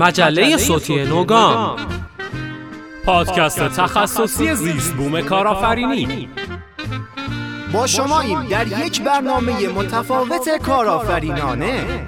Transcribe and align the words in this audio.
مجله 0.00 0.56
صوتی 0.56 1.04
نوگام. 1.04 1.76
پادکست 3.04 3.68
تخصصی 3.68 4.54
زیست 4.54 4.94
بوم 4.94 5.20
کارآفرینی. 5.20 6.28
با 7.72 7.86
شماییم 7.86 8.42
در 8.42 8.66
یک 8.66 9.02
برنامه 9.02 9.68
متفاوت 9.68 10.48
کارآفرینانه. 10.62 12.06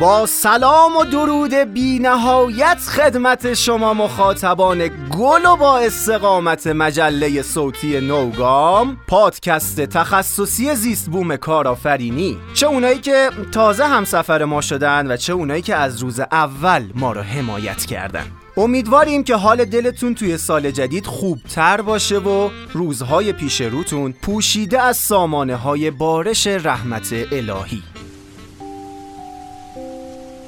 با 0.00 0.26
سلام 0.26 0.96
و 0.96 1.04
درود 1.04 1.54
بی 1.54 1.98
نهایت 1.98 2.78
خدمت 2.78 3.54
شما 3.54 3.94
مخاطبان 3.94 4.88
گل 5.10 5.46
و 5.46 5.56
با 5.56 5.78
استقامت 5.78 6.66
مجله 6.66 7.42
صوتی 7.42 8.00
نوگام 8.00 8.96
پادکست 9.08 9.80
تخصصی 9.80 10.74
زیست 10.74 11.10
بوم 11.10 11.36
کارآفرینی. 11.36 12.38
چه 12.54 12.66
اونایی 12.66 12.98
که 12.98 13.30
تازه 13.52 13.84
همسفر 13.84 14.44
ما 14.44 14.60
شدن 14.60 15.10
و 15.10 15.16
چه 15.16 15.32
اونایی 15.32 15.62
که 15.62 15.74
از 15.74 16.02
روز 16.02 16.20
اول 16.20 16.84
ما 16.94 17.12
رو 17.12 17.20
حمایت 17.20 17.84
کردن. 17.84 18.26
امیدواریم 18.56 19.24
که 19.24 19.36
حال 19.36 19.64
دلتون 19.64 20.14
توی 20.14 20.38
سال 20.38 20.70
جدید 20.70 21.06
خوبتر 21.06 21.80
باشه 21.80 22.18
و 22.18 22.50
روزهای 22.72 23.32
پیش 23.32 23.60
روتون 23.60 24.12
پوشیده 24.12 24.80
از 24.80 24.96
سامانه 24.96 25.56
های 25.56 25.90
بارش 25.90 26.46
رحمت 26.46 27.12
الهی. 27.32 27.93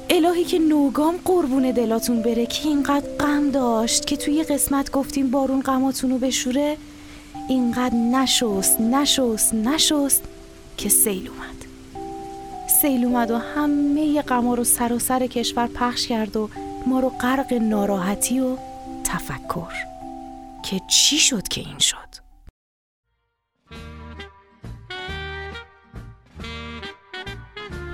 الهی 0.09 0.43
که 0.43 0.59
نوگام 0.59 1.15
قربون 1.25 1.71
دلاتون 1.71 2.21
بره 2.21 2.45
که 2.45 2.67
اینقدر 2.67 3.09
غم 3.19 3.51
داشت 3.51 4.05
که 4.05 4.17
توی 4.17 4.43
قسمت 4.43 4.91
گفتیم 4.91 5.31
بارون 5.31 5.61
غماتون 5.61 6.11
رو 6.11 6.17
بشوره 6.17 6.77
اینقدر 7.49 7.95
نشست 7.95 8.81
نشست 8.81 9.53
نشست 9.53 10.23
که 10.77 10.89
سیل 10.89 11.29
اومد. 11.29 11.65
سیل 12.81 13.05
اومد 13.05 13.31
و 13.31 13.37
همه 13.37 14.21
غما 14.21 14.55
رو 14.55 14.63
سر 14.63 14.93
و 14.93 14.99
سر 14.99 15.27
کشور 15.27 15.67
پخش 15.67 16.07
کرد 16.07 16.37
و 16.37 16.49
ما 16.85 16.99
رو 16.99 17.09
غرق 17.09 17.53
ناراحتی 17.53 18.39
و 18.39 18.57
تفکر. 19.03 19.73
که 20.63 20.81
چی 20.87 21.17
شد 21.17 21.47
که 21.47 21.61
این 21.61 21.79
شد؟ 21.79 22.26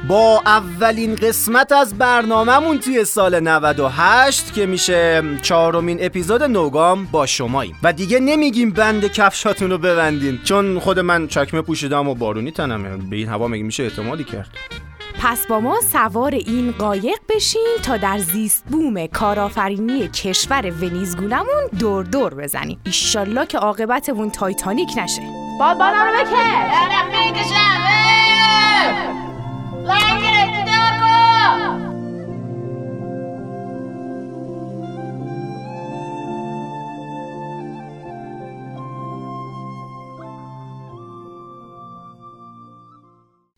با 0.08 0.42
اولین 0.46 1.16
قسمت 1.16 1.72
از 1.72 1.98
برنامهمون 1.98 2.80
توی 2.80 3.06
سال 3.06 3.40
98 3.40 4.54
که 4.54 4.66
میشه 4.66 5.24
چهارمین 5.42 5.98
اپیزود 6.02 6.44
نوگام 6.44 7.06
با 7.06 7.26
شماییم. 7.26 7.76
و 7.84 7.94
دیگه 7.94 8.20
نمیگیم 8.20 8.72
بند 8.72 9.08
کفشاتون 9.08 9.72
رو 9.72 9.78
ببندین 9.78 10.40
چون 10.44 10.80
خود 10.80 11.00
من 11.00 11.28
چکمه 11.28 11.62
پوشیدم 11.62 12.08
و 12.08 12.16
بارونی 12.16 12.52
تنمه. 12.52 12.98
به 12.98 13.16
این 13.16 13.28
هوا 13.30 13.48
مگه 13.48 13.64
میشه 13.64 13.84
اعتمادی 13.84 14.24
کرد؟ 14.24 14.48
پس 15.22 15.48
با 15.48 15.60
ما 15.60 15.82
سوار 15.92 16.32
این 16.32 16.72
قایق 16.72 17.18
بشین 17.30 17.76
تا 17.84 17.98
در 17.98 18.18
زیست 18.18 18.64
بوم 18.70 19.08
کارآفرینی 19.08 20.08
کشور 20.08 20.72
ونیزگونمون 20.82 21.70
دور 21.80 22.04
دور 22.04 22.34
بزنیم. 22.34 22.80
ایشالله 22.86 23.46
که 23.46 23.58
عاقبتمون 23.58 24.32
تایتانیک 24.32 24.90
نشه. 24.98 25.22
باد 25.60 25.78
بادم 25.78 26.08
رو 26.08 26.14
بکش 26.14 27.54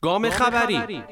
گام 0.06 0.30
خبری. 0.30 1.03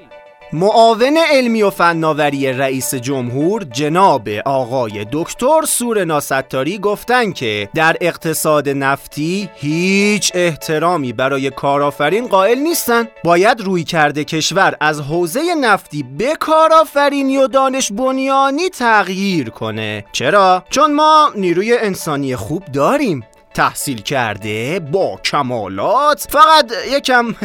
معاون 0.53 1.17
علمی 1.31 1.63
و 1.63 1.69
فناوری 1.69 2.53
رئیس 2.53 2.95
جمهور 2.95 3.63
جناب 3.63 4.29
آقای 4.45 5.05
دکتر 5.11 5.61
سور 5.67 6.03
ناستاری 6.03 6.77
گفتن 6.77 7.31
که 7.31 7.69
در 7.75 7.97
اقتصاد 8.01 8.69
نفتی 8.69 9.49
هیچ 9.55 10.31
احترامی 10.35 11.13
برای 11.13 11.49
کارآفرین 11.49 12.27
قائل 12.27 12.59
نیستن. 12.59 13.07
باید 13.23 13.61
روی 13.61 13.83
کرده 13.83 14.23
کشور 14.23 14.75
از 14.79 15.01
حوزه 15.01 15.41
نفتی 15.61 16.05
به 16.17 16.35
کارآفرینی 16.39 17.37
و 17.37 17.47
دانش 17.47 17.91
بنیانی 17.91 18.69
تغییر 18.69 19.49
کنه. 19.49 20.05
چرا؟ 20.11 20.63
چون 20.69 20.93
ما 20.93 21.31
نیروی 21.35 21.77
انسانی 21.77 22.35
خوب 22.35 22.65
داریم. 22.65 23.23
تحصیل 23.53 24.01
کرده 24.01 24.79
با 24.79 25.19
کمالات 25.23 26.27
فقط 26.29 26.71
یکم 26.91 27.35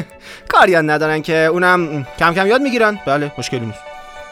کاری 0.48 0.76
ندارن 0.76 1.22
که 1.22 1.36
اونم 1.36 2.06
کم 2.18 2.34
کم 2.34 2.46
یاد 2.46 2.60
می‌گیرن. 2.60 2.98
بله 3.06 3.32
مشکلی 3.38 3.60
نیست. 3.66 3.78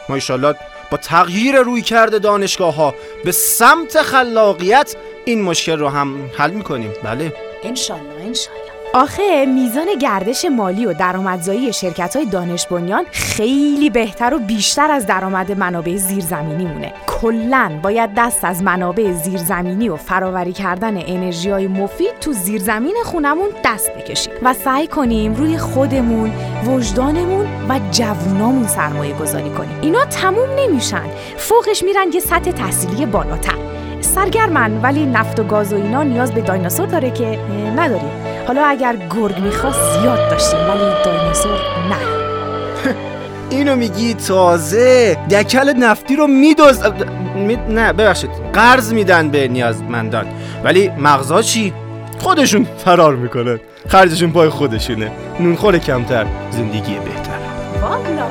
ما 0.09 0.15
ایشالله 0.15 0.55
با 0.91 0.97
تغییر 0.97 1.55
روی 1.55 1.81
کرده 1.81 2.19
دانشگاه 2.19 2.75
ها 2.75 2.95
به 3.25 3.31
سمت 3.31 4.01
خلاقیت 4.01 4.95
این 5.25 5.41
مشکل 5.41 5.79
رو 5.79 5.89
هم 5.89 6.29
حل 6.37 6.51
می‌کنیم. 6.51 6.93
بله. 7.03 7.33
انشالله 7.63 8.23
انشالله 8.23 8.66
آخه 8.93 9.45
میزان 9.45 9.87
گردش 10.01 10.45
مالی 10.45 10.85
و 10.85 10.93
درآمدزایی 10.93 11.73
شرکت 11.73 12.15
های 12.15 12.25
دانش 12.25 12.67
بنیان 12.67 13.05
خیلی 13.11 13.89
بهتر 13.89 14.33
و 14.33 14.39
بیشتر 14.39 14.91
از 14.91 15.05
درآمد 15.05 15.51
منابع 15.51 15.95
زیرزمینی 15.95 16.65
مونه. 16.65 16.93
کلا 17.07 17.71
باید 17.83 18.09
دست 18.17 18.45
از 18.45 18.63
منابع 18.63 19.11
زیرزمینی 19.11 19.89
و 19.89 19.95
فراوری 19.95 20.53
کردن 20.53 20.97
انرژی 20.97 21.49
های 21.49 21.67
مفید 21.67 22.19
تو 22.21 22.33
زیرزمین 22.33 22.95
خونمون 23.05 23.49
دست 23.65 23.91
بکشیم 23.93 24.33
و 24.43 24.53
سعی 24.53 24.87
کنیم 24.87 25.35
روی 25.35 25.57
خودمون 25.57 26.31
وجدانمون 26.65 27.45
و 27.69 27.79
جوونامون 27.91 28.67
سرمایه 28.67 29.13
گذاری 29.13 29.49
کنیم. 29.49 29.79
اینا 29.81 30.05
تموم 30.05 30.49
نمیشن. 30.59 31.09
فوقش 31.37 31.83
میرن 31.83 32.11
یه 32.13 32.19
سطح 32.19 32.51
تحصیلی 32.51 33.05
بالاتر. 33.05 33.55
سرگرمن 34.01 34.81
ولی 34.81 35.05
نفت 35.05 35.39
و 35.39 35.43
گاز 35.43 35.73
و 35.73 35.75
اینا 35.75 36.03
نیاز 36.03 36.31
به 36.31 36.41
دایناسور 36.41 36.85
داره 36.85 37.11
که 37.11 37.39
نداریم. 37.75 38.26
حالا 38.47 38.65
اگر 38.65 38.95
گرگ 38.95 39.39
می‌خواست 39.39 39.99
زیاد 39.99 40.29
داشتیم 40.29 40.59
ولی 40.59 41.03
دایناسور 41.05 41.59
نه. 41.89 41.97
اینو 43.49 43.75
میگی 43.75 44.13
تازه؟ 44.13 45.17
دکل 45.31 45.73
نفتی 45.73 46.15
رو 46.15 46.27
میدوز 46.27 46.79
می... 47.35 47.55
نه 47.55 47.93
ببخشید. 47.93 48.29
قرض 48.53 48.93
میدن 48.93 49.29
به 49.29 49.47
نیازمندان. 49.47 50.25
ولی 50.63 50.89
مغزا 50.89 51.41
چی؟ 51.41 51.73
خودشون 52.19 52.67
فرار 52.85 53.15
می‌کنن 53.15 53.59
خرجشون 53.87 54.31
پای 54.31 54.49
خودشونه 54.49 55.11
نونخور 55.39 55.77
کمتر 55.77 56.25
زندگی 56.51 56.93
بهتر. 56.93 57.37
والا. 57.81 58.27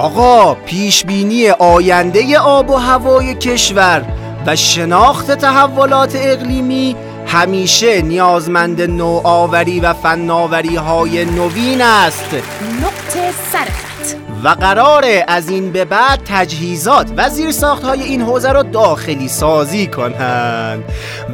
آقا 0.00 0.54
پیش 0.54 1.04
بینی 1.04 1.48
آینده 1.48 2.38
آب 2.38 2.70
و 2.70 2.76
هوای 2.76 3.34
کشور 3.34 4.04
و 4.46 4.56
شناخت 4.56 5.30
تحولات 5.30 6.16
اقلیمی 6.16 6.96
همیشه 7.26 8.02
نیازمند 8.02 8.82
نوآوری 8.82 9.80
و 9.80 9.92
فناوری 9.92 10.76
های 10.76 11.24
نوین 11.24 11.82
است. 11.82 12.34
نقطه 12.82 13.32
سرخط. 13.52 14.16
و 14.44 14.48
قراره 14.48 15.24
از 15.28 15.48
این 15.48 15.72
به 15.72 15.84
بعد 15.84 16.20
تجهیزات 16.26 17.10
و 17.16 17.28
زیرساخت 17.28 17.84
های 17.84 18.02
این 18.02 18.22
حوزه 18.22 18.52
را 18.52 18.62
داخلی 18.62 19.28
سازی 19.28 19.86
کنند 19.86 20.84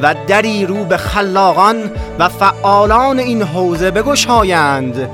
و 0.01 0.15
دری 0.27 0.65
رو 0.65 0.83
به 0.83 0.97
خلاقان 0.97 1.91
و 2.19 2.29
فعالان 2.29 3.19
این 3.19 3.41
حوزه 3.41 3.91
بگشایند. 3.91 5.09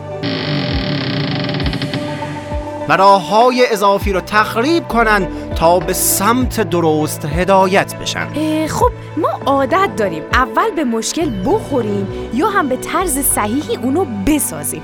و 2.90 2.98
راه 2.98 3.28
های 3.28 3.68
اضافی 3.72 4.14
رو 4.14 4.22
تخریب 4.22 4.88
کنن 4.88 5.28
تا 5.56 5.80
به 5.80 5.94
سمت 5.94 6.62
درست 6.62 7.26
هدایت 7.26 7.96
بشن. 7.96 8.28
خب 8.68 8.92
ما 9.18 9.40
عادت 9.46 9.90
داریم 9.98 10.24
اول 10.34 10.72
به 10.76 10.84
مشکل 10.84 11.32
بخوریم 11.46 12.08
یا 12.34 12.48
هم 12.48 12.70
به 12.70 12.78
طرز 12.78 13.20
صحیحی 13.20 13.76
اونو 13.76 14.06
بسازیم. 14.28 14.82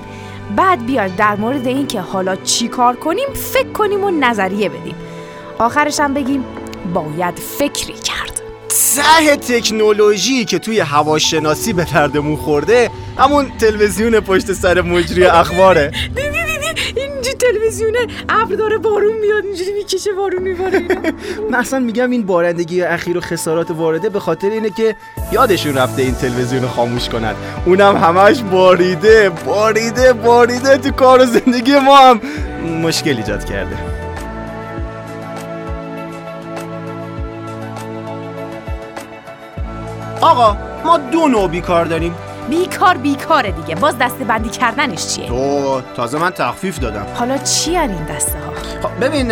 بعد 0.55 0.85
بیاد 0.85 1.15
در 1.15 1.35
مورد 1.35 1.67
اینکه 1.67 2.01
حالا 2.01 2.35
چی 2.35 2.67
کار 2.67 2.95
کنیم 2.95 3.27
فکر 3.33 3.71
کنیم 3.71 4.03
و 4.03 4.11
نظریه 4.11 4.69
بدیم. 4.69 4.95
آخرش 5.59 5.99
هم 5.99 6.13
بگیم 6.13 6.43
باید 6.93 7.39
فکری 7.39 7.93
کرد. 7.93 8.41
ته 8.69 9.35
تکنولوژی 9.35 10.45
که 10.45 10.59
توی 10.59 10.79
هواشناسی 10.79 11.73
به 11.73 11.83
دردمون 11.93 12.35
خورده 12.35 12.89
همون 13.17 13.51
تلویزیون 13.59 14.19
پشت 14.19 14.53
سر 14.53 14.81
مجری 14.81 15.25
اخباره. 15.25 15.91
تلویزیونه 17.39 17.99
ابر 18.29 18.55
داره 18.55 18.77
بارون 18.77 19.17
میاد 19.17 19.45
اینجوری 19.45 19.73
می‌کشه 19.73 20.13
بارون 20.13 20.41
میباره 20.41 20.81
مثلا 21.59 21.79
میگم 21.79 22.09
این 22.09 22.25
بارندگی 22.25 22.81
اخیر 22.81 23.17
و 23.17 23.21
خسارات 23.21 23.71
وارده 23.71 24.09
به 24.09 24.19
خاطر 24.19 24.49
اینه 24.49 24.69
که 24.69 24.95
یادشون 25.31 25.75
رفته 25.75 26.01
این 26.01 26.15
تلویزیون 26.15 26.67
خاموش 26.67 27.09
کنن. 27.09 27.35
اونم 27.65 27.97
همش 27.97 28.41
باریده 28.41 29.29
باریده 29.29 30.13
باریده 30.13 30.77
تو 30.77 30.91
کار 30.91 31.21
و 31.21 31.25
زندگی 31.25 31.79
ما 31.79 31.97
هم. 31.97 32.21
مشکل 32.81 33.17
ایجاد 33.17 33.45
کرده. 33.45 33.77
آقا 40.21 40.57
ما 40.85 40.97
دو 40.97 41.27
نوع 41.27 41.47
بیکار 41.47 41.85
داریم. 41.85 42.15
بیکار 42.49 42.97
بیکاره 42.97 43.51
دیگه. 43.51 43.75
باز 43.75 43.97
دسته 43.97 44.23
بندی 44.23 44.49
کردنش 44.49 45.07
چیه؟ 45.07 45.27
تو 45.27 45.81
تازه 45.95 46.17
من 46.17 46.29
تخفیف 46.29 46.79
دادم. 46.79 47.05
حالا 47.13 47.37
چی 47.37 47.77
این 47.77 48.05
دسته 48.15 48.37
ها؟ 48.39 48.53
خب 48.81 49.05
ببین 49.05 49.31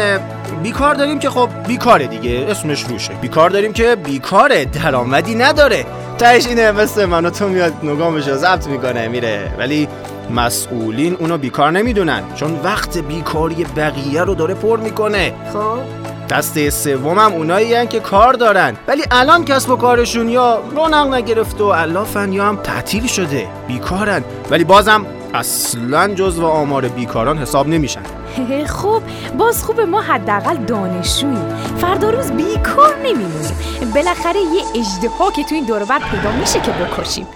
بیکار 0.64 0.96
داریم 0.96 1.20
که 1.20 1.30
خب 1.30 1.50
بیکاره 1.68 2.08
دیگه. 2.08 2.46
اسمش 2.50 2.84
روشه. 2.84 3.14
بیکار 3.14 3.50
داریم 3.50 3.74
که 3.74 3.96
بیکاره. 3.96 4.66
درآمدی 4.66 5.36
نداره. 5.36 5.86
تهش 6.18 6.48
اینه 6.48 6.72
مثل 6.72 7.06
من 7.06 7.26
و 7.26 7.30
تو 7.30 7.48
میاد 7.48 7.74
نگامش 7.84 8.28
رو 8.28 8.36
ضبط 8.38 8.68
می‌کنه 8.68 9.08
میره. 9.08 9.52
ولی 9.58 9.88
مسئولین 10.36 11.16
اونو 11.16 11.38
بیکار 11.38 11.72
نمی‌دونن. 11.72 12.24
چون 12.36 12.60
وقت 12.64 12.98
بیکاری 12.98 13.66
بقیه 13.76 14.24
رو 14.24 14.36
داره 14.36 14.54
پر 14.54 14.80
می‌کنه. 14.80 15.34
خب. 15.54 16.07
دسته 16.30 16.70
سومم 16.70 17.34
اونایی 17.34 17.88
که 17.88 18.00
کار 18.00 18.34
دارن. 18.34 18.78
ولی 18.88 19.04
الان 19.12 19.46
کسب 19.46 19.70
و 19.70 19.76
کارشون 19.76 20.30
یا 20.30 20.64
رونق 20.76 21.14
نگرفته 21.14 21.64
و 21.64 21.72
علافن 21.72 22.34
یا 22.34 22.46
هم 22.46 22.56
تعطیل 22.56 23.08
شده. 23.08 23.48
بیکارن. 23.68 24.24
ولی 24.52 24.64
بازم 24.64 25.06
اصلا 25.34 26.14
جزو 26.14 26.46
آمار 26.46 26.88
بیکاران 26.88 27.38
حساب 27.38 27.68
نمیشن. 27.68 28.02
خب 28.82 29.02
باز 29.38 29.64
خوب 29.64 29.82
ما 29.82 30.02
حداقل 30.02 30.58
دانشجوییم 30.58 31.56
فردا 31.82 32.10
روز 32.10 32.32
بیکار 32.32 32.96
نمیمونیم. 32.98 33.58
بالاخره 33.96 34.40
یه 34.40 34.64
اجدها 34.76 35.32
که 35.32 35.44
تو 35.44 35.56
این 35.56 35.66
دوربر 35.66 36.00
پیدا 36.12 36.32
میشه 36.32 36.60
که 36.60 36.72
بکشیم. 36.72 37.28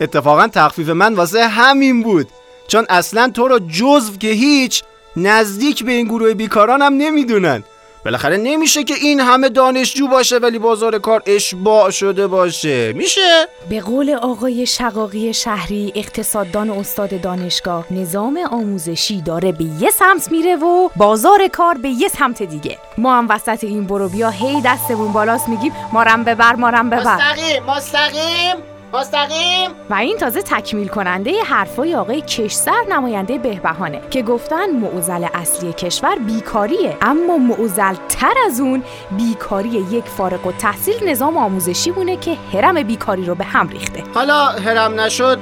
اتفاقا 0.00 0.48
تخفیف 0.48 0.88
من 0.88 1.14
واسه 1.14 1.48
همین 1.48 2.02
بود. 2.02 2.28
چون 2.68 2.86
اصلا 2.88 3.30
تو 3.34 3.48
رو 3.48 3.58
جزو 3.58 4.16
که 4.16 4.28
هیچ 4.28 4.82
نزدیک 5.16 5.84
به 5.84 5.92
این 5.92 6.06
گروه 6.06 6.34
بیکاران 6.34 6.82
هم 6.82 6.92
نمی‌دونن. 6.92 7.62
بالاخره 8.06 8.36
نمیشه 8.36 8.84
که 8.84 8.94
این 8.94 9.20
همه 9.20 9.48
دانشجو 9.48 10.08
باشه 10.08 10.38
ولی 10.38 10.58
بازار 10.58 10.98
کار 10.98 11.22
اشباع 11.26 11.90
شده 11.90 12.26
باشه. 12.26 12.92
میشه؟ 12.92 13.48
به 13.70 13.80
قول 13.80 14.10
آقای 14.10 14.66
شقاقی 14.66 15.34
شهری 15.34 15.92
اقتصاددان 15.94 16.70
و 16.70 16.78
استاد 16.78 17.20
دانشگاه 17.20 17.86
نظام 17.90 18.38
آموزشی 18.50 19.22
داره 19.22 19.52
به 19.52 19.64
یه 19.64 19.90
سمت 19.90 20.30
میره 20.30 20.56
و 20.56 20.88
بازار 20.96 21.48
کار 21.48 21.74
به 21.74 21.88
یه 21.88 22.08
سمت 22.08 22.42
دیگه. 22.42 22.78
ما 22.98 23.18
هم 23.18 23.26
وسط 23.28 23.64
این 23.64 23.86
برو 23.86 24.08
بیا 24.08 24.30
هی 24.30 24.60
دستمون 24.64 25.12
بالاست 25.12 25.48
میگیم 25.48 25.72
مارم 25.92 26.24
ببر 26.24 26.54
مارم 26.54 26.90
ببر. 26.90 27.14
مستقیم 27.14 27.62
مستقیم. 27.62 28.75
مستقیم. 28.96 29.70
و 29.90 29.94
این 29.94 30.16
تازه 30.16 30.42
تکمیل 30.42 30.88
کننده 30.88 31.42
حرفای 31.42 31.94
آقای 31.94 32.20
کشسر 32.20 32.84
نماینده 32.90 33.38
بهبهانه 33.38 34.00
که 34.10 34.22
گفتن 34.22 34.70
معضل 34.70 35.26
اصلی 35.34 35.72
کشور 35.72 36.16
بیکاریه. 36.16 36.96
اما 37.02 37.38
معضل 37.38 37.94
تر 38.08 38.34
از 38.46 38.60
اون 38.60 38.82
بیکاری 39.10 39.68
یک 39.68 40.04
فارغ 40.04 40.46
و 40.46 40.52
تحصیل 40.52 41.08
نظام 41.08 41.36
آموزشی 41.36 41.90
بونه 41.90 42.16
که 42.16 42.36
هرم 42.52 42.82
بیکاری 42.82 43.24
رو 43.24 43.34
به 43.34 43.44
هم 43.44 43.68
ریخته. 43.68 44.02
حالا 44.14 44.46
هرم 44.46 45.00
نشد 45.00 45.38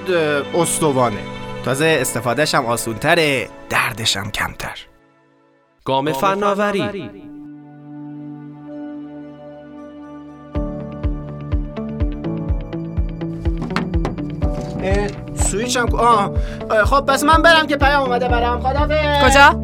استوانه. 0.54 1.20
تازه 1.64 1.98
استفادهش 2.00 2.54
هم 2.54 2.66
آسونتره 2.66 3.48
دردش 3.70 4.16
هم 4.16 4.30
کمتر. 4.30 4.78
گام 5.84 6.12
فناوری. 6.12 7.33
سویچ 15.34 15.76
هم 15.76 15.94
آه. 15.94 16.30
اه، 16.70 16.84
خب 16.84 17.00
پس 17.00 17.24
من 17.24 17.42
برم 17.42 17.66
که 17.66 17.76
پیام 17.76 18.02
اومده 18.02 18.28
برام 18.28 18.60
خدافظ. 18.60 19.24
کجا؟ 19.30 19.60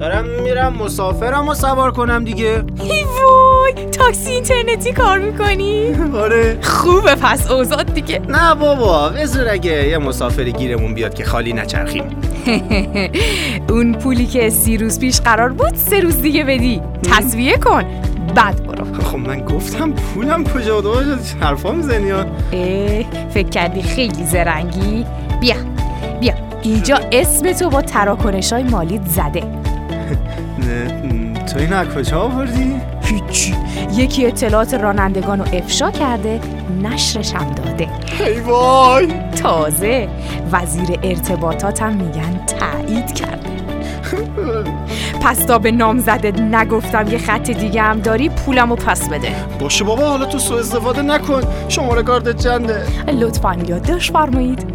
دارم 0.00 0.24
میرم 0.42 0.72
مسافرم 0.74 1.48
و 1.48 1.54
سوار 1.54 1.90
کنم 1.90 2.24
دیگه. 2.24 2.62
ای 2.84 3.04
وای 3.04 3.86
تاکسی 3.90 4.30
اینترنتی 4.30 4.92
کار 4.92 5.18
می‌کنی؟ 5.18 5.94
آره. 6.24 6.58
خوبه 6.62 7.14
پس 7.14 7.50
اوضاع 7.50 7.82
دیگه. 7.82 8.20
نه 8.28 8.54
بابا 8.54 9.08
بذار 9.08 9.48
اگه 9.48 9.88
یه 9.88 9.98
مسافری 9.98 10.52
گیرمون 10.52 10.94
بیاد 10.94 11.14
که 11.14 11.24
خالی 11.24 11.52
نچرخیم. 11.52 12.04
اون 13.70 13.94
پولی 13.94 14.26
که 14.26 14.50
سی 14.50 14.76
روز 14.78 14.98
پیش 15.00 15.20
قرار 15.20 15.48
بود 15.48 15.74
سه 15.74 16.00
روز 16.00 16.22
دیگه 16.22 16.44
بدی. 16.44 16.82
تصویه 17.12 17.56
کن. 17.56 17.84
بعد 18.34 18.66
برو. 18.66 19.02
خب 19.02 19.16
من 19.16 19.40
گفتم 19.40 19.92
پولم 19.92 20.44
کجا 20.44 20.80
بود؟ 20.80 21.20
حرفا 21.40 21.72
می‌زنی 21.72 22.12
فکر 23.30 23.48
کردی 23.48 23.82
خیلی 23.82 24.24
زرنگی؟ 24.24 25.06
بیا 25.40 25.56
بیا. 26.20 26.34
اینجا 26.62 26.98
اسم 27.12 27.52
تو 27.52 27.70
با 27.70 27.82
تراکنش 27.82 28.52
های 28.52 28.62
مالیت 28.62 29.06
زده. 29.06 29.42
تو 31.52 31.58
این 31.58 31.84
کجا 31.84 32.20
آوردی؟ 32.20 32.76
هیچی. 33.02 33.54
یکی 33.96 34.26
اطلاعات 34.26 34.74
رانندگان 34.74 35.38
رو 35.38 35.44
افشا 35.52 35.90
کرده 35.90 36.40
نشرش 36.82 37.34
هم 37.34 37.50
داده. 37.50 37.88
ای 38.26 38.40
وای! 38.40 39.08
تازه 39.42 40.08
وزیر 40.52 40.98
ارتباطاتم 41.02 41.92
میگن 41.92 42.40
تایید 42.46 43.12
کرده 43.12 43.47
پس 45.22 45.38
تا 45.38 45.58
به 45.58 45.70
نامزدت 45.70 46.40
نگفتم 46.40 47.08
یه 47.08 47.18
خط 47.18 47.50
دیگه 47.50 47.82
هم 47.82 48.00
داری 48.00 48.28
پولمو 48.28 48.76
پس 48.76 49.08
بده. 49.08 49.32
باشه 49.60 49.84
بابا 49.84 50.06
حالا 50.06 50.24
تو 50.26 50.38
سو 50.38 50.54
استفاده 50.54 51.02
نکن. 51.02 51.40
شماره 51.68 52.02
کارت 52.02 52.36
چنده؟ 52.36 52.82
لطفا 53.12 53.56
یادداشت 53.68 54.12
فرمایید. 54.12 54.66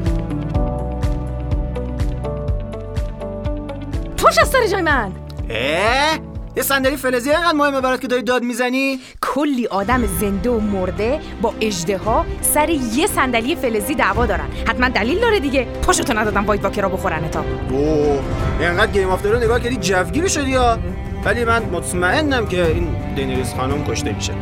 پاش 4.18 4.38
از 4.40 4.48
سر 4.48 4.68
جای 4.72 4.82
من. 4.82 5.12
اه؟ 5.50 6.33
یه 6.56 6.64
صندلی 6.64 6.98
فلزی 6.98 7.30
اینقدر 7.30 7.58
مهمه 7.58 7.82
برات 7.82 8.02
که 8.02 8.08
داری 8.08 8.24
داد 8.24 8.44
می‌زنی؟ 8.44 9.00
کلی 9.22 9.68
آدم 9.68 10.08
زنده 10.08 10.50
و 10.50 10.60
مرده 10.60 11.20
با 11.42 11.54
اجدها 11.62 12.26
سر 12.42 12.70
یه 12.70 13.08
صندلی 13.08 13.56
فلزی 13.56 13.96
دعوا 13.96 14.26
دارن. 14.26 14.48
حتما 14.68 14.90
دلیل 14.90 15.20
داره 15.20 15.40
دیگه. 15.40 15.68
پاشو 15.82 16.20
ندادم 16.20 16.46
واید 16.46 16.64
واکرا 16.64 16.90
بخورن 16.90 17.30
تا. 17.30 17.44
اوه 17.70 18.20
اینقدر 18.60 18.92
گیم 18.92 19.10
آف 19.10 19.26
رو 19.26 19.38
نگاه 19.38 19.60
کردی 19.60 19.78
جوگیر 19.78 20.28
شدی 20.28 20.50
یا 20.52 20.80
ولی 21.26 21.46
من 21.46 21.64
مطمئنم 21.64 22.48
که 22.48 22.66
این 22.66 22.88
دنیریس 23.18 23.54
خانم 23.54 23.84
کشته 23.84 24.12
میشه. 24.12 24.34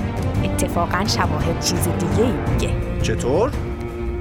اتفاقا 0.43 1.05
شواهد 1.07 1.63
چیز 1.63 1.87
دیگه 1.99 2.33
میگه. 2.51 2.73
چطور؟ 3.01 3.51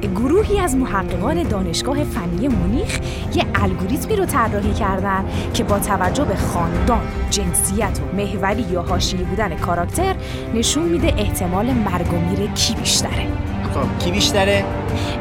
گروهی 0.09 0.61
از 0.61 0.77
محققان 0.77 1.43
دانشگاه 1.43 2.05
فنی 2.05 2.49
مونیخ 2.49 2.99
یه 3.35 3.45
الگوریتمی 3.55 4.17
رو 4.17 4.25
طراحی 4.25 4.73
کردن 4.73 5.25
که 5.55 5.65
با 5.65 5.79
توجه 5.79 6.25
به 6.25 6.37
خاندان، 6.37 7.03
جنسیت 7.31 8.01
و 8.01 8.17
محوری 8.17 8.63
یا 8.63 8.83
حاشیه‌ای 8.83 9.25
بودن 9.25 9.57
کاراکتر 9.57 10.15
نشون 10.55 10.83
میده 10.83 11.15
احتمال 11.19 11.67
مرگ 11.73 12.15
و 12.15 12.17
میر 12.17 12.51
کی 12.51 12.75
بیشتره. 12.75 13.27
خب 13.75 14.05
کی 14.05 14.11
بیشتره؟ 14.11 14.65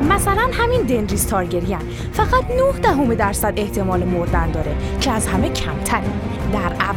مثلا 0.09 0.47
همین 0.51 0.81
دنریس 0.81 1.25
تارگریان 1.25 1.81
فقط 2.13 2.43
9 2.51 2.79
دهم 2.81 3.13
درصد 3.13 3.53
احتمال 3.57 4.03
مردن 4.03 4.51
داره 4.51 4.75
که 5.01 5.11
از 5.11 5.27
همه 5.27 5.49
کمتره. 5.49 6.03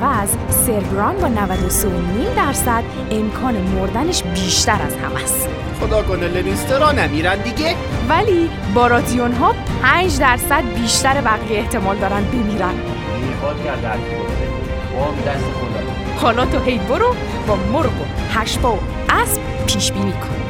عوض 0.03 0.37
سربران 0.49 1.17
با 1.17 1.29
93.5 1.29 2.37
درصد 2.37 2.85
امکان 3.11 3.57
مردنش 3.57 4.23
بیشتر 4.23 4.83
از 4.83 4.97
همه 4.97 5.23
است. 5.23 5.49
خدا 5.81 6.03
کنه 6.03 6.29
لنیسترا 6.29 6.93
نمیرن 6.93 7.37
دیگه. 7.37 7.75
ولی 8.09 8.51
باراتیون 8.75 9.33
ها 9.33 9.55
5 9.83 10.19
درصد 10.19 10.63
بیشتر 10.75 11.21
بقیه 11.21 11.59
احتمال 11.59 11.97
دارن 11.97 12.25
بمیرن. 12.25 12.75
حالا 16.17 16.47
تو 16.47 16.59
هی 16.59 16.79
برو 16.79 17.15
با 17.47 17.57
مرغ 17.57 17.87
و 17.87 18.05
هشپا 18.35 18.73
و 18.73 18.79
اسب 19.11 19.41
پیش 19.67 19.93
بینی 19.93 20.13
کن. 20.13 20.43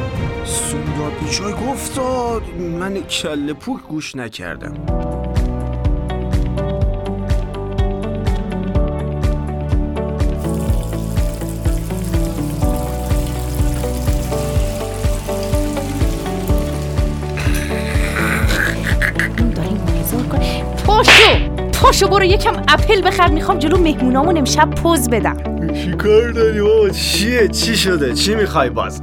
سوندار 0.44 1.10
پیشای 1.10 1.52
گفتاد. 1.52 2.42
من 2.80 3.00
کله 3.00 3.52
پوک 3.52 3.82
گوش 3.82 4.16
نکردم. 4.16 5.01
پاشو 21.02 21.38
پاشو 21.72 22.08
برو 22.08 22.24
یکم 22.24 22.52
اپل 22.68 23.02
بخر 23.02 23.28
می‌خوام 23.28 23.58
جلو 23.58 23.76
مهمونامون 23.78 24.38
امشب 24.38 24.70
پوز 24.70 25.10
بدم. 25.10 25.36
چی 25.74 25.92
کار 25.92 26.30
داری 26.30 26.60
بابا؟ 26.60 26.90
چیه؟ 26.90 27.48
چی 27.48 27.76
شده؟ 27.76 28.12
چی 28.12 28.34
می‌خوای 28.34 28.70
باز. 28.70 29.02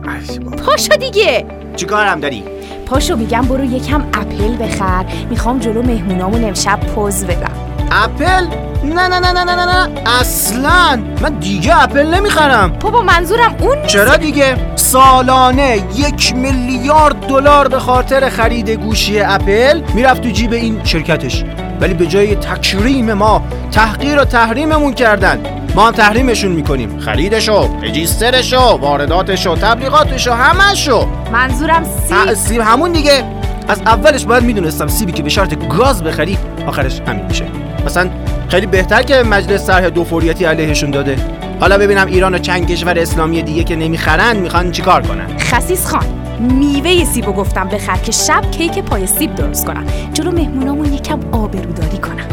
پاشو 0.66 0.96
دیگه. 0.96 1.46
چی 1.76 1.86
کارم 1.86 2.20
داری؟ 2.20 2.44
پاشو 2.86 3.16
میگم 3.16 3.42
برو 3.42 3.64
یکم 3.64 4.04
اپل 4.14 4.58
بخر 4.66 5.06
می‌خوام 5.30 5.60
جلو 5.60 5.82
مهمونامون 5.82 6.44
امشب 6.44 6.80
پوز 6.80 7.26
بدم. 7.26 7.52
اپل؟ 7.92 8.48
نه 8.84 9.08
نه 9.08 9.20
نه 9.20 9.32
نه 9.32 9.44
نه 9.44 9.56
نه 9.56 9.66
نه. 9.66 10.10
اصلا. 10.20 11.00
من 11.22 11.34
دیگه 11.40 11.84
اپل 11.84 12.08
نمی‌خرم. 12.16 12.74
بابا 12.82 13.02
منظورم 13.02 13.56
اون 13.60 13.78
نیست. 13.78 13.88
چرا 13.88 14.16
دیگه؟ 14.16 14.58
سالانه 14.92 15.84
یک 15.96 16.36
میلیارد 16.36 17.28
دلار 17.28 17.68
به 17.68 17.80
خاطر 17.80 18.30
خرید 18.30 18.70
گوشی 18.70 19.20
اپل 19.20 19.82
می‌رفت 19.94 20.22
تو 20.22 20.30
جیب 20.30 20.54
این 20.54 20.82
شرکتش. 20.84 21.44
ولی 21.82 21.94
به 21.94 22.08
جای 22.08 22.36
تکریم 22.36 23.14
ما 23.14 23.44
تحقیر 23.72 24.20
و 24.20 24.26
تحریممون 24.26 24.94
کردن. 24.94 25.40
ما 25.76 25.88
هم 25.88 25.92
تحریمشون 25.94 26.52
می‌کنیم. 26.52 27.00
خریدشو 27.00 27.70
رجیسترشو 27.84 28.60
وارداتشو 28.60 29.56
تبلیغاتشو 29.56 30.32
همشو 30.32 31.08
منظورم 31.32 31.84
سیب. 31.84 32.34
سیب 32.34 32.62
همون 32.62 32.92
دیگه. 32.92 33.24
از 33.68 33.82
اولش 33.82 34.26
باید 34.26 34.44
می‌دونستم 34.44 34.88
سیبی 34.88 35.12
که 35.12 35.24
به 35.24 35.30
شرط 35.30 35.68
گاز 35.68 36.04
بخری 36.04 36.38
آخرش 36.68 37.02
همین 37.08 37.26
میشه. 37.26 37.46
مثلا 37.86 38.10
خیلی 38.48 38.66
بهتر 38.66 39.04
که 39.04 39.24
مجلس 39.24 39.68
طرح 39.68 39.90
دو 39.90 40.04
فوریتی 40.04 40.46
علیهشون 40.46 40.92
داده. 40.92 41.16
حالا 41.60 41.78
ببینم 41.78 42.08
ایران 42.08 42.36
و 42.36 42.38
چند 42.38 42.68
کشور 42.68 43.00
اسلامی 43.00 43.42
دیگه 43.42 43.64
که 43.64 43.76
نمی‌خرن 43.76 44.38
می‌خوان 44.38 44.72
چیکار 44.72 45.02
کنن؟ 45.02 45.38
خسیس 45.38 45.88
خان 45.88 46.06
میوه 46.40 47.06
سیبو 47.06 47.32
گفتم 47.32 47.68
بخر 47.68 47.98
که 47.98 48.12
شب 48.12 48.52
کیک 48.52 48.80
پای 48.80 49.08
سیب 49.08 49.36
درست 49.36 49.66
کنم 49.66 49.86
جلو 50.14 50.32
مهمونامون 50.32 50.94
یکم 50.94 51.20
آبروداری 51.32 51.98
کنم 51.98 52.28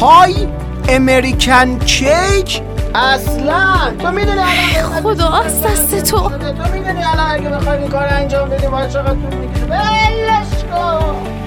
پای 0.00 0.34
امریکن 0.88 1.78
کیک؟ 1.78 2.62
اصلا. 2.94 3.92
تو 3.98 4.10
می‌دونی 4.10 4.40
الان 4.40 5.02
خدا 5.02 5.42
دست 5.42 6.10
تو. 6.10 6.18
تو 6.18 6.72
می‌دونی 6.72 7.04
الان 7.04 7.30
اگه 7.30 7.48
بخوای 7.48 7.78
این 7.78 7.88
کار 7.88 8.06
انجام 8.10 8.48
بدی 8.48 8.66
باید 8.66 8.90
چقدر 8.90 9.08
طول 9.08 9.34
می‌کشه 9.34 9.64
بلش 9.66 10.64
کن. 10.72 11.37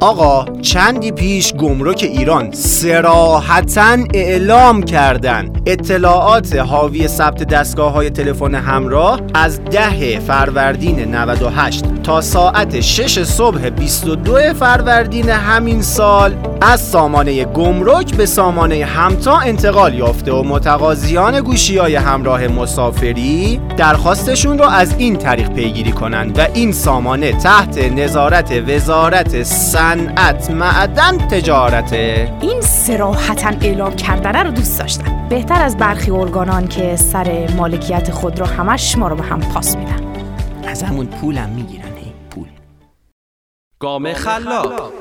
آقا 0.00 0.44
چندی 0.60 1.12
پیش 1.12 1.54
گمرک 1.54 2.02
ایران 2.02 2.52
سراحتا 2.52 3.96
اعلام 4.14 4.82
کردن 4.82 5.52
اطلاعات 5.66 6.56
حاوی 6.56 7.08
ثبت 7.08 7.42
دستگاه 7.44 7.92
های 7.92 8.10
تلفن 8.10 8.54
همراه 8.54 9.20
از 9.34 9.64
ده 9.64 10.20
فروردین 10.20 11.14
98 11.14 11.84
تا 12.08 12.20
ساعت 12.20 12.80
6 12.80 13.22
صبح 13.22 13.70
22 13.70 14.54
فروردین 14.54 15.30
همین 15.30 15.82
سال 15.82 16.34
از 16.60 16.80
سامانه 16.80 17.44
گمرک 17.44 18.14
به 18.14 18.26
سامانه 18.26 18.84
همتا 18.84 19.38
انتقال 19.38 19.94
یافته 19.94 20.32
و 20.32 20.42
متقاضیان 20.42 21.40
گوشی 21.40 21.76
های 21.76 21.94
همراه 21.94 22.46
مسافری 22.46 23.60
درخواستشون 23.76 24.58
رو 24.58 24.64
از 24.64 24.94
این 24.98 25.16
طریق 25.16 25.48
پیگیری 25.52 25.92
کنند 25.92 26.38
و 26.38 26.46
این 26.54 26.72
سامانه 26.72 27.32
تحت 27.32 27.78
نظارت 27.78 28.52
وزارت 28.68 29.42
صنعت 29.42 30.50
معدن 30.50 31.18
تجارته. 31.18 32.32
این 32.40 32.60
سراحتا 32.60 33.50
اعلام 33.60 33.96
کردنه 33.96 34.42
رو 34.42 34.50
دوست 34.50 34.78
داشتم. 34.78 35.28
بهتر 35.28 35.62
از 35.62 35.76
برخی 35.76 36.10
ارگانان 36.10 36.68
که 36.68 36.96
سر 36.96 37.48
مالکیت 37.56 38.10
خود 38.10 38.40
رو 38.40 38.46
همش 38.46 38.98
ما 38.98 39.08
رو 39.08 39.16
به 39.16 39.22
هم 39.22 39.40
پاس 39.40 39.76
میدن. 39.76 40.08
از 40.68 40.82
همون 40.82 41.06
پولم 41.06 41.50
پول 41.50 41.77
گام 43.80 44.12
خلاق. 44.12 44.92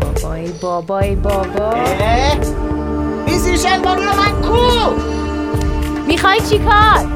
بابای 0.00 0.52
بابای 0.60 1.14
بابا. 1.14 1.74
این 3.26 3.38
زیر 3.38 3.56
شلواری 3.56 4.04
رو 4.04 4.12
من 4.12 4.42
کو؟ 4.42 4.92
می‌خوای 6.06 6.40
چیکار 6.40 7.06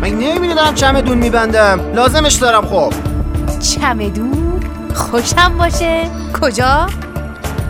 من 0.00 0.54
دارم 0.54 0.74
چمدون 0.74 1.18
میبندم. 1.18 1.92
لازمش 1.94 2.34
دارم 2.34 2.66
خب. 2.66 2.92
چمدون 3.60 4.60
خوشم 4.94 5.58
باشه. 5.58 6.10
کجا؟ 6.42 6.86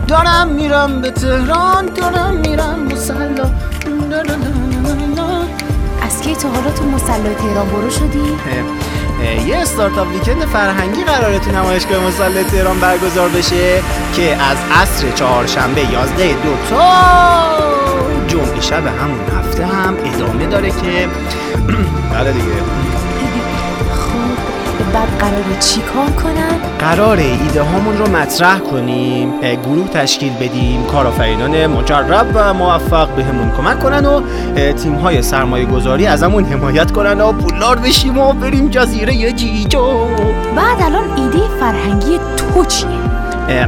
دارم 0.07 0.47
میرم 0.47 1.01
به 1.01 1.11
تهران 1.11 1.85
دارم 1.85 2.33
میرم 2.35 2.79
مسلا 2.79 3.51
کی 6.27 6.35
تا 6.35 6.49
حالا 6.49 6.71
تو 6.71 6.83
مسلای 6.83 7.35
تهران 7.35 7.67
برو 7.69 7.89
شدی؟ 7.89 8.37
یه 9.47 9.57
استارتاپ 9.57 10.07
ویکند 10.07 10.45
فرهنگی 10.45 11.03
قراره 11.03 11.39
تو 11.39 11.51
نمایشگاه 11.51 12.07
مسلح 12.07 12.43
تهران 12.43 12.79
برگزار 12.79 13.29
بشه 13.29 13.83
که 14.15 14.35
از 14.35 14.57
عصر 14.71 15.11
چهارشنبه 15.11 15.81
11 15.81 16.33
دو 16.33 16.55
تا 16.69 17.57
جمعه 18.27 18.61
شب 18.61 18.87
همون 18.87 19.19
هفته 19.37 19.65
هم 19.65 19.95
ادامه 20.05 20.45
داره 20.47 20.69
که 20.69 21.07
بله 22.13 22.31
دیگه. 22.31 22.86
بعد 24.93 25.17
قراره 25.19 25.59
چیکار 25.59 26.09
کنن 26.23 26.77
قراره 26.79 27.23
ایده 27.23 27.61
هامون 27.61 27.97
رو 27.97 28.09
مطرح 28.09 28.59
کنیم 28.59 29.31
گروه 29.41 29.87
تشکیل 29.87 30.33
بدیم 30.33 30.83
کارآفرینان 30.83 31.67
مجرب 31.67 32.27
و 32.33 32.53
موفق 32.53 33.09
بهمون 33.09 33.51
کمک 33.57 33.79
کنن 33.79 34.05
و 34.05 34.21
تیم 34.73 34.95
های 34.95 35.21
سرمایه 35.21 35.65
گذاری 35.65 36.07
ازمون 36.07 36.45
حمایت 36.45 36.91
کنن 36.91 37.21
و 37.21 37.31
پولدار 37.31 37.79
بشیم 37.79 38.17
و 38.17 38.33
بریم 38.33 38.69
جزیره 38.69 39.31
جیجو. 39.31 40.05
بعد 40.55 40.81
الان 40.81 41.17
ایده 41.17 41.47
فرهنگی 41.59 42.19
تو 42.53 42.65
چیه؟ 42.65 43.67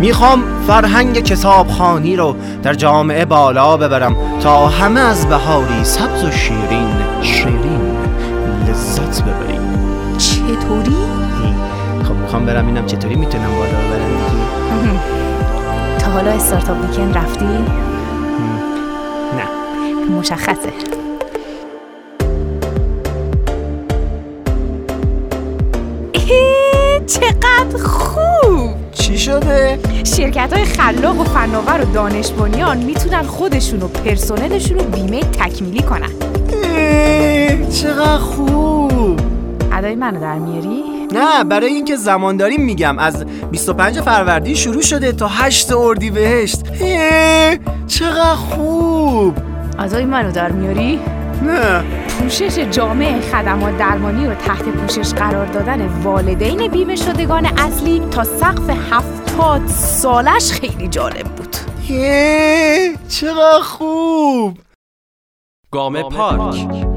می‌خوام 0.00 0.42
فرهنگ 0.66 1.20
کتابخانی 1.20 2.16
رو 2.16 2.36
در 2.62 2.74
جامعه 2.74 3.24
بالا 3.24 3.76
ببرم 3.76 4.16
تا 4.42 4.66
همه 4.68 5.00
از 5.00 5.28
بهاری 5.28 5.84
سبز 5.84 6.24
و 6.24 6.30
شیرین 6.30 6.96
شیرین 7.22 7.96
لذت 8.68 9.22
ببریم 9.22 9.43
چطوری؟ 10.64 10.96
خب 12.04 12.14
می‌خوام 12.14 12.46
برم 12.46 12.66
اینم 12.66 12.86
چطوری 12.86 13.14
می‌تونم 13.14 13.54
بالا 13.58 13.70
ببرم 13.70 14.08
دیگه 14.08 15.00
تا 15.98 16.10
حالا 16.10 16.30
استارتاپ 16.30 16.76
ویکند 16.90 17.16
رفتی؟ 17.16 17.44
نه. 19.36 19.46
مشخصه. 20.18 20.72
چقدر 27.06 27.78
خوب! 27.84 28.74
چی 28.92 29.18
شده؟ 29.18 29.78
شرکت 30.04 30.52
های 30.52 30.64
خلاق 30.64 31.20
و 31.20 31.24
فناور 31.24 31.80
و 31.80 31.84
دانش 31.92 32.30
بنیان 32.30 32.78
می‌تونن 32.78 33.22
خودشون 33.22 33.82
و 33.82 33.88
پرسنلشون 33.88 34.78
رو 34.78 34.84
بیمه 34.84 35.20
تکمیلی 35.20 35.82
کنن. 35.82 36.10
چقدر 37.70 38.18
خوب! 38.18 38.63
ادای 39.84 39.96
منو 39.96 40.20
در 40.20 40.38
میاری؟ 40.38 40.82
نه 41.12 41.44
برای 41.44 41.66
اینکه 41.66 41.96
زمان 41.96 42.36
داریم 42.36 42.60
میگم. 42.60 42.98
از 42.98 43.24
25 43.50 44.00
فروردین 44.00 44.54
شروع 44.54 44.82
شده 44.82 45.12
تا 45.12 45.28
8 45.28 45.72
اردیبهشت 45.72 46.62
چقدر 47.86 48.34
خوب. 48.34 49.34
ادای 49.78 50.04
منو 50.04 50.32
در 50.32 50.52
میاری؟ 50.52 51.00
نه. 51.42 51.84
پوشش 52.08 52.58
جامع 52.58 53.20
خدمات 53.20 53.78
درمانی 53.78 54.26
رو 54.26 54.34
تحت 54.34 54.62
پوشش 54.62 55.14
قرار 55.14 55.46
دادن 55.46 55.86
والدین 55.86 56.68
بیمه 56.68 56.96
شدگان 56.96 57.46
اصلی 57.46 58.02
تا 58.10 58.24
سقف 58.24 58.70
هفتاد 58.90 59.66
سالش 59.66 60.52
خیلی 60.52 60.88
جالب 60.88 61.24
بود. 61.24 61.56
اه، 61.90 63.08
چقدر 63.08 63.60
خوب. 63.62 64.58
گام 65.70 66.02
پارک 66.02 66.93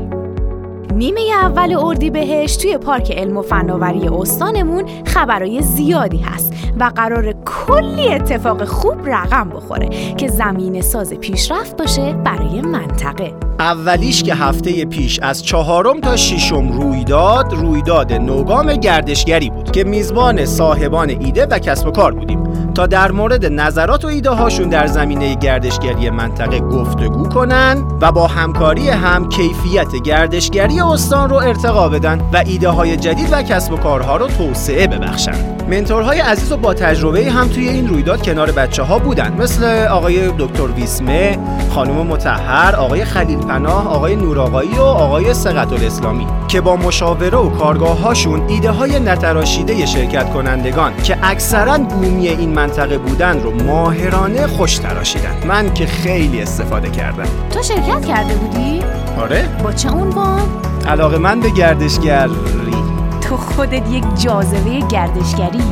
نیمه 0.97 1.21
اول 1.41 1.75
اردیبهشت 1.79 2.61
توی 2.61 2.77
پارک 2.77 3.11
علم 3.11 3.37
و 3.37 3.41
فناوری 3.41 4.07
استانمون 4.07 4.85
خبرای 5.05 5.61
زیادی 5.61 6.17
هست 6.17 6.53
و 6.79 6.91
قرار 6.95 7.35
کلی 7.45 8.13
اتفاق 8.13 8.63
خوب 8.63 8.95
رقم 9.05 9.49
بخوره 9.49 9.89
که 9.89 10.27
زمین 10.27 10.81
ساز 10.81 11.13
پیشرفت 11.13 11.77
باشه 11.77 12.13
برای 12.13 12.61
منطقه. 12.61 13.33
اولیش 13.59 14.23
که 14.23 14.35
هفته 14.35 14.85
پیش 14.85 15.19
از 15.19 15.43
چهارم 15.43 16.01
تا 16.01 16.15
ششم 16.15 16.71
رویداد 16.71 17.53
رویداد 17.53 18.13
نوگام 18.13 18.73
گردشگری 18.73 19.49
بود 19.49 19.71
که 19.71 19.83
میزبان 19.83 20.45
صاحبان 20.45 21.09
ایده 21.09 21.45
و 21.45 21.59
کسب 21.59 21.87
و 21.87 21.91
کار 21.91 22.13
بودیم. 22.13 22.46
تا 22.77 22.87
در 22.87 23.11
مورد 23.11 23.45
نظرات 23.45 24.05
و 24.05 24.07
ایده 24.07 24.29
هاشون 24.29 24.69
در 24.69 24.87
زمینه 24.87 25.35
گردشگری 25.35 26.09
منطقه 26.09 26.59
گفتگو 26.59 27.29
کنن 27.29 27.83
و 28.01 28.11
با 28.11 28.27
همکاری 28.27 28.89
هم 28.89 29.29
کیفیت 29.29 29.95
گردشگری 29.95 30.81
استان 30.81 31.29
رو 31.29 31.35
ارتقا 31.35 31.89
بدن 31.89 32.29
و 32.33 32.43
ایده 32.45 32.69
های 32.69 32.97
جدید 32.97 33.27
و 33.31 33.41
کسب 33.41 33.73
و 33.73 33.77
کارها 33.77 34.17
رو 34.17 34.27
توسعه 34.27 34.87
ببخشن. 34.87 35.56
منتورهای 35.69 36.19
عزیز 36.19 36.51
و 36.51 36.57
با 36.57 36.73
تجربه 36.73 37.31
هم 37.31 37.47
توی 37.47 37.69
این 37.69 37.87
رویداد 37.87 38.23
کنار 38.23 38.51
بچه 38.51 38.83
ها 38.83 38.99
بودن. 38.99 39.33
مثل 39.39 39.87
آقای 39.87 40.31
دکتر 40.39 40.63
ویسمه 40.63 41.37
خانم 41.69 41.93
متحر 41.93 42.75
آقای 42.75 43.05
خلیل 43.05 43.37
پناه 43.37 43.87
آقای 43.87 44.15
نورآقایی 44.15 44.75
و 44.77 44.81
آقای 44.81 45.33
سقط 45.33 45.73
الاسلامی 45.73 46.27
که 46.47 46.61
با 46.61 46.75
مشاوره 46.75 47.37
و 47.37 47.49
کارگاه 47.49 48.01
هاشون 48.01 48.47
ایده 48.47 48.71
های 48.71 48.99
نتراشیده 48.99 49.85
شرکت 49.85 50.29
کنندگان 50.33 50.97
که 51.03 51.17
اکثرا 51.23 51.77
بومی 51.77 52.27
این 52.27 52.49
منطقه 52.49 52.97
بودن 52.97 53.39
رو 53.39 53.63
ماهرانه 53.63 54.47
خوش 54.47 54.77
تراشیدن. 54.77 55.47
من 55.47 55.73
که 55.73 55.85
خیلی 55.85 56.41
استفاده 56.41 56.89
کردم. 56.89 57.27
تو 57.51 57.63
شرکت 57.63 58.05
کرده 58.05 58.33
بودی؟ 58.33 58.83
آره. 59.21 59.45
با 59.63 59.71
چه 59.71 59.89
عنوان؟ 59.89 60.41
علاقه 60.87 61.17
من 61.17 61.39
به 61.39 61.49
گردشگری. 61.49 62.86
تو 63.27 63.37
خودت 63.37 63.89
یک 63.89 64.03
جاذبه 64.21 64.79
گردشگری 64.79 65.63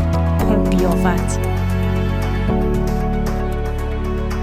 اون 0.47 0.63
قیافت. 0.63 1.54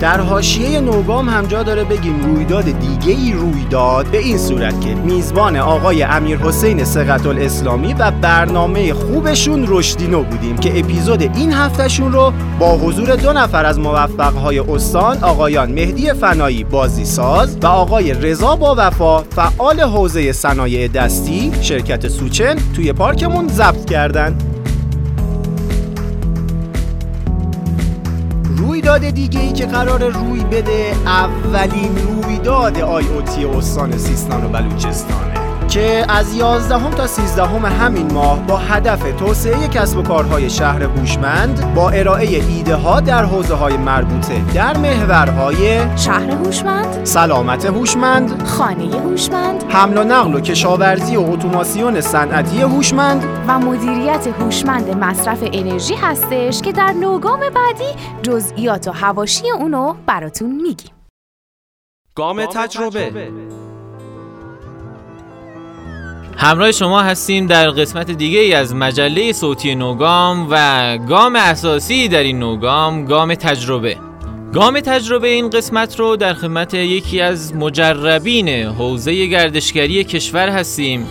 در 0.03 0.21
حاشیه 0.21 0.81
نوگام 0.81 1.29
هم 1.29 1.47
جا 1.47 1.63
داره 1.63 1.85
بگیم 1.85 2.21
رویداد 2.21 2.65
دیگه 2.65 3.13
ای 3.13 3.33
روی 3.33 3.65
داد 3.71 4.07
به 4.07 4.19
این 4.19 4.39
صورت 4.39 4.81
که 4.81 4.95
میزبان 4.95 5.57
آقای 5.57 6.03
امیر 6.03 6.39
حسین 6.39 6.85
سقط 6.85 7.27
الاسلامی 7.27 7.95
و 7.95 8.11
برنامه 8.11 8.95
خوبشون 8.95 9.65
رشدینو 9.69 10.23
بودیم 10.23 10.57
که 10.57 10.79
اپیزود 10.79 11.23
این 11.23 11.53
هفتهشون 11.53 12.13
رو 12.13 12.33
با 12.59 12.77
حضور 12.77 13.17
دو 13.17 13.33
نفر 13.33 13.67
از 13.67 13.79
موفقهای 13.79 14.59
استان 14.59 15.19
آقایان 15.19 15.73
مهدی 15.73 16.13
فنایی 16.13 16.65
بازی 16.65 17.05
ساز 17.05 17.57
و 17.63 17.67
آقای 17.67 18.15
رضا 18.15 18.57
با 18.57 18.75
وفا 18.79 19.19
فعال 19.23 19.81
حوزه 19.81 20.33
صنایع 20.33 20.89
دستی 20.89 21.53
شرکت 21.61 22.09
سوچن 22.09 22.57
توی 22.75 22.93
پارکمون 22.93 23.49
ضبط 23.49 23.85
کردن. 23.85 24.52
رویداد 28.83 29.11
دیگه 29.11 29.41
ای 29.41 29.53
که 29.53 29.67
قرار 29.67 30.09
روی 30.09 30.45
بده 30.45 30.95
اولین 31.07 31.99
رویداد 31.99 32.81
آی 32.81 33.07
او 33.07 33.23
تی 33.23 33.45
استان 33.45 33.99
سیستان 33.99 34.45
و 34.45 34.49
بلوچستانه. 34.49 35.42
که 35.73 36.05
از 36.09 36.35
11 36.35 36.91
تا 36.91 37.07
13 37.07 37.47
همین 37.47 38.13
ماه 38.13 38.47
با 38.47 38.57
هدف 38.57 39.13
توسعه 39.19 39.69
کسب 39.69 39.99
و 39.99 40.03
کارهای 40.03 40.51
شهر 40.51 40.83
هوشمند 40.83 41.75
با 41.75 41.91
ارائه 41.91 42.29
ایده 42.29 42.75
ها 42.75 43.01
در 43.01 43.25
حوزه 43.25 43.55
های 43.55 43.77
مربوطه 43.77 44.43
در 44.55 44.77
محورهای 44.77 45.81
شهر 45.97 46.31
هوشمند 46.31 47.05
سلامت 47.05 47.65
هوشمند، 47.65 48.47
خانه 48.47 48.97
هوشمند 48.97 49.65
حمل 49.69 49.99
و 49.99 50.05
نقل 50.05 50.35
و 50.35 50.41
کشاورزی 50.41 51.17
و 51.17 51.21
اتوماسیون 51.21 52.01
صنعتی 52.01 52.61
هوشمند 52.61 53.25
و 53.49 53.59
مدیریت 53.59 54.27
هوشمند 54.27 54.91
مصرف 54.91 55.43
انرژی 55.53 55.95
هستش 55.95 56.61
که 56.61 56.73
در 56.73 56.93
نوگام 56.93 57.41
بعدی 57.41 57.99
جزئیات 58.23 58.89
و 58.89 58.93
حواشی 58.93 59.51
اونو 59.51 59.95
براتون 60.07 60.63
میگیم. 60.63 60.93
گام 62.15 62.47
تجربه. 62.47 63.33
همراه 66.43 66.73
شما 66.73 67.03
هستیم 67.03 67.47
در 67.47 67.71
قسمت 67.71 68.11
دیگه 68.11 68.39
ای 68.39 68.55
از 68.55 68.75
مجله 68.75 69.33
صوتی 69.33 69.75
نوگام 69.75 70.47
و 70.51 70.99
گام 70.99 71.37
اساسی 71.37 72.09
در 72.09 72.23
این 72.23 72.39
نوگام 72.39 73.05
گام 73.05 73.35
تجربه. 73.35 74.12
گام 74.53 74.81
تجربه 74.81 75.29
این 75.29 75.51
قسمت 75.51 76.01
رو 76.01 76.17
در 76.17 76.35
خدمت 76.35 76.75
یکی 76.75 77.21
از 77.21 77.55
مجربین 77.55 78.49
حوزه 78.49 79.27
گردشگری 79.27 80.05
کشور 80.05 80.49
هستیم 80.49 81.07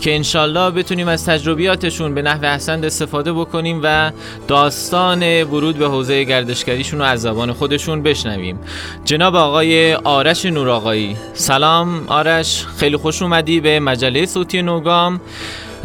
که 0.00 0.14
انشالله 0.14 0.70
بتونیم 0.70 1.08
از 1.08 1.24
تجربیاتشون 1.24 2.14
به 2.14 2.22
نحو 2.22 2.44
احسن 2.44 2.84
استفاده 2.84 3.32
بکنیم 3.32 3.80
و 3.82 4.12
داستان 4.48 5.42
ورود 5.42 5.76
به 5.76 5.86
حوزه 5.88 6.24
گردشگریشون 6.24 6.98
رو 6.98 7.04
از 7.04 7.22
زبان 7.22 7.52
خودشون 7.52 8.02
بشنویم. 8.02 8.58
جناب 9.04 9.34
آقای 9.34 9.94
آرش 9.94 10.46
نور 10.46 10.68
آقایی 10.68 11.16
سلام 11.34 12.04
آرش. 12.08 12.66
خیلی 12.76 12.96
خوش 12.96 13.22
اومدی 13.22 13.60
به 13.60 13.80
مجله 13.80 14.26
صوتی 14.26 14.62
نوگام. 14.62 15.20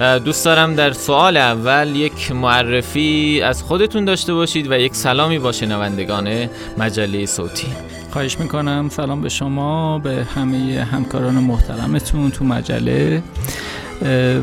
دوست 0.02 0.46
دارم 0.46 0.76
در 0.76 0.92
سوال 0.92 1.38
اول 1.38 1.96
یک 1.96 2.32
معرفی 2.32 3.42
از 3.44 3.64
خودتون 3.64 4.06
داشته 4.06 4.34
باشید 4.34 4.72
و 4.72 4.80
یک 4.80 4.96
سلامی 4.96 5.40
با 5.40 5.52
شنوندگان 5.52 6.50
مجله 6.78 7.26
صوتی. 7.26 7.68
خواهش 8.12 8.40
می‌کنم. 8.40 8.90
سلام 8.90 9.22
به 9.22 9.30
شما 9.30 10.00
به 10.00 10.28
همه 10.36 10.88
همکاران 10.92 11.36
محترمتون 11.36 12.32
تو 12.32 12.46
مجله. 12.46 13.24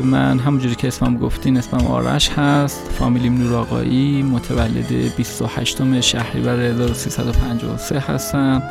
من 0.03 0.39
همونجوری 0.39 0.75
که 0.75 0.87
اسمم 0.87 1.17
گفتین 1.17 1.57
اسمم 1.57 1.87
آرش 1.87 2.29
هست. 2.29 2.91
فامیلیم 2.99 3.37
نور 3.37 3.55
آقایی 3.55 4.23
متولد 4.23 5.15
28 5.17 6.01
شهریور 6.01 6.59
1353 6.59 7.99
هستم. 7.99 8.63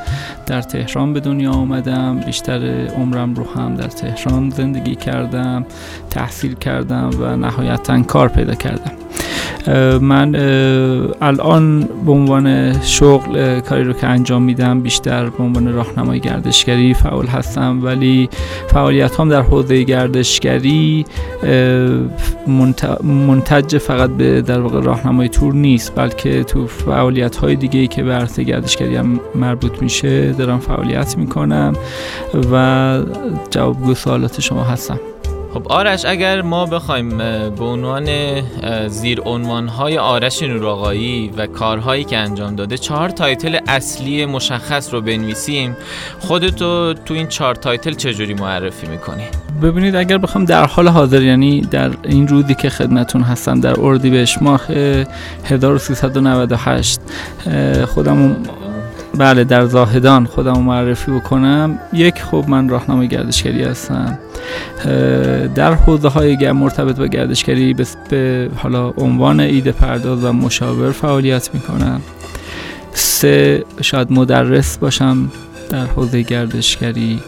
در 0.46 0.62
تهران 0.62 1.12
به 1.12 1.20
دنیا 1.20 1.52
آمدم. 1.52 2.20
بیشتر 2.20 2.86
عمرم 2.86 3.34
رو 3.34 3.46
هم 3.54 3.74
در 3.74 3.88
تهران 3.88 4.50
زندگی 4.50 4.94
کردم 4.94 5.66
تحصیل 6.10 6.54
کردم 6.54 7.10
و 7.20 7.36
نهایتا 7.36 8.02
کار 8.02 8.28
پیدا 8.28 8.54
کردم. 8.54 8.92
من 10.00 10.34
الان 11.20 11.88
به 12.06 12.12
عنوان 12.12 12.72
شغل 12.82 13.60
کاری 13.60 13.84
رو 13.84 13.92
که 13.92 14.06
انجام 14.06 14.42
میدم 14.42 14.80
بیشتر 14.80 15.30
به 15.30 15.44
عنوان 15.44 15.72
راهنمای 15.72 16.20
گردشگری 16.20 16.94
فعال 16.94 17.26
هستم 17.26 17.84
ولی 17.84 18.28
فعالیت 18.68 19.20
هم 19.20 19.28
در 19.28 19.42
حوزه 19.42 19.82
گردشگری 19.82 21.04
منتج 23.04 23.78
فقط 23.78 24.10
به 24.10 24.42
در 24.42 24.60
واقع 24.60 24.80
راهنمای 24.80 25.28
تور 25.28 25.54
نیست 25.54 25.92
بلکه 25.96 26.44
تو 26.44 26.66
فعالیت 26.66 27.36
های 27.36 27.56
دیگه 27.56 27.86
که 27.86 28.02
به 28.02 28.12
عرصه 28.12 28.42
گردشگری 28.42 28.96
هم 28.96 29.20
مربوط 29.34 29.82
میشه 29.82 30.32
دارم 30.32 30.58
فعالیت 30.58 31.18
می‌کنم 31.18 31.72
و 32.52 32.98
جوابگو 33.50 33.94
سوالات 33.94 34.40
شما 34.40 34.62
هستم. 34.62 35.00
خب 35.54 35.68
آرش 35.68 36.04
اگر 36.04 36.42
ما 36.42 36.66
بخوایم 36.66 37.18
به 37.50 37.64
عنوان 37.64 38.08
زیر 38.88 39.20
های 39.78 39.98
آرش 39.98 40.42
نوراقایی 40.42 41.30
و 41.36 41.46
کارهایی 41.46 42.04
که 42.04 42.16
انجام 42.16 42.56
داده 42.56 42.78
چهار 42.78 43.08
title 43.08 43.58
اصلی 43.66 44.26
مشخص 44.26 44.94
رو 44.94 45.00
بنویسیم 45.00 45.76
خودتو 46.18 46.94
تو 46.94 47.14
این 47.14 47.26
چهار 47.26 47.54
title 47.54 47.92
چجوری 47.92 48.34
معرفی 48.34 48.86
می‌کنی؟ 48.86 49.24
ببینید 49.62 49.96
اگر 49.96 50.18
بخوام 50.18 50.44
در 50.44 50.64
حال 50.64 50.88
حاضر 50.88 51.22
یعنی 51.22 51.60
در 51.60 51.90
این 52.04 52.28
روزی 52.28 52.54
که 52.54 52.70
خدمتون 52.70 53.22
هستم 53.22 53.60
در 53.60 53.80
اردیبهشت 53.80 54.42
ماه 54.42 54.66
1398 55.44 57.00
خودم 57.86 58.36
بله 59.18 59.44
در 59.44 59.66
زاهدان 59.66 60.26
خودم 60.26 60.60
معرفی 60.62 61.10
بکنم. 61.10 61.78
یک 61.92 62.22
خب 62.22 62.44
من 62.48 62.68
راهنمای 62.68 63.08
گردشگری 63.08 63.64
هستم. 63.64 64.18
در 65.54 65.74
حوزه 65.74 66.08
های 66.08 66.52
مرتبط 66.52 66.96
با 66.96 67.06
گردشگری 67.06 67.74
به 68.10 68.50
حالا 68.56 68.88
عنوان 68.90 69.40
ایده 69.40 69.72
پرداز 69.72 70.24
و 70.24 70.32
مشاور 70.32 70.92
فعالیت 70.92 71.50
می‌کنم. 71.54 72.00
سه 72.92 73.64
شاید 73.80 74.12
مدرس 74.12 74.78
باشم. 74.78 75.30
در 75.70 75.86
حوزه 75.86 76.22
گردشگری. 76.22 77.20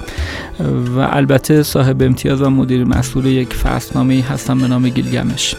و 0.97 0.99
البته 0.99 1.63
صاحب 1.63 2.03
امتیاز 2.03 2.43
و 2.43 2.51
مدیر 2.51 2.85
مسئول 2.85 3.27
یک 3.27 3.55
فصلنامه 3.55 4.21
هستم 4.21 4.59
به 4.59 4.69
نام 4.69 4.89
گیلگمش. 4.89 5.55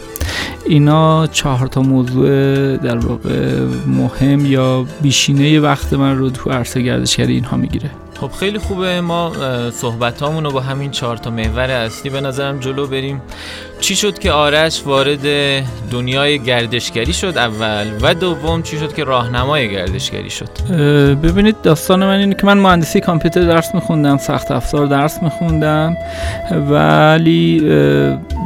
اینا 0.66 1.26
چهار 1.26 1.66
تا 1.66 1.82
موضوع 1.82 2.28
در 2.76 2.98
واقع 2.98 3.60
مهم 3.86 4.46
یا 4.46 4.86
بیشینه 5.02 5.60
وقت 5.60 5.92
من 5.92 6.18
رو 6.18 6.30
تو 6.30 6.50
عرصه 6.50 6.82
گردشگری 6.82 7.34
اینها 7.34 7.56
می‌گیره. 7.56 7.90
خب 8.20 8.30
خیلی 8.32 8.58
خوبه. 8.58 9.00
ما 9.00 9.32
صحبت 9.70 10.22
رو 10.22 10.50
با 10.50 10.60
همین 10.60 10.90
چهار 10.90 11.16
تا 11.16 11.30
محور 11.30 11.70
اصلی 11.70 12.10
به 12.10 12.20
نظرم 12.20 12.58
جلو 12.58 12.86
بریم. 12.86 13.22
چی 13.82 13.96
شد 13.96 14.18
که 14.18 14.32
آرش 14.32 14.82
وارد 14.86 15.26
دنیای 15.90 16.38
گردشگری 16.38 17.12
شد 17.12 17.38
اول 17.38 17.86
و 18.02 18.14
دوم 18.14 18.62
چی 18.62 18.78
شد 18.78 18.94
که 18.94 19.04
راهنمای 19.04 19.70
گردشگری 19.70 20.30
شد؟ 20.30 20.48
ببینید 21.22 21.60
داستان 21.62 22.00
من 22.04 22.18
اینه 22.18 22.34
که 22.34 22.46
من 22.46 22.58
مهندسی 22.58 23.00
کامپیوتر 23.00 23.40
درس 23.40 23.74
میخوندم 23.74 24.16
سخت 24.16 24.50
افزار 24.50 24.86
درس 24.86 25.22
میخوندم 25.22 25.96
ولی 26.70 27.60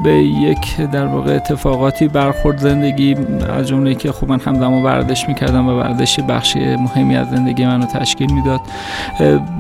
به 0.04 0.12
یک 0.12 0.90
در 0.92 1.06
واقع 1.06 1.34
اتفاقاتی 1.34 2.08
برخورد 2.08 2.58
زندگی 2.58 3.16
از 3.58 3.68
جمله 3.68 3.94
که 3.94 4.12
خب 4.12 4.28
من 4.28 4.40
همزمان 4.40 4.82
ورزش 4.82 5.28
می‌کردم 5.28 5.68
و 5.68 5.80
ورزش 5.80 6.20
بخشی 6.20 6.58
مهمی 6.58 7.16
از 7.16 7.30
زندگی 7.30 7.66
منو 7.66 7.86
تشکیل 7.86 8.32
می‌داد. 8.32 8.60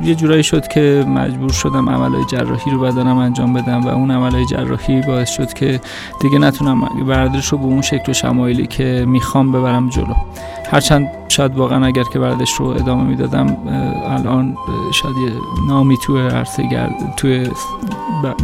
یه 0.04 0.14
جورایی 0.14 0.42
شد 0.42 0.68
که 0.68 1.04
مجبور 1.08 1.52
شدم 1.52 1.88
عملهای 1.90 2.24
جراحی 2.24 2.70
رو 2.70 2.80
بدنم 2.80 3.16
انجام 3.18 3.52
بدم 3.52 3.80
و 3.80 3.88
اون 3.88 4.10
عملهای 4.10 4.44
جراحی 4.50 5.00
باعث 5.00 5.30
شد 5.30 5.52
که 5.52 5.65
دیگه 6.20 6.38
نتونم 6.38 6.82
ورزش 7.06 7.46
رو 7.46 7.58
به 7.58 7.64
اون 7.64 7.82
شکل 7.82 8.10
و 8.10 8.14
شمایلی 8.14 8.66
که 8.66 9.04
می‌خوام 9.08 9.52
ببرم 9.52 9.88
جلو. 9.88 10.14
هرچند 10.70 11.08
شاید 11.28 11.56
واقعا 11.56 11.86
اگر 11.86 12.02
که 12.12 12.18
ورزش 12.18 12.50
رو 12.52 12.66
ادامه 12.66 13.04
می‌دادم 13.04 13.56
الان 14.06 14.56
شاید 14.92 15.16
یه 15.16 15.32
نامی 15.68 15.96
توی 16.06 16.20
عرصه 16.20 16.68
گرد 16.68 16.92
توی 17.16 17.50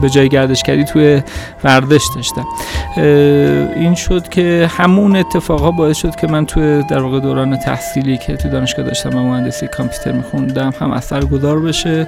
به 0.03 0.11
جای 0.11 0.29
گردشگری 0.29 0.85
توی 0.85 1.23
ورزش 1.65 2.05
داشتم. 2.17 2.47
این 3.77 3.95
شد 3.95 4.29
که 4.29 4.71
همون 4.77 5.17
اتفاقها 5.17 5.71
باعث 5.71 5.97
شد 5.97 6.17
که 6.17 6.27
من 6.27 6.47
توی 6.47 6.83
در 6.83 6.99
واقع 6.99 7.21
دوران 7.21 7.57
تحصیلی 7.57 8.19
که 8.19 8.37
تو 8.37 8.49
دانشگاه 8.49 8.85
داشتم 8.85 9.17
و 9.17 9.23
مهندسی 9.23 9.67
کامپیوتر 9.67 10.13
میخوندم 10.13 10.73
هم 10.81 10.91
اثر 10.91 11.25
گذار 11.25 11.61
بشه 11.61 12.07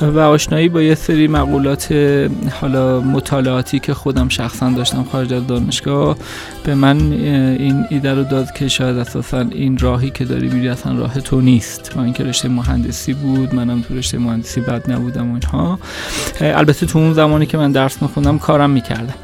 و 0.00 0.18
آشنایی 0.18 0.68
با 0.68 0.82
یه 0.82 0.94
سری 0.94 1.28
مقولات 1.28 1.92
حالا 2.60 3.00
مطالعاتی 3.00 3.78
که 3.78 3.94
خودم 3.94 4.28
شخصا 4.28 4.70
داشتم 4.70 5.04
خارج 5.12 5.32
از 5.34 5.46
دانشگاه 5.46 6.16
به 6.64 6.74
من 6.74 6.96
این 7.58 7.86
ایده 7.90 8.14
رو 8.14 8.24
داد 8.24 8.52
که 8.52 8.68
شاید 8.68 8.96
اساسا 8.96 9.44
این 9.52 9.78
راهی 9.78 10.10
که 10.10 10.24
داری 10.24 10.48
میری 10.48 10.68
اصلا 10.68 10.98
راه 10.98 11.20
تو 11.20 11.40
نیست. 11.40 11.94
با 11.96 12.02
اینکه 12.02 12.24
رشته 12.24 12.48
مهندسی 12.48 13.12
بود 13.12 13.54
منم 13.54 13.82
تو 13.82 13.94
رشته 13.94 14.18
مهندسی 14.18 14.60
بد 14.60 14.90
نبودم 14.90 15.30
و 15.30 15.34
اینها. 15.34 15.78
البته 16.40 16.86
تو 16.86 16.98
اون 16.98 17.12
زمانی 17.12 17.46
که 17.46 17.58
من 17.58 17.72
درس 17.72 18.02
میخوندم 18.02 18.38
کارم 18.38 18.70
می‌کردم. 18.70 19.14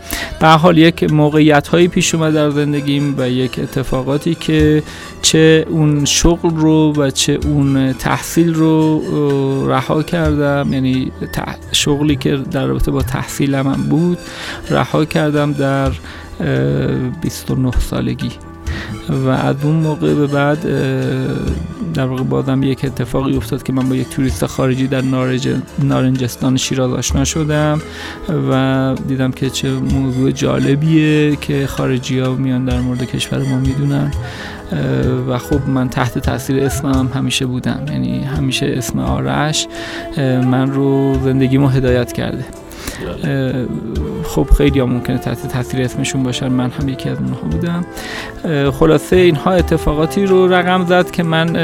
به 0.40 0.48
حال 0.48 0.78
یک 0.78 1.12
موقعیت 1.12 1.68
هایی 1.68 1.88
پیش 1.88 2.14
اومد 2.14 2.34
در 2.34 2.50
زندگیم 2.50 3.14
و 3.18 3.30
یک 3.30 3.58
اتفاقاتی 3.58 4.34
که 4.34 4.82
چه 5.22 5.66
اون 5.68 6.04
شغل 6.04 6.50
رو 6.56 6.92
و 6.92 7.10
چه 7.10 7.38
اون 7.44 7.92
تحصیل 7.92 8.54
رو 8.54 9.02
رها 9.68 10.02
کردم. 10.02 10.72
یعنی 10.72 11.12
شغلی 11.72 12.16
که 12.16 12.36
در 12.36 12.66
رابطه 12.66 12.90
با 12.90 13.02
تحصیلم 13.02 13.66
هم 13.66 13.82
بود 13.82 14.18
رها 14.70 15.04
کردم 15.04 15.52
در 15.52 15.92
اه، 16.40 17.10
29 17.22 17.70
سالگی. 17.70 18.30
و 19.24 19.28
از 19.28 19.56
اون 19.62 19.74
موقع 19.74 20.14
به 20.14 20.26
بعد 20.26 20.58
در 21.94 22.06
واقع 22.06 22.22
بازم 22.22 22.62
یک 22.62 22.84
اتفاقی 22.84 23.36
افتاد 23.36 23.62
که 23.62 23.72
من 23.72 23.88
با 23.88 23.94
یک 23.94 24.08
توریست 24.08 24.46
خارجی 24.46 24.86
در 24.86 25.00
نارنج 25.00 25.48
نارنجستان 25.82 26.56
شیراز 26.56 26.92
آشنا 26.92 27.24
شدم 27.24 27.80
و 28.50 28.94
دیدم 29.08 29.30
که 29.30 29.50
چه 29.50 29.70
موضوع 29.70 30.30
جالبیه 30.30 31.36
که 31.36 31.66
خارجی 31.66 32.18
ها 32.18 32.34
میان 32.34 32.64
در 32.64 32.80
مورد 32.80 33.04
کشور 33.04 33.38
ما 33.38 33.58
می‌دونن. 33.58 34.12
و 35.28 35.38
خب 35.38 35.68
من 35.68 35.88
تحت 35.88 36.18
تاثیر 36.18 36.64
اسمم 36.64 36.92
هم 36.92 37.10
همیشه 37.14 37.46
بودم. 37.46 37.80
یعنی 37.88 38.24
همیشه 38.24 38.74
اسم 38.76 38.98
آرش 38.98 39.66
من 40.18 40.70
رو 40.70 41.18
زندگیمو 41.24 41.68
هدایت 41.68 42.12
کرده. 42.12 42.44
خب 44.24 44.48
خیلی 44.56 44.80
ها 44.80 44.86
ممکنه 44.86 45.18
تحت 45.18 45.48
تاثیر 45.48 45.82
اسمشون 45.82 46.22
باشن. 46.22 46.48
من 46.48 46.70
هم 46.70 46.88
یکی 46.88 47.08
از 47.08 47.18
اونها 47.18 47.40
بودم. 47.40 47.84
خلاصه 48.70 49.16
اینها 49.16 49.50
اتفاقاتی 49.52 50.26
رو 50.26 50.48
رقم 50.48 50.86
زد 50.86 51.10
که 51.10 51.22
من 51.22 51.56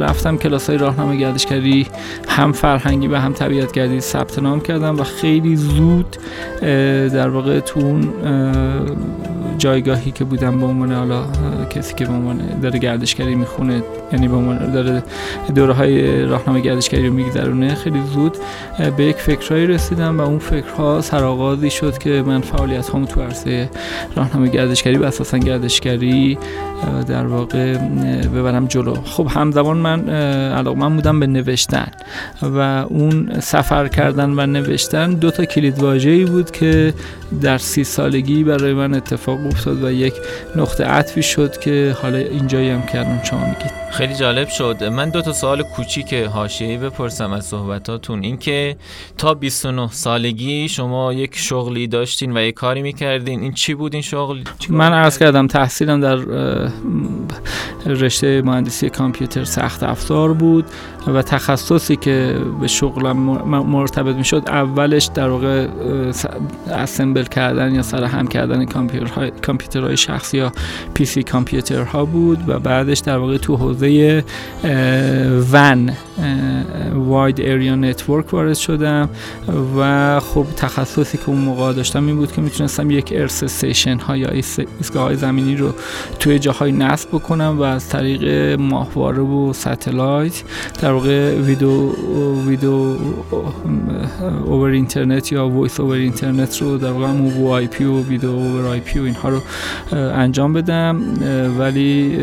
رفتم 0.00 0.36
کلاس 0.36 0.68
های 0.68 0.78
راهنمای 0.78 1.18
گردشگری 1.18 1.86
هم 2.28 2.52
فرهنگی 2.52 3.06
و 3.06 3.16
هم 3.16 3.32
طبیعت 3.32 3.72
گردی 3.72 4.00
ثبت 4.00 4.38
نام 4.38 4.60
کردم 4.60 4.98
و 4.98 5.02
خیلی 5.02 5.56
زود 5.56 6.16
در 7.12 7.28
واقع 7.28 7.60
تو 7.60 7.80
اون 7.80 8.08
اه، 8.24 8.96
جایگاهی 9.58 10.10
که 10.10 10.24
بودم 10.24 10.60
به 10.60 10.66
عنوان 10.66 10.92
حالا 10.92 11.24
کسی 11.70 11.94
که 11.94 12.04
به 12.04 12.12
عنوان 12.12 12.60
داره 12.62 12.78
گردشگری 12.78 13.34
می‌خونه 13.34 13.82
یعنی 14.12 14.28
به 14.28 14.36
عنوان 14.36 14.72
داره 14.72 15.02
دوره 15.54 15.72
های 15.72 16.24
راهنمای 16.24 16.62
گردشگری 16.62 17.06
رو 17.06 17.14
میگذرونه 17.14 17.74
خیلی 17.74 18.00
زود 18.14 18.36
به 18.96 19.04
یک 19.04 19.16
فکرهایی 19.16 19.66
رسیدم 19.66 20.18
و 20.18 20.22
اون 20.22 20.38
فکرها 20.52 21.00
سرآغازی 21.00 21.70
شد 21.70 21.98
که 21.98 22.22
من 22.26 22.40
فعالیت 22.40 22.88
هامو 22.88 23.06
تو 23.06 23.22
عرصه 23.22 23.70
راهنمای 24.16 24.50
گردشگری 24.50 24.96
و 24.96 25.04
اساسا 25.04 25.38
گردشگری 25.38 26.38
در 27.08 27.26
واقع 27.26 27.76
ببرم 28.34 28.66
جلو. 28.66 28.94
خب 28.94 29.26
همزمان 29.30 29.76
من 29.76 30.08
علاقه 30.50 30.78
من 30.78 30.96
بودم 30.96 31.20
به 31.20 31.26
نوشتن 31.26 31.86
و 32.42 32.58
اون 32.88 33.40
سفر 33.40 33.88
کردن 33.88 34.30
و 34.30 34.46
نوشتن 34.46 35.14
دو 35.14 35.30
تا 35.30 35.44
کلید 35.44 35.78
واژه‌ای 35.78 36.24
بود 36.24 36.50
که 36.50 36.94
در 37.42 37.58
سی 37.58 37.84
سالگی 37.84 38.44
برای 38.44 38.72
من 38.72 38.94
اتفاق 38.94 39.46
افتاد 39.46 39.84
و 39.84 39.90
یک 39.90 40.14
نقطه 40.56 40.84
عطفی 40.84 41.22
شد 41.22 41.60
که 41.60 41.96
حالا 42.02 42.18
اینجایی 42.18 42.70
هم 42.70 42.82
کردم 42.86 43.20
شما 43.24 43.40
میگید. 43.40 43.82
خیلی 43.90 44.14
جالب 44.14 44.48
شد. 44.48 44.84
من 44.84 45.10
دو 45.10 45.22
تا 45.22 45.32
سوال 45.32 45.62
کوچیک 45.62 46.14
حاشیه‌ای 46.14 46.76
بپرسم 46.76 47.32
از 47.32 47.44
صحبتاتون. 47.44 48.22
اینکه 48.22 48.76
تا 49.18 49.34
29 49.34 49.88
سالگی 49.92 50.41
شما 50.68 51.12
یک 51.12 51.38
شغلی 51.38 51.86
داشتین 51.86 52.36
و 52.36 52.40
یک 52.40 52.54
کاری 52.54 52.82
می‌کردین. 52.82 53.40
این 53.40 53.52
چی 53.52 53.74
بود 53.74 53.92
این 53.92 54.02
شغل؟ 54.02 54.40
من 54.68 54.92
عرض 54.92 55.18
کردم 55.18 55.46
تحصیلم 55.46 56.00
در 56.00 56.16
رشته 57.86 58.42
مهندسی 58.42 58.90
کامپیوتر 58.90 59.44
سخت 59.44 59.82
افزار 59.82 60.32
بود 60.32 60.64
و 61.06 61.22
تخصصی 61.22 61.96
که 61.96 62.36
به 62.60 62.66
شغلم 62.66 63.16
مر- 63.16 63.62
مرتبط 63.62 64.16
می 64.16 64.24
شد 64.24 64.42
اولش 64.46 65.10
در 65.14 65.28
واقع 65.28 65.66
assemble 66.70 67.24
کردن 67.24 67.74
یا 67.74 67.82
سرهم 67.82 68.26
کردن 68.26 68.64
کامپیوترهای 69.42 69.96
شخصی 69.96 70.38
یا 70.38 70.52
PC 70.94 71.22
کامپیوترها 71.22 72.04
بود 72.04 72.48
و 72.48 72.58
بعدش 72.58 72.98
در 72.98 73.16
واقع 73.16 73.36
تو 73.36 73.56
حوزه 73.56 74.24
WAN 75.52 75.92
wide 76.94 77.40
area 77.40 77.74
network 77.74 78.34
وارد 78.34 78.54
شدم 78.54 79.08
و 79.78 80.20
خب 80.34 80.46
تخصصی 80.56 81.18
که 81.18 81.28
اون 81.28 81.38
موقع 81.38 81.72
داشتم 81.72 82.06
این 82.06 82.16
بود 82.16 82.32
که 82.32 82.40
می‌تونستم 82.40 82.90
یک 82.90 83.12
earth 83.16 83.42
station 83.42 83.98
ها 83.98 84.16
یا 84.16 84.28
ایستگاه 84.28 85.02
های 85.02 85.16
زمینی 85.16 85.56
رو 85.56 85.74
توی 86.20 86.38
جاهای 86.38 86.72
نصب 86.72 87.08
بکنم 87.08 87.58
و 87.58 87.62
از 87.62 87.88
طریق 87.88 88.24
ماهواره 88.60 89.22
و 89.22 89.52
satellite 89.52 90.42
در 90.80 90.92
واقع 90.92 91.34
video 91.34 91.92
video 92.46 92.96
over 94.44 94.70
internet 94.70 95.32
یا 95.32 95.48
voice 95.48 95.80
over 95.80 95.96
internet 95.96 96.62
رو 96.62 96.78
در 96.78 96.90
واقع 96.90 97.06
VoIP 97.06 97.84
و 97.84 98.02
video 98.02 98.30
over 98.30 98.66
IP 98.66 98.98
و 98.98 99.02
اینها 99.02 99.28
رو 99.28 99.40
انجام 99.92 100.52
بدم. 100.52 101.02
ولی 101.58 102.18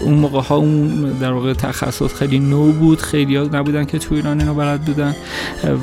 اون 0.00 0.14
موقع 0.14 0.40
ها 0.40 0.56
اون 0.56 0.88
در 1.20 1.32
واقع 1.32 1.52
تخصص 1.52 2.14
خیلی 2.14 2.38
نو 2.38 2.72
بود. 2.72 3.00
خیلی 3.00 3.36
ها 3.36 3.44
نبودن 3.52 3.84
که 3.84 3.98
تو 3.98 4.14
ایران 4.14 4.40
اینو 4.40 4.54
بلد 4.54 4.80
بودن. 4.80 5.14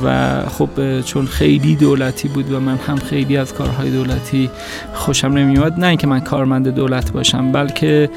و 0.03 0.41
خب 0.49 1.01
چون 1.01 1.25
خیلی 1.25 1.62
دولتی 1.71 2.28
بود 2.28 2.52
و 2.52 2.60
من 2.60 2.76
هم 2.88 2.95
خیلی 2.95 3.38
از 3.38 3.54
کارهای 3.54 3.91
دولتی 3.91 4.49
خوشم 4.93 5.28
نمیومد 5.28 5.80
نه 5.80 5.88
اینکه 5.88 6.08
من 6.08 6.19
کارمند 6.19 6.67
دولت 6.67 7.12
باشم 7.12 7.52
بلکه 7.52 8.10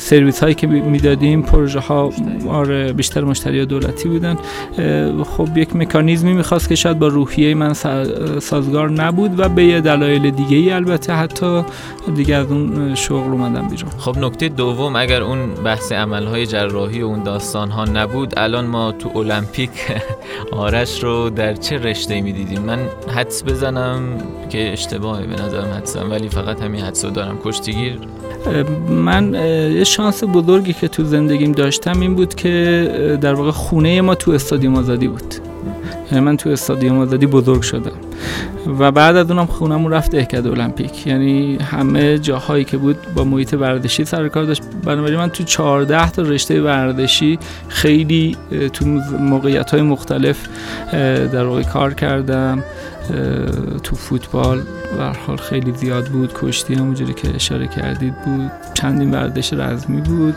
سرویس 0.00 0.42
هایی 0.42 0.54
که 0.54 0.66
می‌دادیم 0.66 1.42
پروژه 1.42 1.80
ها 1.80 2.12
آره 2.48 2.92
بیشتر 2.92 3.24
مشتری 3.24 3.66
دولتی 3.66 4.08
بودن. 4.08 4.36
خب 5.24 5.56
یک 5.56 5.76
مکانیزمی 5.76 6.32
می‌خواست 6.34 6.68
که 6.68 6.74
شاید 6.74 6.98
با 6.98 7.08
روحیه 7.08 7.54
من 7.54 7.74
سا- 7.74 8.38
سازگار 8.40 8.90
نبود 8.90 9.40
و 9.40 9.48
به 9.48 9.64
یه 9.64 9.80
دلایل 9.80 10.30
دیگه 10.30 10.56
ای 10.56 10.70
البته 10.70 11.12
حتی 11.12 11.62
دیگه 12.16 12.34
از 12.34 12.46
اون 12.50 12.94
شغل 12.94 13.30
اومدم 13.30 13.68
بیرون. 13.68 13.90
خب 13.98 14.18
نکته 14.18 14.48
دوم 14.48 14.96
اگر 14.96 15.22
اون 15.22 15.54
بحث 15.54 15.92
عملهای 15.92 16.46
جراحی 16.46 17.02
و 17.02 17.06
اون 17.06 17.22
داستان 17.22 17.70
ها 17.70 17.84
نبود 17.84 18.34
الان 18.36 18.66
ما 18.66 18.92
تو 18.92 19.18
المپیک 19.18 19.70
آرش 20.52 21.02
رو 21.02 21.30
در 21.30 21.54
چه 21.54 21.78
رشته 21.78 22.20
می‌دیدیم؟ 22.20 22.70
من 22.76 22.88
حدس 23.14 23.44
بزنم 23.44 24.02
که 24.50 24.72
اشتباهه 24.72 25.26
به 25.26 25.42
نظرم 25.42 25.70
حدسم 25.70 26.10
ولی 26.10 26.28
فقط 26.28 26.60
همین 26.62 26.80
حدس 26.80 27.04
رو 27.04 27.10
دارم. 27.10 27.38
کشتیگیر؟ 27.44 27.98
من 28.88 29.34
یه 29.74 29.84
شانس 29.84 30.24
بزرگی 30.24 30.72
که 30.72 30.88
تو 30.88 31.04
زندگیم 31.04 31.52
داشتم 31.52 32.00
این 32.00 32.14
بود 32.14 32.34
که 32.34 33.18
در 33.20 33.34
واقع 33.34 33.50
خونه 33.50 34.00
ما 34.00 34.14
تو 34.14 34.30
استادیوم 34.30 34.76
آزادی 34.76 35.08
بود. 35.08 35.34
یعنی 36.12 36.24
من 36.24 36.36
تو 36.36 36.50
استادیوم 36.50 36.98
آزادی 36.98 37.26
بزرگ 37.26 37.62
شدم. 37.62 37.92
و 38.78 38.92
بعد 38.92 39.16
از 39.16 39.30
اونم 39.30 39.46
خونمون 39.46 39.92
رفت 39.92 40.10
دهکده 40.10 40.50
المپیک. 40.50 41.06
یعنی 41.06 41.56
همه 41.56 42.18
جاهایی 42.18 42.64
که 42.64 42.76
بود 42.76 42.96
با 43.14 43.24
محیط 43.24 43.54
ورزشی 43.54 44.04
سر 44.04 44.28
کار 44.28 44.44
داشت. 44.44 44.62
بنابراین 44.84 45.18
من 45.18 45.28
تو 45.28 45.44
14 45.44 46.10
تا 46.10 46.22
رشته 46.22 46.62
ورزشی 46.62 47.38
خیلی 47.68 48.36
تو 48.72 48.86
موقعیت 49.20 49.70
های 49.70 49.82
مختلف 49.82 50.48
در 51.32 51.44
واقع 51.44 51.62
کار 51.62 51.94
کردم. 51.94 52.64
تو 53.82 53.96
فوتبال 53.96 54.62
به 54.96 55.04
حال 55.26 55.36
خیلی 55.36 55.72
زیاد 55.72 56.06
بود. 56.06 56.32
کشتی 56.34 56.74
همونجوری 56.74 57.14
که 57.14 57.34
اشاره 57.34 57.66
کردید 57.66 58.14
بود. 58.24 58.50
چندین 58.74 59.10
ورزش 59.10 59.52
رزمی 59.52 60.00
بود 60.00 60.34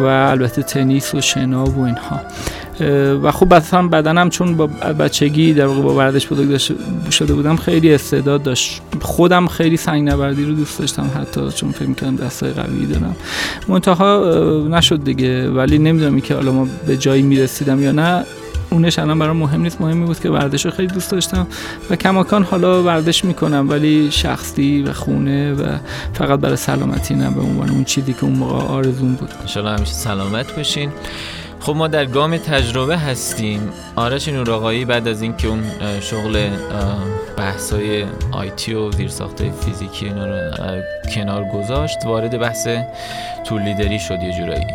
و 0.00 0.04
البته 0.04 0.62
تنیس 0.62 1.14
و 1.14 1.20
شنا 1.20 1.64
و 1.64 1.80
اینها. 1.80 2.20
و 3.22 3.30
خب 3.30 3.52
اصلا 3.52 3.88
بدنم 3.88 4.30
چون 4.30 4.56
با 4.56 4.66
بچگی 4.66 5.52
در 5.52 5.66
واقع 5.66 5.82
با 5.82 5.94
ورزش 5.94 6.26
بزرگ 6.26 6.60
شده 7.10 7.34
بودم 7.34 7.56
خیلی 7.56 7.94
استعداد 7.94 8.42
داشت. 8.42 8.82
خودم 9.00 9.46
خیلی 9.46 9.76
سنگ 9.76 10.08
نوردی 10.08 10.44
رو 10.44 10.54
دوست 10.54 10.78
داشتم 10.78 11.10
حتی 11.16 11.50
چون 11.50 11.72
فکر 11.72 11.88
می‌کردم 11.88 12.16
دستای 12.16 12.50
قوی 12.50 12.86
دارم. 12.86 13.16
منتها 13.68 14.66
نشد 14.70 15.04
دیگه. 15.04 15.50
ولی 15.50 15.78
نمی‌دونم 15.78 16.20
که 16.20 16.34
حالا 16.34 16.52
ما 16.52 16.68
به 16.86 16.96
جایی 16.96 17.22
می‌رسیدم 17.22 17.82
یا 17.82 17.92
نه. 17.92 18.24
اونش 18.70 18.98
الان 18.98 19.18
برام 19.18 19.36
مهم 19.36 19.62
نیست. 19.62 19.80
مهمی 19.80 20.06
بود 20.06 20.20
که 20.20 20.30
ورزش 20.30 20.64
رو 20.64 20.70
خیلی 20.70 20.88
دوست 20.88 21.10
داشتم 21.10 21.46
و 21.90 21.96
کماکان 21.96 22.42
حالا 22.42 22.82
ورزش 22.82 23.24
می‌کنم. 23.24 23.66
ولی 23.70 24.10
شخصی 24.10 24.82
و 24.82 24.92
خونه 24.92 25.52
و 25.52 25.78
فقط 26.12 26.40
برای 26.40 26.56
سلامتی 26.56 27.14
نه 27.14 27.30
به 27.30 27.40
عنوان 27.40 27.70
اون 27.70 27.84
چیزی 27.84 28.12
که 28.12 28.24
اون 28.24 28.34
موقع 28.34 28.54
آرزون 28.54 29.14
بود. 29.14 29.30
انشالله 29.40 29.70
همیشه 29.70 29.92
سلامت 29.92 30.56
باشین. 30.56 30.90
خب 31.62 31.76
ما 31.76 31.88
در 31.88 32.04
گام 32.04 32.36
تجربه 32.36 32.98
هستیم. 32.98 33.72
آرش 33.96 34.28
نورآقایی 34.28 34.84
بعد 34.84 35.08
از 35.08 35.22
اینکه 35.22 35.48
اون 35.48 35.62
شغل 36.00 36.36
اه، 36.36 36.98
بحثای 37.36 38.04
آیتی 38.32 38.74
و 38.74 38.90
زیرساختای 38.90 39.50
فیزیکی 39.50 40.06
اینا 40.06 40.26
رو 40.26 40.82
کنار 41.14 41.44
گذاشت 41.44 41.98
وارد 42.04 42.38
بحث 42.38 42.68
تول 43.44 43.62
لیدری 43.62 43.98
شد 43.98 44.22
یه 44.22 44.32
جورایی. 44.32 44.66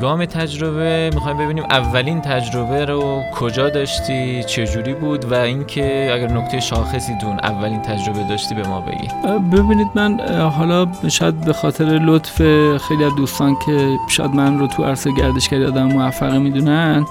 گام 0.00 0.24
تجربه 0.24 1.10
می‌خوایم 1.14 1.38
ببینیم 1.38 1.64
اولین 1.64 2.20
تجربه 2.20 2.84
رو 2.84 3.22
کجا 3.34 3.68
داشتی 3.68 4.44
چجوری 4.44 4.94
بود 4.94 5.24
و 5.24 5.34
اینکه 5.34 6.10
اگر 6.14 6.32
نکته 6.32 6.60
شاخصی 6.60 7.14
دون 7.14 7.38
اولین 7.38 7.82
تجربه 7.82 8.24
داشتی 8.28 8.54
به 8.54 8.68
ما 8.68 8.80
بگی. 8.80 9.08
ببینید 9.52 9.86
من 9.94 10.20
حالا 10.58 10.86
شاید 11.08 11.40
به 11.40 11.52
خاطر 11.52 11.84
لطف 11.84 12.36
خیلی 12.76 13.04
از 13.04 13.14
دوستان 13.16 13.56
که 13.66 13.96
شاید 14.08 14.34
من 14.34 14.58
رو 14.58 14.66
تو 14.66 14.84
عرصه 14.84 15.12
گردشگری 15.12 15.66
آدم 15.66 15.84
موفقه 15.84 16.38
می‌دونن 16.38 17.06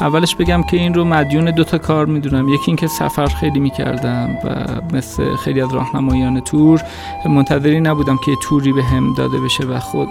اولش 0.00 0.36
بگم 0.36 0.62
که 0.62 0.76
این 0.76 0.94
رو 0.94 1.04
مدیون 1.04 1.50
دو 1.50 1.64
تا 1.64 1.78
کار 1.78 2.06
می‌دونم. 2.06 2.48
یکی 2.48 2.64
اینکه 2.66 2.86
سفر 2.86 3.26
خیلی 3.26 3.60
می‌کردم 3.60 4.38
و 4.44 4.50
مثل 4.96 5.36
خیلی 5.36 5.60
از 5.60 5.74
راهنمایان 5.74 6.40
تور 6.40 6.82
منتظری 7.26 7.80
نبودم 7.80 8.16
که 8.16 8.32
توری 8.42 8.72
به 8.72 8.82
هم 8.82 9.14
داده 9.14 9.40
بشه 9.40 9.64
و 9.64 9.78
خود 9.78 10.08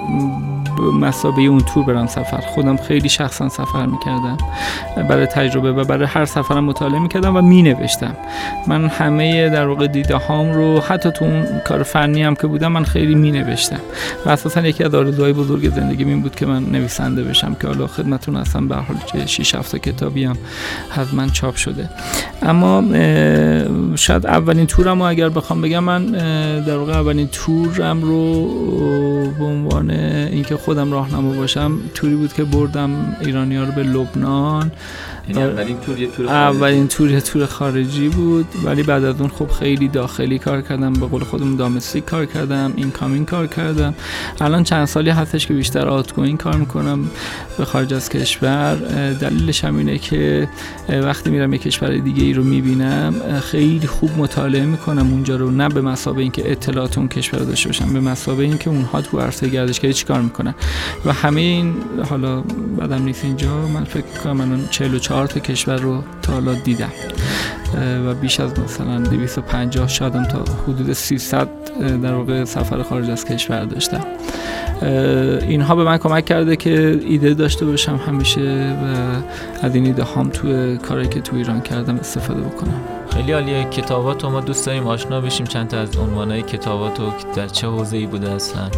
مسابقه 0.99 1.41
اون 1.41 1.59
تور 1.59 1.83
برم 1.83 2.07
سفر. 2.15 2.41
خودم 2.41 2.77
خیلی 2.77 3.09
شخصا 3.09 3.49
سفر 3.49 3.85
می‌کردم. 3.85 4.37
برای 5.09 5.25
تجربه 5.25 5.71
و 5.71 5.83
برای 5.83 6.05
هر 6.05 6.25
سفرم 6.25 6.63
مطالعه 6.63 6.99
می‌کردم 6.99 7.35
و 7.35 7.41
مینوشتم. 7.41 8.15
من 8.67 8.85
همه 8.85 9.49
در 9.49 9.67
واقع 9.67 9.87
دیده 9.87 10.15
هام 10.15 10.53
رو 10.53 10.79
حتی 10.79 11.11
تو 11.11 11.25
اون 11.25 11.45
کار 11.67 11.83
فنی 11.83 12.23
هم 12.23 12.35
که 12.35 12.47
بودم 12.47 12.71
من 12.71 12.83
خیلی 12.83 13.15
مینوشتم. 13.15 13.79
و 14.25 14.29
اساسا 14.29 14.61
یکی 14.61 14.83
از 14.83 14.95
آرزوهای 14.95 15.33
بزرگ 15.33 15.69
زندگی 15.69 16.03
این 16.03 16.21
بود 16.21 16.35
که 16.35 16.45
من 16.45 16.63
نویسنده 16.63 17.23
بشم 17.23 17.55
که 17.61 17.67
حالا 17.67 17.87
خدمتتون 17.87 18.35
هستم. 18.35 18.67
به 18.67 18.75
حال 18.75 19.25
6 19.25 19.55
7 19.55 19.75
کتابی 19.75 20.25
هم 20.25 20.37
از 20.97 21.13
من 21.13 21.29
چاپ 21.29 21.55
شده. 21.55 21.89
اما 22.41 22.83
شاید 23.95 24.25
اولین 24.25 24.65
تورم 24.65 24.99
رو 24.99 25.09
اگر 25.09 25.29
بخوام 25.29 25.61
بگم 25.61 25.83
من 25.83 26.05
در 26.61 26.77
واقع 26.77 26.93
اولین 26.93 27.27
تورم 27.27 28.01
رو 28.01 28.47
به 29.39 29.43
عنوان 29.43 29.89
اینکه 29.89 30.57
خودم 30.57 30.91
راهنما 30.91 31.33
باشم 31.33 31.71
توری 32.03 32.15
بود 32.15 32.33
که 32.33 32.43
بردم 32.43 33.15
ایرانی 33.21 33.55
ها 33.55 33.63
رو 33.63 33.71
به 33.71 33.83
لبنان. 33.83 34.71
یعنی 35.29 35.43
اولین 35.43 35.77
تور 35.79 35.99
یه 35.99 36.07
تور 36.07 36.27
اولین 36.27 36.87
تور 36.87 37.11
یه 37.11 37.21
تور 37.21 37.45
خارجی 37.45 38.09
بود. 38.09 38.45
ولی 38.63 38.83
بعد 38.83 39.03
از 39.03 39.21
اون 39.21 39.29
خب 39.29 39.51
خیلی 39.51 39.87
داخلی 39.87 40.39
کار 40.39 40.61
کردم. 40.61 40.93
به 40.93 41.05
قول 41.05 41.23
خودم 41.23 41.57
دامستیک 41.57 42.05
کار 42.05 42.25
کردم. 42.25 42.73
این 42.75 42.91
کامین 42.91 43.25
کار 43.25 43.47
کردم. 43.47 43.95
الان 44.41 44.63
چند 44.63 44.85
سالی 44.85 45.09
هستش 45.09 45.47
که 45.47 45.53
بیشتر 45.53 45.87
آتگوین 45.87 46.37
کار 46.37 46.55
می‌کنم 46.55 47.09
به 47.57 47.65
خارج 47.65 47.93
از 47.93 48.09
کشور. 48.09 48.75
دلیلش 49.21 49.65
هم 49.65 49.77
اینه 49.77 49.97
که 49.97 50.49
وقتی 50.89 51.29
میرم 51.29 51.53
یه 51.53 51.59
کشور 51.59 51.97
دیگه 51.97 52.23
ای 52.23 52.33
رو 52.33 52.43
می‌بینم 52.43 53.15
خیلی 53.41 53.87
خوب 53.87 54.09
مطالعه 54.17 54.65
می‌کنم 54.65 55.11
اونجا 55.11 55.35
رو. 55.35 55.51
نه 55.51 55.69
به 55.69 55.81
مسابقه 55.81 56.21
اینکه 56.21 56.51
اطلاعات 56.51 56.97
اون 56.97 57.07
کشور 57.07 57.39
داشته 57.39 57.69
باشم 57.69 57.93
به 57.93 57.99
مسابقه 57.99 58.43
اینکه 58.43 58.69
اونها 58.69 59.01
تو 59.01 59.19
عرصه 59.19 59.49
گردشگری 59.49 59.93
چیکار 59.93 60.21
می‌کنن. 60.21 60.55
و 61.05 61.13
همه 61.13 61.41
این 61.41 61.73
حالا 62.09 62.41
بعدم 62.77 63.03
نیست 63.03 63.25
اینجا. 63.25 63.67
من 63.67 63.83
فکر 63.83 64.05
کنم 64.23 64.37
من 64.37 64.67
44 64.71 65.27
تا 65.27 65.39
کشور 65.39 65.77
رو 65.77 66.03
تا 66.21 66.33
حالا 66.33 66.53
دیدم. 66.53 66.91
و 68.07 68.13
بیش 68.13 68.39
از 68.39 68.59
مثلا 68.59 68.99
250 68.99 69.87
شادم 69.87 70.23
تا 70.23 70.45
حدود 70.67 70.93
300 70.93 71.47
در 72.03 72.13
واقع 72.13 72.43
سفر 72.43 72.83
خارج 72.83 73.09
از 73.09 73.25
کشور 73.25 73.65
داشتم. 73.65 74.05
اینها 75.47 75.75
به 75.75 75.83
من 75.83 75.97
کمک 75.97 76.25
کرده 76.25 76.55
که 76.55 76.99
ایده 77.07 77.33
داشته 77.33 77.65
باشم 77.65 77.99
همیشه 78.07 78.75
و 78.83 79.65
از 79.65 79.75
این 79.75 79.85
ایده 79.85 80.03
هام 80.03 80.29
توی 80.29 80.77
کاری 80.77 81.07
که 81.07 81.21
تو 81.21 81.35
ایران 81.35 81.61
کردم 81.61 81.95
استفاده 81.95 82.41
بکنم. 82.41 82.81
خیلی 83.13 83.31
عالیه. 83.31 83.63
کتابات 83.63 84.25
ما 84.25 84.41
دوست 84.41 84.65
داریم 84.65 84.87
آشنا 84.87 85.21
بشیم. 85.21 85.45
چند 85.45 85.67
تا 85.67 85.77
از 85.77 85.97
عنوانهای 85.97 86.41
کتابات 86.41 86.99
و 86.99 87.03
در 87.35 87.47
چه 87.47 87.67
حوزه 87.67 87.97
ای 87.97 88.05
بوده 88.05 88.31
اصلا 88.31 88.69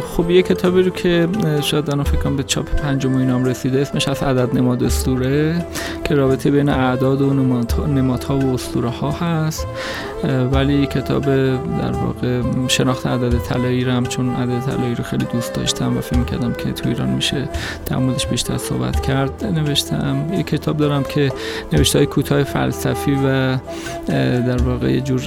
خب 0.00 0.30
یه 0.30 0.42
کتابی 0.42 0.82
رو 0.82 0.90
که 0.90 1.28
شاید 1.62 1.90
الان 1.90 2.04
فکر 2.04 2.30
به 2.30 2.42
چاپ 2.42 2.70
پنجم 2.70 3.16
اینام 3.16 3.44
رسیده. 3.44 3.80
اسمش 3.80 4.08
از 4.08 4.22
عدد 4.22 4.56
نماد 4.56 4.82
استوره 4.82 5.66
که 6.04 6.14
رابطه 6.14 6.50
بین 6.50 6.68
اعداد 6.68 7.20
و 7.20 7.34
نمادها 7.86 8.38
و 8.38 8.54
اسطوره 8.54 8.88
ها 8.88 9.10
هست. 9.10 9.66
ولی 10.52 10.86
کتاب 10.86 11.24
در 11.24 11.92
واقع 11.92 12.42
شناخت 12.68 13.06
عدد 13.06 13.38
طلایی 13.38 13.84
هم 13.84 14.06
چون 14.06 14.34
عدد 14.34 14.60
طلایی 14.60 14.94
رو 14.94 15.04
خیلی 15.04 15.26
دوست 15.32 15.54
داشتم 15.54 15.96
و 15.96 16.00
فکر 16.00 16.24
کردم 16.24 16.52
که 16.52 16.72
تو 16.72 16.88
ایران 16.88 17.08
میشه 17.08 17.48
در 17.86 17.98
بیشتر 18.30 18.58
صحبت 18.58 19.00
کرد. 19.00 19.44
نوشتم. 19.44 20.26
یه 20.32 20.42
کتاب 20.42 20.76
دارم 20.76 21.02
که 21.02 21.32
نوشته 21.72 21.98
های 21.98 22.06
کوتاه 22.06 22.42
فلسفی 22.42 23.18
و 23.24 23.53
در 24.46 24.62
واقع 24.62 25.00
جور 25.00 25.20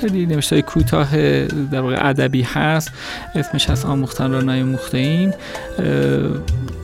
خیلی 0.00 0.26
نوشته 0.26 0.62
کوتاه 0.62 1.16
در 1.46 1.80
واقع 1.80 2.08
ادبی 2.08 2.42
هست. 2.42 2.90
اسمش 3.34 3.70
هست 3.70 3.86
آموختن 3.86 4.32
را 4.32 4.40
نیاموخته 4.40 4.98
ایم. 4.98 5.32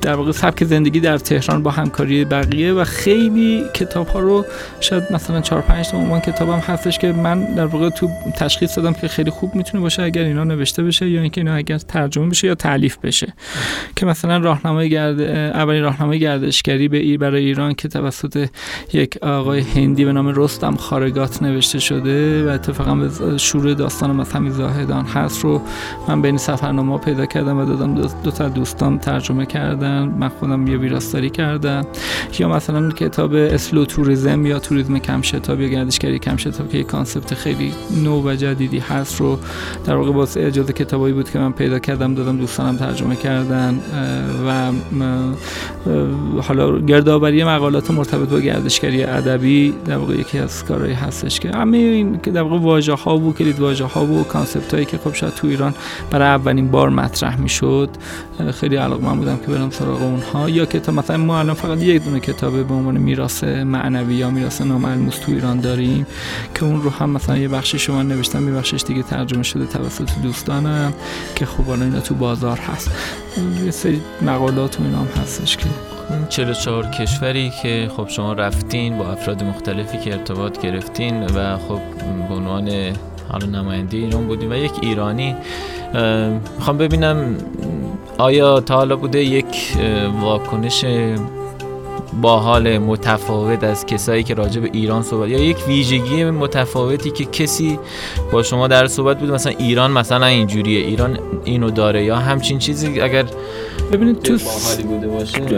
در 0.00 0.14
واقع 0.14 0.32
سبک 0.32 0.64
زندگی 0.64 1.00
در 1.00 1.18
تهران 1.18 1.62
با 1.62 1.70
همکاری 1.70 2.24
بقیه 2.24 2.72
و 2.72 2.84
خیلی 2.84 3.64
کتاب 3.74 4.06
ها 4.06 4.20
رو 4.20 4.46
شاید 4.80 5.02
مثلا 5.10 5.40
4 5.40 5.60
5 5.60 5.88
تا 5.88 5.98
عنوان 5.98 6.20
کتابم 6.20 6.58
هستش 6.58 6.98
که 6.98 7.12
من 7.12 7.54
در 7.54 7.66
واقع 7.66 7.90
تو 7.90 8.10
تشخیص 8.36 8.78
دادم 8.78 8.92
که 8.92 9.08
خیلی 9.08 9.30
خوب 9.30 9.54
می‌تونه 9.54 9.82
باشه 9.82 10.02
اگر 10.02 10.22
اینا 10.22 10.44
نوشته 10.44 10.82
بشه 10.82 11.10
یا 11.10 11.20
اینکه 11.20 11.40
اینا 11.40 11.54
اگر 11.54 11.78
ترجمه 11.78 12.28
بشه 12.28 12.46
یا 12.46 12.54
تعلیف 12.54 12.98
بشه. 12.98 13.32
که 13.96 14.06
مثلا 14.06 14.38
راهنمای 14.38 14.90
گرد 14.90 15.20
اولین 15.20 15.82
راهنمای 15.82 16.18
گردشگری 16.18 16.88
به 16.88 17.18
برای 17.18 17.44
ایران 17.44 17.74
که 17.74 17.88
توسط 17.88 18.48
یک 18.92 19.16
آقای 19.22 19.60
هندی 19.60 20.04
به 20.04 20.12
نام 20.12 20.28
رستم 20.28 20.76
خارگات 20.76 21.42
نوشته 21.42 21.78
شده 21.78 22.46
و 22.46 22.48
اتفاقا 22.48 22.94
به 22.94 23.38
شروع 23.38 23.74
داستان 23.74 24.16
مثلا 24.16 24.50
زاهدان 24.50 25.04
هست 25.04 25.44
رو 25.44 25.62
من 26.08 26.22
بین 26.22 26.36
سفرنامه 26.36 26.98
پیدا 26.98 27.26
کردم 27.26 27.58
و 27.58 27.64
دادم 27.64 27.94
دو 28.24 28.30
تا 28.30 28.48
دوستان 28.48 28.98
ترجمه 28.98 29.46
کردم 29.46 29.89
من 30.18 30.28
خودم 30.28 30.66
یه 30.66 30.76
ویراستاری 30.76 31.30
کردم. 31.30 31.86
یا 32.38 32.48
مثلا 32.48 32.90
کتاب 32.90 33.34
slow 33.34 33.84
tourism 33.84 34.46
یا 34.46 34.58
توریسم 34.58 34.98
کم 34.98 35.22
شتاب 35.22 35.60
یا 35.60 35.68
گردشگری 35.68 36.18
کم 36.18 36.36
شتاب 36.36 36.68
که 36.68 36.78
یه 36.78 36.84
concept 36.84 37.34
خیلی 37.34 37.72
نو 38.04 38.22
و 38.28 38.34
جدیدی 38.34 38.78
هست 38.78 39.20
رو 39.20 39.38
در 39.86 39.96
واقع 39.96 40.12
واسه 40.12 40.40
اجازه 40.40 40.72
کتابایی 40.72 41.14
بود 41.14 41.30
که 41.30 41.38
من 41.38 41.52
پیدا 41.52 41.78
کردم 41.78 42.14
دادم 42.14 42.36
دوستانم 42.36 42.76
ترجمه 42.76 43.16
کردن 43.16 43.80
و 44.46 44.72
حالا 46.42 46.78
گردآوری 46.78 47.44
مقالات 47.44 47.90
مرتبط 47.90 48.28
با 48.28 48.40
گردشگری 48.40 49.04
ادبی 49.04 49.74
در 49.86 49.96
واقع 49.96 50.14
یکی 50.14 50.38
از 50.38 50.64
کارهایی 50.64 50.94
هستش 50.94 51.40
که 51.40 51.50
همه 51.50 51.76
این 51.76 52.20
که 52.22 52.30
در 52.30 52.42
واقع 52.42 52.58
واژه 52.58 52.94
ها 52.94 53.18
و 53.18 53.34
کلید 53.34 53.60
واژه 53.60 53.84
ها 53.84 54.06
و 54.06 54.24
concept 54.24 54.74
هایی 54.74 54.86
که 54.86 54.98
خب 54.98 55.14
شاید 55.14 55.34
تو 55.34 55.46
ایران 55.46 55.74
برای 56.10 56.28
اولین 56.28 56.70
بار 56.70 56.88
مطرح 56.88 57.40
می‌شد 57.40 57.90
خیلی 58.52 58.76
علاقه 58.76 59.04
من 59.04 59.16
بودم 59.16 59.36
که 59.36 59.46
برم 59.46 59.70
سراغ 59.80 60.02
اونها 60.02 60.50
یا 60.50 60.66
کتاب 60.66 60.94
مثلا 60.94 61.16
ما 61.16 61.38
الان 61.38 61.54
فقط 61.54 61.82
یک 61.82 62.04
دونه 62.04 62.20
کتابه 62.20 62.62
به 62.64 62.74
عنوان 62.74 62.98
میراث 62.98 63.44
معنوی 63.44 64.14
یا 64.14 64.30
میراث 64.30 64.60
ناملموس 64.60 65.18
تو 65.18 65.32
ایران 65.32 65.60
داریم 65.60 66.06
که 66.54 66.64
اون 66.64 66.82
رو 66.82 66.90
هم 66.90 67.10
مثلا 67.10 67.36
یه 67.36 67.48
بخشی 67.48 67.78
شما 67.78 68.02
نوشتم 68.02 68.48
یه 68.48 68.54
بخشش 68.54 68.82
دیگه 68.82 69.02
ترجمه 69.02 69.42
شده 69.42 69.66
توسط 69.66 70.10
دوستانم 70.22 70.92
که 71.34 71.46
خب 71.46 71.70
الان 71.70 71.82
اینا 71.82 72.00
تو 72.00 72.14
بازار 72.14 72.58
هست. 72.58 72.90
یه 73.64 73.70
سری 73.70 74.00
مقالات 74.22 74.80
و 74.80 74.82
اینا 74.82 75.04
هستش 75.22 75.56
که 75.56 75.66
44 76.28 76.86
کشوری 76.86 77.52
که 77.62 77.90
خب 77.96 78.08
شما 78.08 78.32
رفتین 78.32 78.98
با 78.98 79.12
افراد 79.12 79.44
مختلفی 79.44 79.98
که 79.98 80.12
ارتباط 80.12 80.60
گرفتین 80.60 81.22
و 81.22 81.58
خب 81.58 81.80
به 82.28 82.34
عنوان 82.34 82.70
حالا 83.28 83.46
نماینده 83.46 83.96
ایران 83.96 84.26
بودیم 84.26 84.50
و 84.50 84.54
یک 84.54 84.72
ایرانی 84.82 85.36
می‌خوام 86.56 86.78
ببینم 86.78 87.36
آیا 88.20 88.60
تا 88.60 88.74
حالا 88.74 88.96
بوده 88.96 89.24
یک 89.24 89.76
واکنش 90.22 90.84
با 92.22 92.40
حال 92.40 92.78
متفاوت 92.78 93.64
از 93.64 93.86
کسایی 93.86 94.22
که 94.22 94.34
راجع 94.34 94.60
به 94.60 94.70
ایران 94.72 95.02
صحبت 95.02 95.28
یا 95.28 95.38
یک 95.38 95.68
ویژگی 95.68 96.24
متفاوتی 96.24 97.10
که 97.10 97.24
کسی 97.24 97.78
با 98.32 98.42
شما 98.42 98.68
در 98.68 98.86
صحبت 98.86 99.18
بود 99.18 99.30
مثلا 99.30 99.52
ایران 99.58 99.90
مثلا 99.90 100.26
اینجوریه 100.26 100.80
ایران 100.80 101.18
اینو 101.44 101.70
داره 101.70 102.04
یا 102.04 102.16
همچین 102.16 102.58
چیزی 102.58 103.00
اگر 103.00 103.24
ببینید 103.92 104.22
تو 104.22 104.38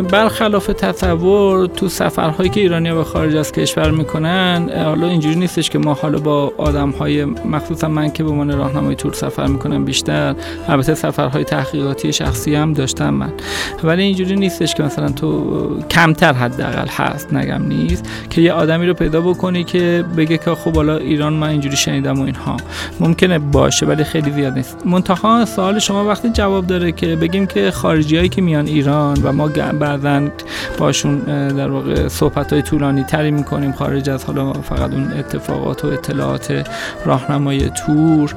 برخلاف 0.02 0.66
تصور 0.66 1.66
تو 1.66 1.88
سفرهایی 1.88 2.50
که 2.50 2.60
ایرانی 2.60 2.92
به 2.92 3.04
خارج 3.04 3.36
از 3.36 3.52
کشور 3.52 3.90
می‌کنن 3.90 4.70
حالا 4.84 5.06
اینجوری 5.06 5.36
نیستش 5.36 5.70
که 5.70 5.78
ما 5.78 5.94
حالا 5.94 6.18
با 6.18 6.52
آدم 6.56 6.90
های 6.90 7.24
مخصوصا 7.24 7.88
من 7.88 8.10
که 8.10 8.24
به 8.24 8.30
عنوان 8.30 8.58
راهنمای 8.58 8.94
تور 8.94 9.12
سفر 9.12 9.46
می‌کنم 9.46 9.84
بیشتر 9.84 10.34
البته 10.68 10.94
سفرهای 10.94 11.44
تحقیقاتی 11.44 12.12
شخصی 12.12 12.54
هم 12.54 12.72
داشتم 12.72 13.14
من. 13.14 13.32
ولی 13.84 14.02
اینجوری 14.02 14.36
نیستش 14.36 14.74
که 14.74 14.82
مثلا 14.82 15.08
تو 15.08 15.68
کمتر 15.90 16.32
حداقل 16.42 16.88
هست 16.88 17.34
نگم 17.34 17.66
نیست 17.66 18.04
که 18.30 18.40
یه 18.40 18.52
آدمی 18.52 18.86
رو 18.86 18.94
پیدا 18.94 19.20
بکنی 19.20 19.64
که 19.64 20.04
بگه 20.16 20.38
که 20.38 20.54
خب 20.54 20.74
حالا 20.74 20.96
ایران 20.96 21.32
من 21.32 21.48
اینجوری 21.48 21.76
شنیدم 21.76 22.20
و 22.20 22.22
اینها. 22.22 22.56
ممکنه 23.00 23.38
باشه 23.38 23.86
ولی 23.86 24.04
خیلی 24.04 24.30
زیاد 24.30 24.52
نیست. 24.52 24.76
منتها 24.86 25.44
سوال 25.44 25.78
شما 25.78 26.04
وقتی 26.04 26.30
جواب 26.30 26.66
داره 26.66 26.92
که 26.92 27.16
بگیم 27.16 27.46
که 27.46 27.70
خارجی 27.70 28.16
هایی 28.16 28.28
که 28.28 28.42
میان 28.42 28.66
ایران 28.66 29.18
و 29.22 29.32
ما 29.32 29.48
بعضا 29.80 30.28
باشون 30.78 31.18
در 31.48 31.68
واقع 31.68 32.08
صحبت 32.08 32.52
های 32.52 32.62
طولانی 32.62 33.04
تری 33.04 33.30
می‌کنیم 33.30 33.72
خارج 33.72 34.10
از 34.10 34.24
حالا 34.24 34.52
فقط 34.52 34.92
اون 34.92 35.12
اتفاقات 35.12 35.84
و 35.84 35.88
اطلاعات 35.88 36.68
راهنمای 37.04 37.70
تور 37.70 38.34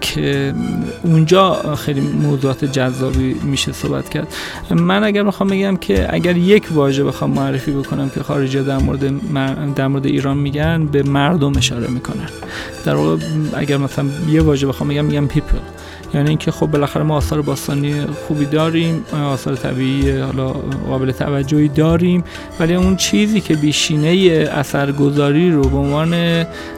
که 0.00 0.54
اونجا 1.02 1.74
خیلی 1.74 2.00
موضوعات 2.00 2.64
جذابی 2.64 3.34
میشه 3.42 3.72
صحبت 3.72 4.08
کرد. 4.08 4.26
من 4.70 5.04
اگر 5.04 5.22
بخوام 5.22 5.48
بگم 5.48 5.76
که 5.76 6.14
اگر 6.24 6.36
یک 6.36 6.66
واژه 6.72 7.04
بخوام 7.04 7.30
معرفی 7.30 7.70
بکنم 7.70 8.10
که 8.10 8.22
خارجی 8.22 8.62
در 8.62 8.78
مورد 8.78 9.74
در 9.74 9.88
مورد 9.88 10.06
ایران 10.06 10.36
میگن 10.36 10.86
به 10.86 11.02
مردم 11.02 11.56
اشاره 11.56 11.90
می‌کنن. 11.90 12.28
در 12.84 12.94
واقع 12.94 13.16
اگر 13.54 13.76
مثلا 13.76 14.04
یه 14.28 14.42
واژه 14.42 14.66
بخوام 14.66 14.88
بگم 14.88 15.04
میگم 15.04 15.26
پیپل. 15.26 15.58
یعنی 16.14 16.28
اینکه 16.28 16.50
خب 16.50 16.66
بالاخره 16.66 17.02
ما 17.02 17.16
آثار 17.16 17.42
باستانی 17.42 18.06
خوبی 18.06 18.44
داریم 18.44 19.04
آثار 19.12 19.56
طبیعی 19.56 20.10
حالا 20.10 20.48
قابل 20.88 21.12
توجهی 21.12 21.68
داریم 21.68 22.24
ولی 22.60 22.74
اون 22.74 22.96
چیزی 22.96 23.40
که 23.40 23.54
بیشینه 23.54 24.08
اثرگذاری 24.52 25.50
رو 25.50 25.62
به 25.62 25.76
عنوان 25.76 26.14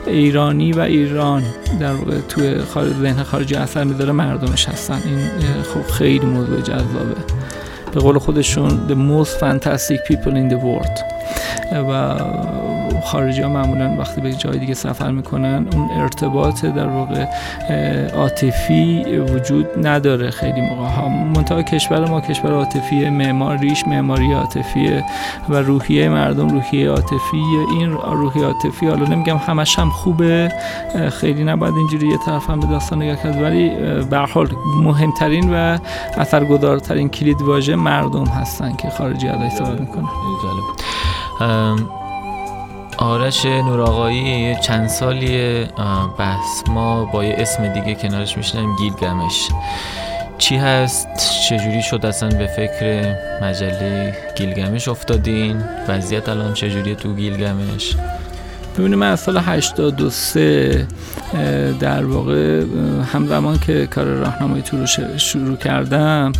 ایرانی 0.06 0.72
و 0.72 0.80
ایران 0.80 1.42
در 1.80 1.92
واقع 1.92 2.14
خارج 2.64 2.92
ذهن 2.92 3.22
خارجی 3.22 3.54
اثر 3.54 3.84
می‌ذاره 3.84 4.12
مردمش 4.12 4.68
هستن. 4.68 5.02
این 5.04 5.18
خب 5.62 5.92
خیلی 5.92 6.26
موضوع 6.26 6.60
جذابه. 6.60 7.16
به 7.92 8.00
قول 8.00 8.18
خودشون 8.18 8.70
the 8.88 8.94
most 8.94 9.40
fantastic 9.40 9.98
people 10.08 10.32
in 10.32 10.52
the 10.52 10.58
world 10.58 10.98
و 11.72 12.16
خارجی 13.06 13.42
ها 13.42 13.48
معمولا 13.48 13.96
وقتی 13.98 14.20
به 14.20 14.32
جای 14.32 14.58
دیگه 14.58 14.74
سفر 14.74 15.10
می‌کنن 15.10 15.66
اون 15.72 15.90
ارتباط 15.90 16.64
در 16.64 16.88
واقع 16.88 17.26
عاطفی 18.16 19.04
وجود 19.18 19.86
نداره 19.86 20.30
خیلی 20.30 20.60
موقع. 20.60 20.88
ها 20.88 21.08
منتها 21.08 21.62
کشور 21.62 22.10
ما 22.10 22.20
کشور 22.20 22.52
عاطفی 22.52 23.10
معمار 23.10 23.58
ریش 23.58 23.86
معماری 23.86 24.32
عاطفی 24.32 25.02
و 25.48 25.56
روحیه 25.56 26.08
مردم 26.08 26.48
روحیه 26.48 26.90
عاطفی. 26.90 27.36
این 27.78 27.92
روحیه 27.92 28.44
عاطفی 28.44 28.86
حالا 28.86 29.06
نمیگم 29.06 29.36
همش 29.36 29.78
هم 29.78 29.90
خوبه 29.90 30.52
خیلی 31.12 31.44
نباید 31.44 31.74
اینجوری 31.74 32.08
یه 32.08 32.18
طرف 32.26 32.50
هم 32.50 32.60
به 32.60 32.66
داستان 32.66 33.02
نگاه 33.02 33.22
کرد 33.22 33.42
ولی 33.42 33.70
به 34.10 34.18
حال 34.18 34.48
مهمترین 34.82 35.54
و 35.54 35.78
اثرگذارترین 36.18 37.08
کلید 37.08 37.42
واژه 37.42 37.76
مردم 37.76 38.24
هستن 38.24 38.76
که 38.76 38.90
خارجی 38.90 39.28
ازش 39.28 39.42
استفاده 39.42 39.80
می‌کنن. 39.80 40.08
آرش 43.06 43.46
نوراقایی 43.46 44.56
چند 44.56 44.88
سالی 44.88 45.64
بحث 46.18 46.68
ما 46.68 47.04
با 47.04 47.24
یه 47.24 47.34
اسم 47.38 47.72
دیگه 47.72 47.94
کنارش 47.94 48.36
میشنیم 48.36 48.76
گیلگمش 48.76 49.48
چی 50.38 50.56
هست؟ 50.56 51.08
چجوری 51.48 51.82
شد 51.82 52.06
اصلا 52.06 52.28
به 52.28 52.46
فکر 52.46 53.14
مجله 53.42 54.16
گیلگمش 54.36 54.88
افتادین؟ 54.88 55.64
وضعیت 55.88 56.28
الان 56.28 56.54
چجوری 56.54 56.94
تو 56.94 57.14
گیلگمش 57.14 57.96
ببینید 58.78 58.98
من 58.98 59.10
از 59.10 59.20
سال 59.20 59.38
83 59.38 60.86
در 61.80 62.04
واقع 62.04 62.64
همزمان 63.12 63.58
که 63.58 63.86
کار 63.86 64.04
راهنمای 64.04 64.62
تو 64.62 64.78
رو 64.78 64.86
شروع 65.16 65.56
کردم 65.56 66.32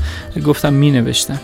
گفتم 0.47 0.73
می 0.73 0.91
نوشتم 0.91 1.41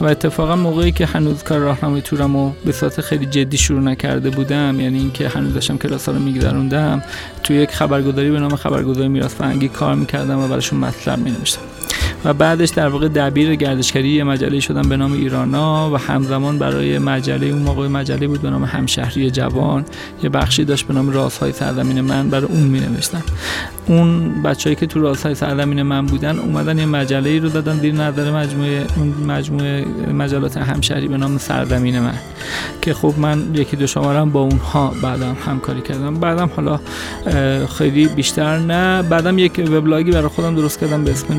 و 0.00 0.04
اتفاقا 0.04 0.56
موقعی 0.56 0.92
که 0.92 1.06
هنوز 1.06 1.42
کار 1.42 1.58
راهنمای 1.58 2.00
تورم 2.00 2.36
رو 2.36 2.52
به 2.64 2.72
صورت 2.72 3.00
خیلی 3.00 3.26
جدی 3.26 3.58
شروع 3.58 3.80
نکرده 3.80 4.30
بودم 4.30 4.80
یعنی 4.80 4.98
اینکه 4.98 5.28
هنوز 5.28 5.54
داشتم 5.54 5.78
کلاس 5.78 6.08
ها 6.08 6.14
رو 6.14 6.20
میگذروندم 6.20 7.02
توی 7.44 7.56
یک 7.56 7.70
خبرگزاری 7.70 8.30
به 8.30 8.40
نام 8.40 8.56
خبرگزاری 8.56 9.08
میراث 9.08 9.34
فرهنگی 9.34 9.68
کار 9.68 9.94
می‌کردم 9.94 10.38
و 10.38 10.48
براشون 10.48 10.78
مطلب 10.78 11.18
می 11.18 11.30
نوشتم 11.30 11.77
و 12.24 12.34
بعدش 12.34 12.68
در 12.68 12.88
واقع 12.88 13.08
دبیر 13.08 13.54
گردشگری 13.54 14.08
یه 14.08 14.24
مجله 14.24 14.60
شدم 14.60 14.82
به 14.82 14.96
نام 14.96 15.12
ایرانا 15.12 15.90
و 15.90 15.96
همزمان 15.96 16.58
برای 16.58 16.98
مجله 16.98 17.46
اون 17.46 17.62
موقع 17.62 17.88
مجله 17.88 18.26
بود 18.26 18.42
به 18.42 18.50
نام 18.50 18.64
همشهری 18.64 19.30
جوان. 19.30 19.84
یه 20.22 20.28
بخشی 20.28 20.64
داشت 20.64 20.86
به 20.86 20.94
نام 20.94 21.10
رازهای 21.10 21.52
سرزمین 21.52 22.00
من 22.00 22.30
برای 22.30 22.46
اون 22.46 22.62
می 22.62 22.80
نوشتم 22.80 23.22
اون 23.86 24.42
بچه‌ای 24.42 24.76
که 24.76 24.86
تو 24.86 25.00
رازهای 25.00 25.34
سرزمین 25.34 25.82
من 25.82 26.06
بودن 26.06 26.38
اومدن 26.38 26.78
یه 26.78 26.86
مجله 26.86 27.38
رو 27.38 27.48
دادن 27.48 27.78
زیر 27.78 27.94
نظر 27.94 28.32
مجموعه 28.32 28.86
اون 28.96 29.08
مجموعه 29.08 29.84
مجلات 30.12 30.56
همشهری 30.56 31.08
به 31.08 31.16
نام 31.16 31.38
سرزمین 31.38 32.00
من. 32.00 32.18
که 32.82 32.94
خب 32.94 33.14
من 33.18 33.54
یکی 33.54 33.76
دو 33.76 33.86
شمارم 33.86 34.30
با 34.30 34.40
اونها 34.40 34.92
بعدم 35.02 35.36
همکاری 35.46 35.80
کردم. 35.80 36.14
بعدم 36.14 36.50
حالا 36.56 36.80
خیلی 37.66 38.08
بیشتر 38.08 38.58
نه. 38.58 39.02
بعدم 39.02 39.38
یک 39.38 39.68
وبلاگی 39.72 40.10
برای 40.10 40.28
خودم 40.28 40.54
درست 40.54 40.80
کردم 40.80 41.04
به 41.04 41.10
اسم 41.10 41.34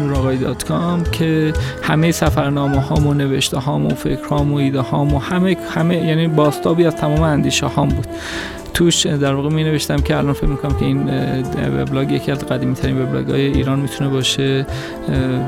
نوراقایی 0.69 1.03
که 1.11 1.53
همه 1.83 2.11
سفرنامه 2.11 2.79
هام 2.79 3.07
و 3.07 3.13
نوشته 3.13 3.57
هام 3.57 3.85
و 3.85 3.89
فکر 3.89 4.27
هام 4.27 4.53
و 4.53 4.55
ایده 4.55 4.79
هام 4.79 5.13
و 5.13 5.19
همه 5.19 5.57
همه 5.75 5.97
یعنی 5.97 6.27
باستابی 6.27 6.85
از 6.85 6.95
تمام 6.95 7.21
اندیشه 7.21 7.65
هام 7.65 7.89
بود. 7.89 8.07
توش 8.73 9.05
در 9.05 9.33
واقع 9.33 9.49
می 9.49 9.63
نوشتم 9.63 9.97
که 9.97 10.17
الان 10.17 10.33
فکر 10.33 10.45
می‌کنم 10.45 10.77
که 10.79 10.85
این 10.85 11.09
وبلاگ 11.81 12.11
یکی 12.11 12.31
از 12.31 12.45
قدیمی 12.45 12.75
ترین 12.75 13.01
وبلاگ 13.01 13.29
های 13.29 13.41
ایران 13.41 13.79
می‌تونه 13.79 14.09
باشه. 14.09 14.65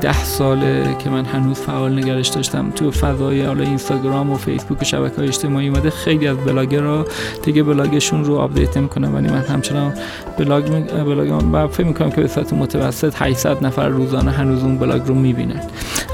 ده 0.01 0.23
ساله 0.23 0.95
که 0.99 1.09
من 1.09 1.25
هنوز 1.25 1.59
فعال 1.59 1.97
نگرش 1.97 2.27
داشتم. 2.27 2.71
تو 2.75 2.91
فضای 2.91 3.41
حالا 3.41 3.63
اینستاگرام 3.63 4.31
و 4.31 4.35
فیسبوک 4.35 4.81
و 4.81 4.85
شبکه 4.85 5.15
های 5.15 5.27
اجتماعی 5.27 5.67
اومده 5.67 5.89
خیلی 5.89 6.27
از 6.27 6.37
بلاگرها 6.37 7.05
دیگه 7.43 7.63
بلاگشون 7.63 8.25
رو 8.25 8.37
update 8.37 8.77
می‌کنم 8.77 9.15
ولی 9.15 9.27
من 9.27 9.41
همچنان 9.41 9.93
blog 10.37 10.63
blog 10.89 11.43
و 11.53 11.67
فکر 11.67 11.87
می‌کنم 11.87 12.11
که 12.11 12.21
به 12.21 12.27
صورت 12.27 12.53
متوسط 12.53 13.13
800 13.17 13.65
نفر 13.65 13.87
روزانه 13.87 14.31
هنوز 14.31 14.63
اون 14.63 14.77
بلاگ 14.77 15.01
رو 15.05 15.15
می‌بینن. 15.15 15.61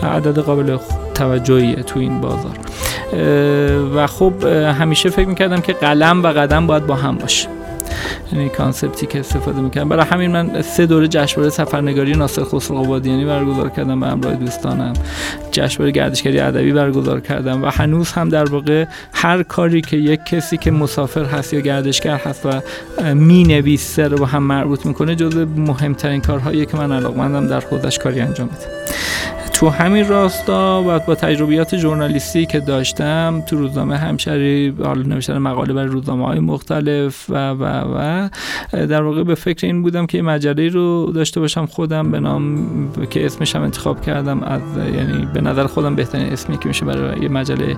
عدد 0.04 0.39
قابل 0.39 0.78
توجهیه 1.13 1.76
تو 1.76 2.00
این 2.00 2.22
بازار. 2.22 2.58
و 3.96 4.08
خب 4.08 4.46
همیشه 4.80 5.10
فکر 5.10 5.28
می‌کردم 5.28 5.62
که 5.62 5.74
قلم 5.74 6.24
و 6.24 6.28
قدم 6.28 6.67
باید 6.67 6.86
با 6.86 6.96
هم 6.98 7.18
باشه. 7.18 7.48
یعنی 8.34 8.50
concept 8.50 8.99
ی 8.99 9.06
که 9.06 9.20
استفاده 9.20 9.62
می‌کردم. 9.62 9.90
برای 9.90 10.06
همین 10.06 10.32
من 10.32 10.62
سه 10.62 10.86
دوره 10.86 11.08
جشنواره 11.08 11.50
سفرنگاری 11.50 12.12
ناصر 12.12 12.44
خسرو 12.44 12.78
قبادیانی 12.78 13.26
برگزار 13.26 13.70
کردم 13.70 14.00
به 14.00 14.08
همراه 14.08 14.36
دوستانم. 14.36 14.94
جشنواره 15.52 15.92
گردشگری 15.92 16.40
ادبی 16.40 16.72
برگزار 16.72 17.20
کردم 17.20 17.64
و 17.64 17.66
هنوز 17.66 18.12
هم 18.12 18.30
در 18.30 18.50
واقع 18.50 18.86
هر 19.14 19.44
کاری 19.44 19.82
که 19.82 19.98
یک 19.98 20.26
کسی 20.26 20.58
که 20.58 20.72
مسافر 20.72 21.24
هست 21.24 21.54
یا 21.54 21.60
گردشگر 21.60 22.16
هست 22.16 22.46
و 22.46 22.62
می 23.14 23.44
نویسه 23.44 24.08
رو 24.08 24.18
با 24.18 24.26
هم 24.26 24.44
مربوط 24.44 24.86
می‌کنه 24.86 25.16
جزو 25.16 25.46
مهمترین 25.46 26.22
کارهایی 26.22 26.66
که 26.66 26.78
من 26.78 26.92
علاقمندم 26.92 27.48
در 27.48 27.60
خودش 27.60 28.00
کاری 28.00 28.20
انجام 28.20 28.48
بده 28.48 28.68
تو 29.58 29.70
همین 29.70 30.08
راستا 30.08 30.84
و 30.88 31.00
با 31.00 31.15
تجربیات 31.15 31.78
ژورنالیستی 31.78 32.46
که 32.46 32.60
داشتم 32.60 33.43
تو 33.48 33.58
روزنامه 33.58 33.98
همشری 33.98 34.74
حالا 34.84 35.02
نوشتن 35.02 35.38
مقاله 35.38 35.74
برای 35.74 35.88
روزنامه 35.88 36.26
های 36.26 36.39
مختلف 36.39 37.30
و 37.30 37.50
و 37.50 37.63
و 37.63 38.30
در 38.74 39.02
واقع 39.02 39.24
به 39.24 39.36
فکر 39.36 39.67
این 39.67 39.82
بودم 39.82 40.06
که 40.06 40.22
مجله 40.22 40.70
رو 40.70 41.12
داشته 41.15 41.39
باشم 41.39 41.65
خودم 41.65 42.12
به 42.12 42.20
نام 42.20 42.67
که 43.10 43.26
اسمش 43.26 43.56
هم 43.56 43.62
انتخاب 43.62 44.02
کردم 44.02 44.43
از 44.43 44.62
یعنی 44.96 45.28
به 45.34 45.41
نظر 45.41 45.67
خودم 45.67 45.96
بهترین 45.96 46.34
اسمی 46.34 46.58
که 46.58 46.67
میشه 46.67 46.86
برای 46.86 47.22
یه 47.22 47.30
مجله. 47.30 47.78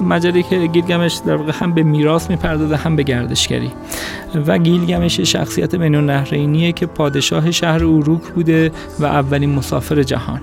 مجله 0.00 0.42
که 0.42 0.66
گیلگمش 0.66 1.20
در 1.26 1.36
واقع 1.36 1.52
هم 1.54 1.72
به 1.72 1.82
میراث 1.82 2.30
می‌پردازه 2.30 2.76
هم 2.76 2.96
به 2.96 3.02
گردشگری. 3.02 3.70
و 4.46 4.58
گیلگمش 4.58 5.20
شخصیت 5.20 5.74
بین 5.74 5.94
النهرینیه 5.94 6.72
که 6.72 6.86
پادشاه 6.86 7.50
شهر 7.50 7.84
اوروک 7.84 8.22
بوده 8.22 8.72
و 8.98 9.04
اولین 9.04 9.54
مسافر 9.54 10.02
جهان. 10.02 10.40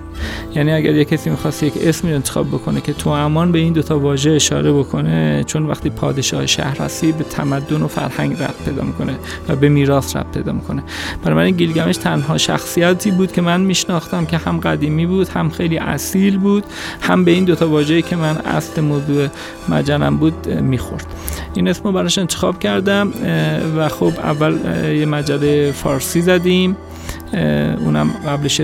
یعنی 0.55 0.72
اگر 0.73 0.95
یک 0.95 1.09
کسی 1.09 1.29
می‌خواست 1.29 1.63
یک 1.63 1.73
اسمی 1.81 2.13
انتخاب 2.13 2.47
بکنه 2.47 2.81
که 2.81 2.93
تو 2.93 3.09
امان 3.09 3.51
به 3.51 3.59
این 3.59 3.73
دوتا 3.73 3.99
واژه 3.99 4.31
اشاره 4.31 4.73
بکنه 4.73 5.43
چون 5.43 5.65
وقتی 5.65 5.89
پادشاه 5.89 6.45
شهر 6.45 6.81
هستی 6.81 7.11
به 7.11 7.23
تمدن 7.23 7.81
و 7.81 7.87
فرهنگ 7.87 8.33
ربط 8.33 8.63
پیدا 8.65 8.83
می‌کنه 8.83 9.15
و 9.49 9.55
به 9.55 9.69
میراث 9.69 10.15
ربط 10.15 10.37
پیدا 10.37 10.51
می‌کنه. 10.51 10.83
برای 11.23 11.35
من 11.35 11.57
گیلگمش 11.57 11.97
تنها 11.97 12.37
شخصیتی 12.37 13.11
بود 13.11 13.31
که 13.31 13.41
من 13.41 13.61
میشناختم 13.61 14.25
که 14.25 14.37
هم 14.37 14.59
قدیمی 14.59 15.05
بود 15.05 15.27
هم 15.27 15.49
خیلی 15.49 15.77
اصیل 15.77 16.37
بود 16.37 16.63
هم 17.01 17.25
به 17.25 17.31
این 17.31 17.43
دوتا 17.43 17.69
واژه‌ای 17.69 18.01
که 18.01 18.15
من 18.15 18.37
اصل 18.37 18.81
موضوع 18.81 19.27
مجلم 19.69 20.17
بود 20.17 20.49
می‌خورد. 20.49 21.05
این 21.53 21.67
اسمو 21.67 21.91
براش 21.91 22.17
انتخاب 22.17 22.59
کردم 22.59 23.13
و 23.77 23.89
خب 23.89 24.13
اول 24.23 24.57
یه 24.95 25.05
مجله 25.05 25.71
فارسی 25.71 26.21
زدیم. 26.21 26.75
اونم 27.85 28.09
قبلش 28.27 28.61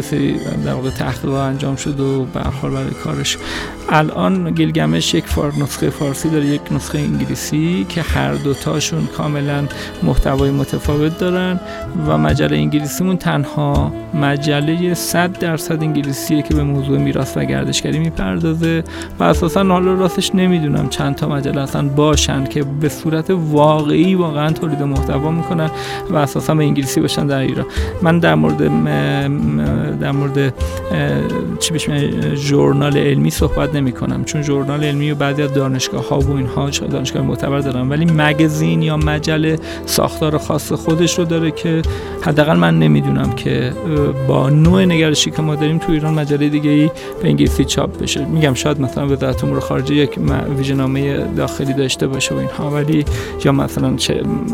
در 0.66 0.74
واقع 0.74 0.90
تحقیق 0.90 1.34
انجام 1.34 1.76
شد 1.76 2.00
و 2.00 2.26
به 2.26 2.40
برای 2.64 2.90
کارش. 3.04 3.38
الان 3.90 4.52
گیلگمش 4.52 5.14
یک 5.14 5.26
فار 5.26 5.54
نسخه 5.62 5.90
فارسی 5.90 6.30
داره 6.30 6.46
یک 6.46 6.62
نسخه 6.72 7.00
انگلیسی 7.00 7.86
که 7.90 8.02
هر 8.02 8.34
دوتاشون 8.34 9.06
کاملا 9.18 9.64
محتوای 10.04 10.52
متفاوت 10.52 11.18
دارن 11.20 11.60
و 12.08 12.18
مجله 12.18 12.58
انگلیسیمون 12.58 13.18
تنها 13.18 13.94
مجله 14.14 14.94
100 14.94 15.32
درصد 15.32 15.84
انگلیسیه 15.84 16.42
که 16.42 16.54
به 16.54 16.64
موضوع 16.64 16.98
میراث 16.98 17.38
و 17.38 17.44
گردشگری 17.44 18.00
می‌پردازه 18.00 18.84
و 19.20 19.24
اساسا 19.24 19.64
حالا 19.64 19.94
راستش 19.94 20.36
نمی‌دونم 20.36 20.90
چند 20.90 21.16
تا 21.16 21.30
مجله 21.30 21.62
اصلا 21.62 21.88
باشن 21.88 22.46
که 22.46 22.64
به 22.64 22.90
صورت 22.90 23.30
واقعی 23.30 24.16
واقعا 24.16 24.52
تولید 24.52 24.82
محتوا 24.82 25.32
می‌کنن 25.32 25.70
و 26.10 26.16
اساسا 26.16 26.56
به 26.56 26.64
انگلیسی 26.64 27.02
باشن 27.02 27.28
در 27.28 27.40
ایران. 27.40 27.66
من 28.02 28.20
در 28.20 28.36
مورد 28.36 28.59
در 28.60 30.12
مورد 30.12 30.54
چی 31.60 31.72
بهش 31.72 31.90
ژورنال 32.36 32.98
علمی 32.98 33.30
صحبت 33.30 33.76
نمی 33.76 33.92
کنم 33.92 34.24
چون 34.24 34.42
ژورنال 34.42 34.84
علمی 34.84 35.12
و 35.12 35.16
بعضی 35.16 35.42
از 35.42 35.54
دانشگاه 35.54 36.10
ها 36.10 36.20
و 36.20 36.32
اینها 36.32 36.70
دانشگاه 36.70 37.22
معتبر 37.22 37.60
دارن. 37.60 37.90
ولی 37.90 38.06
مگزین 38.06 38.82
یا 38.82 38.98
مجله 38.98 39.60
ساختار 39.86 40.38
خاص 40.38 40.72
خودش 40.72 41.20
رو 41.20 41.26
داره 41.26 41.52
که 41.52 41.82
حداقل 42.22 42.58
من 42.58 42.80
نمی‌دونم 42.80 43.32
که 43.32 43.74
با 44.28 44.50
نوع 44.50 44.86
نگرشی 44.86 45.32
که 45.32 45.42
ما 45.42 45.56
داریم 45.56 45.78
تو 45.78 45.92
ایران 45.92 46.14
مجله 46.14 46.50
دیگه 46.50 46.70
ای 46.70 46.92
به 47.22 47.30
انگلیسی 47.30 47.66
چاپ 47.66 48.02
بشه. 48.02 48.26
میگم 48.26 48.54
شاید 48.54 48.82
مثلا 48.82 49.08
وزارت 49.08 49.44
امور 49.44 49.60
خارجه 49.60 49.96
یک 49.96 50.20
ویژنامه 50.58 51.18
داخلی 51.18 51.74
داشته 51.74 52.08
باشه 52.08 52.36
و 52.36 52.38
اینها 52.38 52.70
ولی 52.70 53.06
یا 53.46 53.52
مثلا 53.52 53.98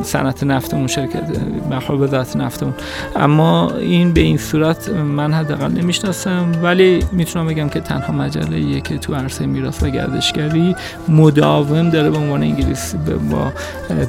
صنعت 0.03 0.43
نفتمون 0.43 0.87
شرکت 0.87 1.39
به 1.69 1.95
وزارت 1.95 2.35
نفتمون. 2.35 2.73
اما 3.15 3.71
به 4.03 4.21
این 4.21 4.37
صورت 4.37 4.89
من 4.89 5.33
حداقل 5.33 5.71
نمی‌شناسم 5.71 6.51
ولی 6.63 6.99
می‌تونم 7.11 7.47
بگم 7.47 7.69
که 7.69 7.79
تنها 7.79 8.13
مجله 8.13 8.81
که 8.81 8.97
تو 8.97 9.15
عرصه 9.15 9.45
میراث 9.45 9.83
و 9.83 9.89
گردشگری 9.89 10.75
مداوم 11.07 11.89
داره 11.89 12.09
به 12.09 12.17
عنوان 12.17 12.43
انگلیسی 12.43 12.97
با 13.31 13.53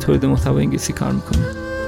تولید 0.01 0.25
محتوا 0.25 0.59
انگلیسی 0.59 0.93
کار 0.93 1.13
می‌کنه. 1.13 1.43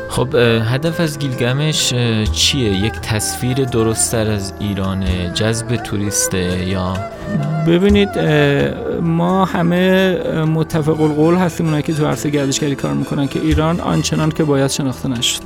خب 0.09 0.35
هدف 0.73 1.01
از 1.01 1.19
گیلگمش 1.19 1.95
چیه؟ 2.33 2.71
یک 2.71 2.93
تصویر 2.93 3.65
درستتر 3.65 4.31
از 4.31 4.53
ایران 4.61 5.05
جذب 5.35 5.77
توریست 5.77 6.35
یا؟ 6.35 6.97
ببینید 7.67 8.19
ما 9.03 9.45
همه 9.45 10.15
متفق 10.45 11.01
القول 11.01 11.35
هستیم 11.35 11.67
اونایی 11.67 11.83
که 11.83 11.95
تو 11.95 12.07
عرصه 12.07 12.31
گردشگری 12.31 12.75
کار 12.75 12.95
می‌کنن 12.95 13.29
که 13.29 13.41
ایران 13.41 13.81
آنچنان 13.81 14.31
که 14.31 14.45
باید 14.45 14.71
شناخته 14.71 15.09
نشد. 15.09 15.43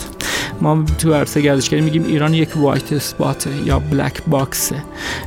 ما 0.60 0.84
تو 0.98 1.14
عرصه 1.14 1.40
گردشگری 1.40 1.80
میگیم 1.80 2.04
ایران 2.06 2.34
یک 2.34 2.56
وایت 2.56 2.92
اسپات 2.92 3.48
یا 3.64 3.78
بلک 3.78 4.22
باکسه 4.26 4.76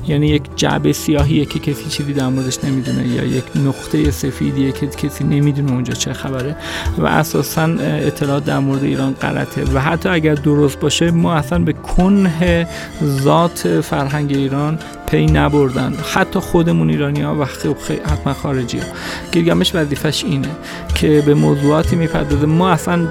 یعنی 0.07 0.27
یک 0.27 0.43
جعبه 0.55 0.93
سیاهیه 0.93 1.45
که 1.45 1.59
کسی 1.59 1.89
چیزی 1.89 2.13
در 2.13 2.27
موردش 2.27 2.63
نمی‌دونه 2.63 3.07
یا 3.07 3.23
یک 3.23 3.43
نقطه 3.55 4.11
سفیدیه 4.11 4.71
که 4.71 4.87
کسی 4.87 5.23
نمی‌دونه 5.23 5.71
اونجا 5.71 5.93
چه 5.93 6.13
خبره. 6.13 6.55
و 6.97 7.05
اساسا 7.05 7.63
اطلاعات 7.81 8.45
در 8.45 8.59
مورد 8.59 8.83
ایران 8.83 9.15
غلطه. 9.25 9.63
و 9.73 9.81
حتی 9.81 10.09
اگر 10.09 10.33
درست 10.33 10.79
باشه 10.79 11.11
ما 11.11 11.33
اصلا 11.33 11.59
به 11.59 11.73
کنه 11.73 12.67
ذات 13.03 13.81
فرهنگ 13.81 14.31
ایران 14.31 14.79
پی 15.07 15.25
نبردن. 15.25 15.93
حتی 16.13 16.39
خودمون 16.39 16.89
ایرانی 16.89 17.21
ها 17.21 17.35
و 17.35 17.45
حتما 18.05 18.33
خارجی 18.33 18.77
ها. 18.77 18.85
گیلگمش 19.31 19.75
وظیفش 19.75 20.23
اینه 20.23 20.49
که 20.95 21.23
به 21.25 21.33
موضوعاتی 21.33 21.95
می‌پردازه. 21.95 22.45
ما 22.45 22.69
اصلا 22.69 23.07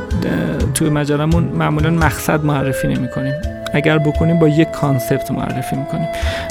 توی 0.74 0.88
مجلمون 0.88 1.44
معمولا 1.44 1.90
مقصد 1.90 2.44
معرفی 2.44 2.88
نمی 2.88 3.08
کنیم 3.08 3.34
اگر 3.74 3.98
بکنیم 3.98 4.38
با 4.38 4.48
یک 4.48 4.70
کانسپت 4.70 5.30
معرفی 5.30 5.76
می‌کنیم. 5.76 6.08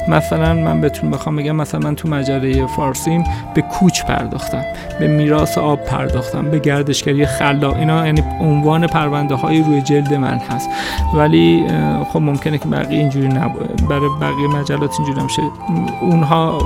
مثلا 0.08 0.54
من 0.54 0.80
بهتون 0.80 1.10
بخوام 1.10 1.36
بگم 1.36 1.56
مثلا 1.56 1.80
من 1.80 1.94
تو 1.94 2.08
مجله 2.08 2.66
فارسیم 2.66 3.24
به 3.54 3.62
کوچ 3.62 4.02
پرداختم 4.02 4.64
به 5.00 5.06
میراث 5.08 5.58
آب 5.58 5.80
پرداختم 5.80 6.50
به 6.50 6.58
گردشگری 6.58 7.26
خلاق 7.26 7.76
اینا 7.76 8.06
یعنی 8.06 8.22
عنوان 8.40 8.86
پرونده 8.86 9.34
های 9.34 9.62
روی 9.62 9.82
جلد 9.82 10.14
من 10.14 10.38
هست. 10.50 10.68
ولی 11.14 11.66
خب 12.12 12.20
ممکنه 12.20 12.58
که 12.58 12.68
بقیه 12.68 12.98
اینجوری 12.98 13.28
نباشه 13.28 13.68
برای 13.90 14.08
بقیه 14.20 14.48
مجلات 14.48 14.94
اینجوری 14.98 15.20
نمیشه 15.20 15.42
اونها 16.00 16.58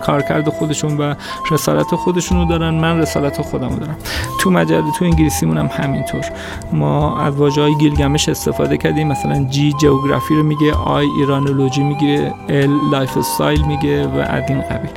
کارکرد 0.00 0.48
خودشون 0.48 0.96
و 0.98 1.14
رسالت 1.50 1.94
خودشون 1.94 2.38
رو 2.38 2.44
دارن 2.44 2.74
من 2.74 2.98
رسالت 2.98 3.42
خودم 3.42 3.68
رو 3.68 3.76
دارم. 3.76 3.96
تو 4.40 4.50
مجله 4.50 4.82
تو 4.98 5.04
انگلیسیمون 5.04 5.58
هم 5.58 5.66
همینطور. 5.72 6.24
ما 6.72 7.20
از 7.20 7.36
واژه 7.36 7.62
های 7.62 7.74
گیلگمش 7.74 8.28
استفاده 8.28 8.76
کردیم 8.76 9.08
مثلا 9.08 9.44
G 9.44 9.72
geography 10.02 10.34
رو 10.34 10.42
میگه 10.42 10.74
I 10.74 11.06
Iranology 11.06 11.82
میگه 11.82 12.34
L 12.48 12.70
lifestyle 12.90 13.62
میگه 13.62 14.06
و 14.06 14.16
از 14.16 14.42
این 14.48 14.60
قبیل. 14.60 14.90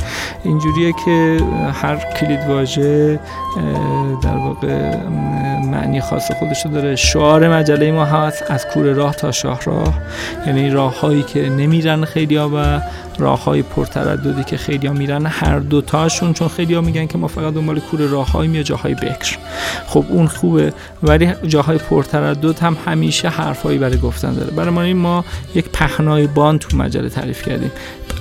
اینجوریه 0.43 0.93
که 1.05 1.41
هر 1.73 1.95
کلید 1.95 2.39
واژه 2.47 3.19
در 4.21 4.37
واقع 4.37 4.95
معنی 5.65 6.01
خاص 6.01 6.31
خودش 6.31 6.65
رو 6.65 6.71
داره. 6.71 6.95
شعار 6.95 7.49
مجله 7.49 7.91
ما 7.91 8.05
هست 8.05 8.43
از 8.51 8.65
کوره 8.73 8.93
راه 8.93 9.15
تا 9.15 9.31
شاه 9.31 9.61
راه. 9.63 9.93
یعنی 10.47 10.69
راه 10.69 10.99
هایی 10.99 11.23
که 11.23 11.49
نمیرن 11.49 12.05
خیلی 12.05 12.35
ها 12.35 12.49
و 12.53 12.81
راه 13.19 13.43
های 13.43 13.61
پرترددی 13.61 14.43
که 14.43 14.57
خیلی 14.57 14.87
ها 14.87 14.93
میرن. 14.93 15.25
هر 15.25 15.59
دوتاشون 15.59 16.33
چون 16.33 16.47
خیلی 16.47 16.73
ها 16.73 16.81
میگن 16.81 17.05
که 17.05 17.17
ما 17.17 17.27
فقط 17.27 17.53
دنبال 17.53 17.79
کوره 17.79 18.07
راه 18.07 18.31
های 18.31 18.47
یا 18.47 18.63
جاهای 18.63 18.93
بکر. 18.93 19.37
خب 19.87 20.05
اون 20.09 20.27
خوبه 20.27 20.73
ولی 21.03 21.33
جاهای 21.47 21.77
پرتردد 21.77 22.59
هم 22.59 22.77
همیشه 22.85 23.29
حرفایی 23.29 23.77
برای 23.77 23.97
گفتن 23.97 24.33
داره. 24.33 24.51
برای 24.51 24.69
ما 24.69 24.81
ما 24.95 25.25
یک 25.55 25.69
پهنای 25.69 26.27
بان 26.27 26.59
تو 26.59 26.77
مجله 26.77 27.09
تعریف 27.09 27.43
کردیم 27.43 27.71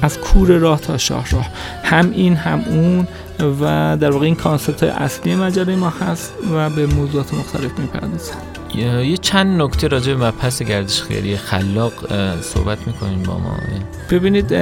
از 0.02 0.18
کور 0.18 0.48
راه 0.48 0.80
تا 0.80 0.98
شاه 0.98 1.30
راه. 1.30 1.46
هم 1.84 2.10
این 2.10 2.36
هم 2.36 2.60
اون 2.60 3.06
و 3.60 3.96
در 4.00 4.10
واقع 4.10 4.24
این 4.24 4.34
کانسپت 4.34 4.82
های 4.82 4.92
اصلی 4.92 5.34
مجله 5.34 5.76
ما 5.76 5.88
هست 5.88 6.32
و 6.54 6.70
به 6.70 6.86
موضوعات 6.86 7.34
مختلف 7.34 7.78
می‌پردازه 7.78 8.32
یه 8.78 9.16
چند 9.16 9.62
نکته 9.62 9.88
راجع 9.88 10.14
به 10.14 10.26
مبحث 10.26 10.62
گردشگری 10.62 11.36
خلاق 11.36 11.92
صحبت 12.40 12.86
می‌کنیم 12.86 13.22
با 13.22 13.38
ما. 13.38 13.56
ببینید 14.10 14.52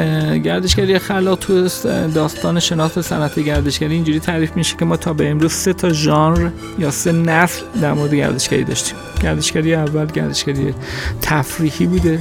گردشگری 0.45 0.99
خلاق 0.99 1.39
تو 1.39 1.69
داستان 2.15 2.61
شناخت 2.61 3.01
صنعت 3.01 3.39
گردشگری 3.39 3.95
اینجوری 3.95 4.21
تعریف 4.21 4.57
میشه 4.57 4.77
که 4.77 4.85
ما 4.85 4.97
تا 4.97 5.13
به 5.13 5.31
امروز 5.31 5.53
سه 5.53 5.73
تا 5.73 5.93
ژانر 5.93 6.51
یا 6.79 6.91
سه 6.91 7.13
نسل 7.13 7.63
در 7.83 7.93
مورد 7.93 8.15
گردشگری 8.15 8.65
داشتیم. 8.65 8.97
گردشگری 9.23 9.75
اول 9.75 10.07
گردشگری 10.07 10.75
تفریحی 11.23 11.87
بوده. 11.87 12.21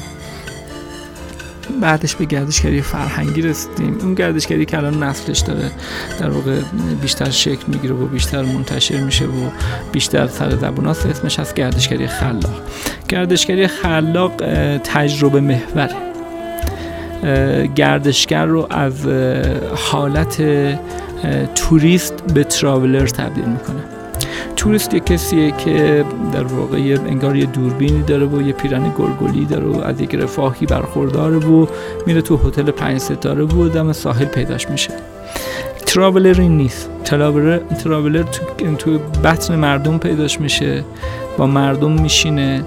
بعدش 1.82 2.16
به 2.16 2.26
گردشگری 2.26 2.82
فرهنگی 2.82 3.42
رسیدیم. 3.42 3.98
اون 4.02 4.14
گردشگری 4.14 4.66
که 4.66 4.78
الان 4.78 5.04
نسلش 5.04 5.40
داره 5.40 5.72
در 6.20 6.30
واقع 6.30 6.60
بیشتر 7.02 7.30
شکل 7.30 7.64
می‌گیره 7.68 7.94
و 7.94 8.06
بیشتر 8.06 8.42
منتشر 8.42 8.98
میشه 8.98 9.26
و 9.26 9.50
بیشتر 9.92 10.28
سر 10.28 10.56
زبوناست 10.56 11.06
اسمش 11.06 11.40
از 11.40 11.54
گردشگری 11.54 12.08
خلاق. 12.08 12.62
گردشگری 13.10 13.68
خلاق 13.68 14.32
تجربه 14.84 15.42
محوره 15.42 15.96
گردشگر 17.76 18.46
رو 18.46 18.68
از 18.70 19.08
حالت 19.76 20.44
توریست 21.56 22.24
به 22.34 22.44
تراولر 22.44 23.08
تبدیل 23.08 23.46
می‌کنه. 23.46 24.01
توریست 24.56 24.94
یه 24.94 25.00
کسیه 25.00 25.52
که 25.52 26.06
در 26.34 26.44
واقع 26.44 26.98
انگار 27.08 27.36
یه 27.36 27.46
دوربینی 27.46 28.04
داره 28.04 28.26
و 28.26 28.42
یه 28.42 28.54
پیرن 28.54 28.92
گلگلی 28.98 29.46
داره 29.46 29.66
و 29.66 29.82
از 29.82 30.02
یک 30.02 30.16
رفاهی 30.16 30.66
برخورداره 30.66 31.38
و 31.38 31.66
میره 32.08 32.22
تو 32.22 32.38
هتل 32.38 32.72
پنج 32.72 32.98
ستاره 32.98 33.44
و 33.44 33.70
دم 33.70 33.94
ساحل 33.94 34.26
پیداش 34.26 34.70
میشه. 34.70 34.94
تراولر 35.86 36.42
این 36.42 36.58
نیست 36.58 36.90
تراولر, 37.06 37.58
تراولر 37.58 38.24
تو, 38.24 38.76
تو 38.76 38.98
بطن 39.24 39.56
مردم 39.56 39.98
پیداش 39.98 40.40
میشه 40.40 40.84
با 41.38 41.48
مردم 41.48 41.92
میشینه 41.92 42.64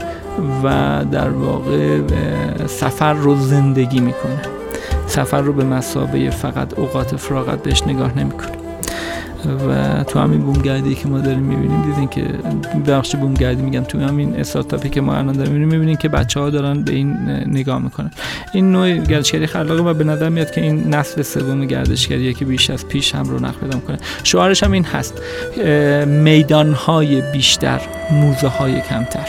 و 0.64 1.04
در 1.12 1.28
واقع 1.28 1.98
سفر 2.66 3.12
رو 3.12 3.36
زندگی 3.36 4.00
می‌کنه. 4.00 4.42
سفر 5.06 5.40
رو 5.40 5.52
به 5.52 5.64
مسابه 5.64 6.30
فقط 6.30 6.78
اوقات 6.78 7.16
فراغت 7.16 7.62
بهش 7.62 7.82
نگاه 7.82 8.18
نمی‌کنه. 8.18 8.63
و 9.46 10.04
تو 10.04 10.18
همین 10.18 10.40
بومگردی 10.40 10.94
که 10.94 11.08
ما 11.08 11.18
داریم 11.18 11.42
می‌بینیم 11.42 11.82
دیدین 11.82 12.08
که 12.08 12.24
بخش 12.86 13.16
بومگردی 13.16 13.62
میگم 13.62 13.84
تو 13.84 14.00
همین 14.00 14.36
استارتاپی 14.36 14.88
که 14.88 15.00
ما 15.00 15.14
الان 15.14 15.32
داریم 15.32 15.52
می‌بینیم 15.52 15.68
می‌بینیم 15.68 15.96
که 15.96 16.08
بچه 16.08 16.40
ها 16.40 16.50
دارن 16.50 16.82
به 16.82 16.94
این 16.94 17.12
نگاه 17.46 17.78
می‌کنن. 17.78 18.10
این 18.52 18.72
نوع 18.72 18.96
گردشگری 18.96 19.46
خلاقه 19.46 19.82
و 19.82 19.94
به 19.94 20.04
نظر 20.04 20.28
میاد 20.28 20.50
که 20.50 20.60
این 20.60 20.94
نسل 20.94 21.22
سوم 21.22 21.66
گردشگریه 21.66 22.32
که 22.32 22.44
بیش 22.44 22.70
از 22.70 22.88
پیش 22.88 23.14
هم 23.14 23.24
رو 23.24 23.38
پیدا 23.38 23.76
می‌کنه. 23.76 23.98
شعارش 24.24 24.62
هم 24.62 24.72
این 24.72 24.84
هست 24.84 25.22
میدان 26.06 26.72
های 26.72 27.32
بیشتر 27.32 27.80
موزه 28.10 28.48
های 28.48 28.80
کمتر. 28.80 29.28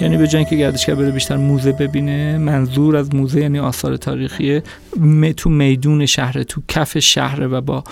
یعنی 0.00 0.16
به 0.16 0.26
جای 0.26 0.44
که 0.44 0.56
گردشگر 0.56 0.94
بره 0.94 1.10
بیشتر 1.10 1.36
موزه 1.36 1.72
ببینه 1.72 2.38
منظور 2.38 2.96
از 2.96 3.14
موزه 3.14 3.40
یعنی 3.40 3.58
آثار 3.58 3.96
تاریخی 3.96 4.62
تو 5.36 5.50
میدون 5.50 6.06
شهر 6.06 6.42
تو 6.42 6.62
کف 6.68 6.98
شهر 6.98 7.48
و 7.52 7.60
با 7.60 7.84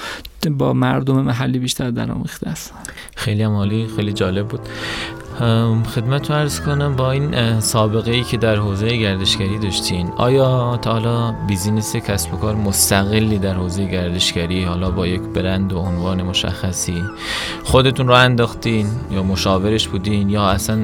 با 0.51 0.73
مردم 0.73 1.21
محلی 1.23 1.59
بیشتر 1.59 1.91
در 1.91 2.11
آمیخته 2.11 2.49
است. 2.49 2.75
خیلی 3.17 3.43
عالی 3.43 3.89
خیلی 3.97 4.13
جالب 4.13 4.49
بود. 4.49 4.61
خدمت 5.95 6.31
رو 6.31 6.37
ارز 6.37 6.61
کنم 6.61 6.97
با 6.97 7.11
این 7.11 7.61
سابقه 7.61 8.11
ای 8.11 8.23
که 8.23 8.37
در 8.37 8.57
حوزه 8.57 8.97
گردشگری 8.97 9.59
داشتین. 9.59 10.13
آیا 10.17 10.79
تا 10.83 10.93
حالا 10.93 11.35
بیزینس 11.49 11.97
کسب 11.97 12.35
و 12.35 12.37
کار 12.37 12.55
مستقلی 12.55 13.39
در 13.39 13.55
حوزه 13.55 13.85
گردشگری 13.87 14.65
حالا 14.65 14.91
با 14.91 15.07
یک 15.07 15.21
برند 15.21 15.73
و 15.73 15.79
عنوان 15.79 16.23
مشخصی 16.23 17.03
خودتون 17.65 18.09
رو 18.09 18.15
انداختین 18.15 18.87
یا 19.11 19.23
مشاورش 19.23 19.89
بودین 19.89 20.31
یا 20.31 20.43
اصلا 20.43 20.79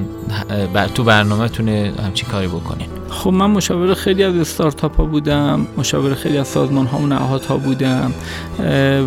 تو 0.95 1.05
برنامه 1.05 1.49
تونه 1.49 1.93
همچین 2.05 2.29
کاری 2.29 2.47
بکنین؟ 2.47 2.89
خب 3.11 3.31
من 3.31 3.51
مشاور 3.51 3.95
خیلی 3.95 4.25
از 4.25 4.37
استارتاپ 4.37 4.97
ها 4.97 5.05
بودم 5.05 5.67
مشاور 5.77 6.15
خیلی 6.15 6.39
از 6.39 6.49
سازمان 6.49 6.87
ها 6.87 6.99
و 6.99 7.07
نهادها 7.07 7.57
بودم 7.57 8.13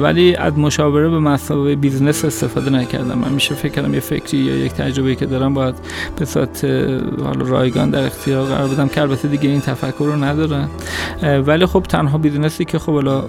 ولی 0.01 0.35
از 0.35 0.57
مشاوره 0.57 1.09
به 1.09 1.19
مثابه 1.19 1.75
business 1.75 2.25
استفاده 2.25 2.69
نکردم. 2.69 3.17
من 3.17 3.33
همیشه 3.33 3.55
فکر 3.55 3.71
کردم 3.71 3.93
یه 3.93 3.99
فکری 3.99 4.37
یا 4.37 4.55
یک 4.55 4.73
تجربه 4.73 5.15
که 5.15 5.25
دارم 5.31 5.53
باید 5.53 5.75
به 6.19 6.25
صورت 6.25 6.65
حالا 7.23 7.45
رایگان 7.47 7.89
در 7.89 8.05
اختیار 8.05 8.45
قرار 8.45 8.67
بدم. 8.67 8.87
که 8.87 9.01
البته 9.01 9.27
دیگه 9.27 9.49
این 9.49 9.61
تفکر 9.61 10.05
رو 10.05 10.23
ندارن. 10.23 10.67
ولی 11.47 11.65
خب 11.65 11.85
تنها 11.89 12.17
business 12.17 12.60
ی 12.60 12.65
که 12.65 12.79
خب 12.79 12.93
حالا 12.93 13.23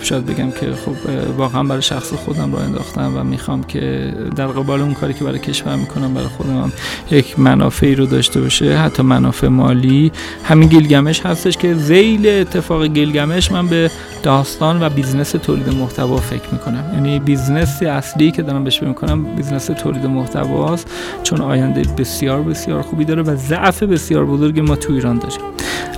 شاید 0.00 0.26
بگم 0.26 0.50
که 0.50 0.66
خب 0.84 0.94
واقعا 1.36 1.62
برای 1.62 1.82
شخص 1.82 2.12
خودم 2.12 2.52
رو 2.52 2.58
انداختم 2.58 3.12
و 3.16 3.24
می‌خوام 3.24 3.62
که 3.62 4.14
در 4.36 4.46
قبال 4.46 4.80
اون 4.80 4.94
کاری 4.94 5.14
که 5.14 5.24
برای 5.24 5.38
کشور 5.38 5.76
می‌کنم 5.76 6.14
برای 6.14 6.28
خودم 6.28 6.72
یک 7.10 7.38
منافعی 7.38 7.94
رو 7.94 8.06
داشته 8.06 8.40
باشه. 8.40 8.76
حتی 8.76 9.02
منافع 9.02 9.48
مالی. 9.48 10.12
همین 10.44 10.68
گیلگمش 10.68 11.20
هستش 11.20 11.56
که 11.56 11.74
ذیل 11.74 12.28
اتفاق 12.28 12.86
گیلگمش 12.86 13.52
من 13.52 13.66
به 13.66 13.90
داستان 14.22 14.82
و 14.82 14.88
business 14.88 15.30
تولید 15.30 15.74
محتوا 15.74 16.16
فکر 16.16 16.48
می‌کنم. 16.52 16.84
یعنی 16.94 17.18
business 17.18 17.82
اصلی 17.82 18.30
که 18.30 18.42
دارم 18.42 18.64
بهش 18.64 18.82
می‌کنم 18.82 19.24
business 19.24 19.66
تولید 19.66 20.06
محتواست 20.06 20.90
چون 21.22 21.40
آینده 21.40 21.82
بسیار 21.98 22.42
بسیار 22.42 22.82
خوبی 22.82 23.04
داره 23.04 23.22
و 23.22 23.36
ضعف 23.36 23.82
بسیار 23.82 24.24
بزرگی 24.24 24.60
ما 24.60 24.76
تو 24.76 24.92
ایران 24.92 25.18
داریم 25.18 25.40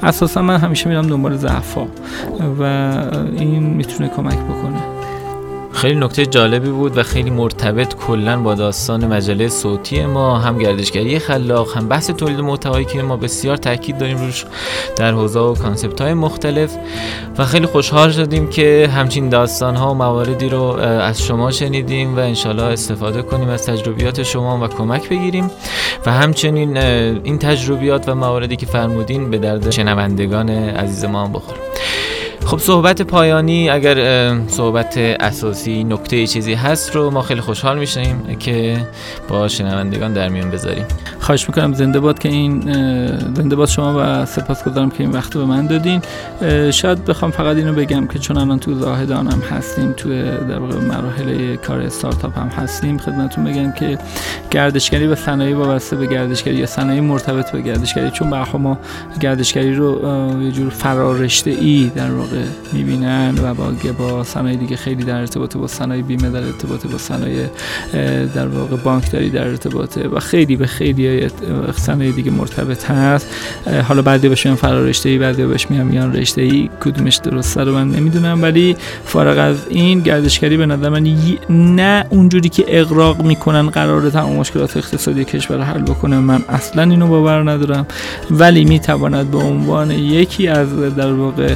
اساسا 0.03 0.43
من 0.43 0.57
همیشه 0.57 0.89
میرم 0.89 1.07
دنبال 1.07 1.37
ضعف 1.37 1.79
و 2.61 2.63
این 3.37 3.63
می‌تونه 3.63 4.09
کمک 4.09 4.39
بکنه. 4.39 5.00
خیلی 5.81 6.01
نکته 6.01 6.27
جالبی 6.27 6.71
بود 6.71 6.99
و 6.99 7.03
خیلی 7.03 7.31
مرتبط 7.31 7.95
کلا 7.95 8.41
با 8.41 8.55
داستان 8.55 9.07
مجله 9.07 9.49
صوتی 9.49 10.07
ما 10.07 10.39
هم 10.39 10.59
گردشگری 10.59 11.19
خلاق 11.19 11.77
هم 11.77 11.89
بحث 11.89 12.11
تولید 12.11 12.41
محتوایی 12.41 12.85
که 12.85 13.03
ما 13.03 13.17
بسیار 13.17 13.57
تاکید 13.57 13.99
داریم 13.99 14.19
روش 14.19 14.45
در 14.97 15.13
حوزه 15.13 15.41
و 15.41 15.55
کانسپت 15.55 16.01
های 16.01 16.15
مختلف 16.15 16.77
و 17.39 17.45
خیلی 17.45 17.67
خوشحال 17.67 18.11
شدیم 18.13 18.51
که 18.51 18.91
همچین 18.95 19.29
داستان 19.29 19.77
ها 19.77 19.91
و 19.91 19.95
مواردی 19.95 20.49
رو 20.49 20.63
از 20.81 21.23
شما 21.23 21.51
شنیدیم 21.51 22.17
و 22.17 22.19
انشالله 22.19 22.63
استفاده 22.63 23.23
کنیم 23.23 23.49
از 23.49 23.67
تجربیات 23.67 24.23
شما 24.23 24.65
و 24.65 24.69
کمک 24.69 25.09
بگیریم 25.09 25.51
و 26.07 26.13
همچنین 26.13 26.77
این 26.77 27.39
تجربیات 27.39 28.09
و 28.09 28.15
مواردی 28.15 28.57
که 28.57 28.67
فرمودین 28.67 29.31
به 29.31 29.39
درد 29.39 29.71
شنوندگان 29.71 30.51
عزیز 30.51 31.05
ما 31.05 31.25
هم 31.25 31.33
بخور 31.33 31.70
خب 32.47 32.59
صحبت 32.59 33.03
پایانی 33.03 33.71
اگر 33.71 33.97
صحبت 34.47 34.99
اساسی 34.99 35.85
نکته 35.85 36.27
چیزی 36.27 36.55
هست 36.55 36.97
رو 36.97 37.11
ما 37.11 37.23
خیلی 37.23 37.41
خوشحال 37.41 37.79
میشیم 37.79 38.37
که 38.39 38.87
با 39.29 39.49
شنوندگان 39.49 40.13
در 40.13 40.29
میون 40.29 40.51
بذاریم. 40.51 40.85
خواهش 41.21 41.49
می‌کنم 41.49 41.75
زنده 41.75 42.01
باد 42.01 42.19
که 42.19 42.29
این 42.29 42.61
زنده 43.35 43.57
باد 43.57 43.69
شما 43.69 43.95
و 43.99 44.27
سپاسگزارم 44.27 44.91
که 44.91 45.03
این 45.03 45.11
وقت 45.11 45.35
به 45.35 45.45
من 45.45 45.67
دادین. 45.67 46.03
شاید 46.71 47.05
بخوام 47.05 47.31
فقط 47.31 47.57
اینو 47.57 47.73
بگم 47.73 48.07
که 48.07 48.19
چون 48.19 48.37
الان 48.37 48.59
تو 48.59 48.75
زاهدان 48.75 49.27
هم 49.27 49.41
هستیم 49.41 49.93
تو 49.93 50.09
در 50.49 50.59
واقع 50.59 50.75
مراحل 50.75 51.57
کار 51.57 51.81
استارتاپ 51.81 52.39
هم 52.39 52.49
هستیم 52.49 52.99
خدمتتون 52.99 53.45
بگم 53.45 53.73
که 53.73 53.99
گردشگری 54.51 55.07
و 55.07 55.15
صنایع 55.15 55.57
وابسته 55.57 55.97
به 55.97 56.07
گردشگری 56.07 56.57
یا 56.57 56.67
صنایع 56.67 57.01
مرتبط 57.01 57.51
به 57.51 57.61
گردشگری 57.61 58.11
چون 58.11 58.31
به 58.31 58.57
ما 58.59 58.79
گردشگری 59.21 59.75
رو 59.75 60.01
یه 60.43 60.53
جور 60.53 60.71
فرارشته 60.71 61.51
ای 61.51 61.91
در 61.95 62.11
واقع 62.11 62.30
می‌بینن 62.73 63.35
و 63.43 63.55
با 63.55 63.73
با 63.99 64.25
صنایع 64.25 64.57
دیگه 64.57 64.77
خیلی 64.77 65.05
در 65.05 65.21
ارتباط 65.21 65.57
با 65.57 65.67
صنایع 65.67 66.03
بیمه 66.03 66.31
در 66.31 66.43
ارتباط 66.43 66.87
با 66.87 66.99
صنایع 66.99 67.47
در 68.35 68.47
واقع 68.47 68.77
بانکداری 68.77 69.31
در 69.31 69.47
ارتباطه 69.47 70.09
و 70.09 70.21
خیلی 70.21 70.57
به 70.57 70.67
خیلی 70.67 71.29
صنایع 71.77 72.13
دیگه 72.13 72.31
مرتبط 72.31 72.85
هست. 72.85 73.27
حالا 73.89 74.03
بعضی 74.03 74.29
بهش 74.29 74.47
میگن 74.47 74.57
فرارشته 74.57 75.09
ای 75.09 75.19
بعضی 75.19 75.47
بهش 75.47 75.71
میگن 75.71 75.83
میان 75.83 76.13
رشته 76.13 76.43
ای 76.43 76.71
کدومش 76.81 77.17
درسته 77.17 77.65
رو 77.65 77.75
من 77.75 77.91
نمی‌دونم 77.91 78.43
ولی 78.43 78.77
فارغ 79.05 79.39
از 79.39 79.57
این 79.69 80.01
گردشگری 80.01 80.57
به 80.57 80.67
نظر 80.67 80.89
من 80.89 81.17
نه 81.51 82.07
اونجوری 82.11 82.49
که 82.49 82.65
اقراق 82.69 83.23
می‌کنن 83.23 83.71
قرار 83.71 84.11
تمام 84.11 84.37
مشکلات 84.37 84.77
اقتصادی 84.77 85.25
کشور 85.25 85.63
حل 85.63 85.83
بکنه 85.83 86.19
من 86.19 86.43
اصلا 86.49 86.83
اینو 86.83 87.07
باور 87.07 87.51
ندارم. 87.51 87.87
ولی 88.31 88.65
می‌تواند 88.65 89.31
به 89.31 89.39
عنوان 89.39 89.91
یکی 89.91 90.49
از 90.49 90.81
در 90.97 91.13
واقع 91.13 91.55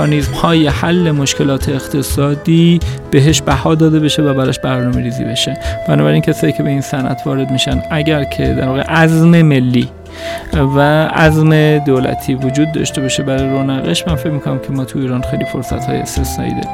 مکانیزم 0.00 0.32
های 0.32 0.66
حل 0.66 1.10
مشکلات 1.10 1.68
اقتصادی 1.68 2.80
بهش 3.10 3.42
بها 3.42 3.74
داده 3.74 4.00
بشه 4.00 4.22
و 4.22 4.34
براش 4.34 4.58
برنامه 4.58 5.02
ریزی 5.02 5.24
بشه. 5.24 5.58
بنابراین 5.88 6.22
کسایی 6.22 6.52
که 6.52 6.62
به 6.62 6.68
این 6.68 6.80
صنعت 6.80 7.22
وارد 7.26 7.50
میشن 7.50 7.82
اگر 7.90 8.24
که 8.24 8.54
در 8.54 8.68
واقع 8.68 8.82
عزم 8.82 9.42
ملی 9.42 9.88
و 10.76 10.80
عزم 11.08 11.78
دولتی 11.78 12.34
وجود 12.34 12.72
داشته 12.72 13.00
باشه 13.00 13.22
برای 13.22 13.50
رونقش 13.50 14.08
من 14.08 14.14
فکر 14.14 14.30
می‌کنم 14.30 14.58
که 14.58 14.72
ما 14.72 14.84
تو 14.84 14.98
ایران 14.98 15.22
خیلی 15.22 15.44
فرصت 15.44 15.84
های 15.84 15.98
استثنایی 15.98 16.50
داریم 16.50 16.68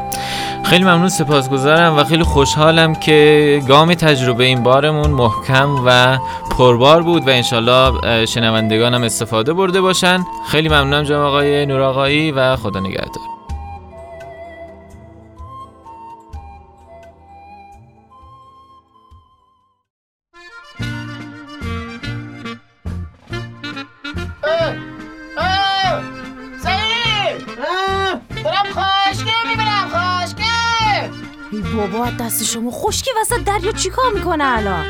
خیلی 0.64 0.84
ممنون 0.84 1.08
سپاسگزارم 1.08 1.96
و 1.98 2.04
خیلی 2.04 2.22
خوشحالم 2.22 2.94
که 2.94 3.60
گام 3.68 3.94
تجربه 3.94 4.44
این 4.44 4.62
بارمون 4.62 5.10
محکم 5.10 5.70
و 5.86 6.18
پربار 6.58 7.02
بود 7.02 7.28
و 7.28 7.30
انشالله 7.30 8.26
شنوندگانم 8.26 9.02
استفاده 9.02 9.52
برده 9.52 9.80
باشن. 9.80 10.24
خیلی 10.48 10.68
ممنونم 10.68 11.02
جناب 11.02 11.26
آقای 11.26 11.66
نور 11.66 11.80
آقایی 11.80 12.32
و 12.32 12.56
خدا 12.56 12.80
نگهدار. 12.80 13.35
دست 32.36 32.44
شما 32.44 32.70
خشکی 32.70 33.10
وسط 33.20 33.44
دریا 33.44 33.72
چیکار 33.72 34.12
می‌کنه 34.14 34.44
الان؟ 34.44 34.84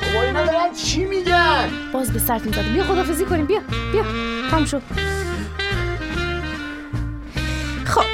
بابا 0.00 0.26
اینا 0.26 0.44
دارن 0.46 0.72
چی 0.72 1.04
میگن؟ 1.04 1.68
باز 1.92 2.12
به 2.12 2.18
سرتون 2.18 2.52
زده 2.52 2.68
بیا 2.72 2.84
خدافزی 2.84 3.24
کنیم. 3.24 3.46
بیا 3.46 3.60
بیا. 3.92 4.04
تام 4.50 4.64
شد. 4.64 4.82
خب 7.84 8.04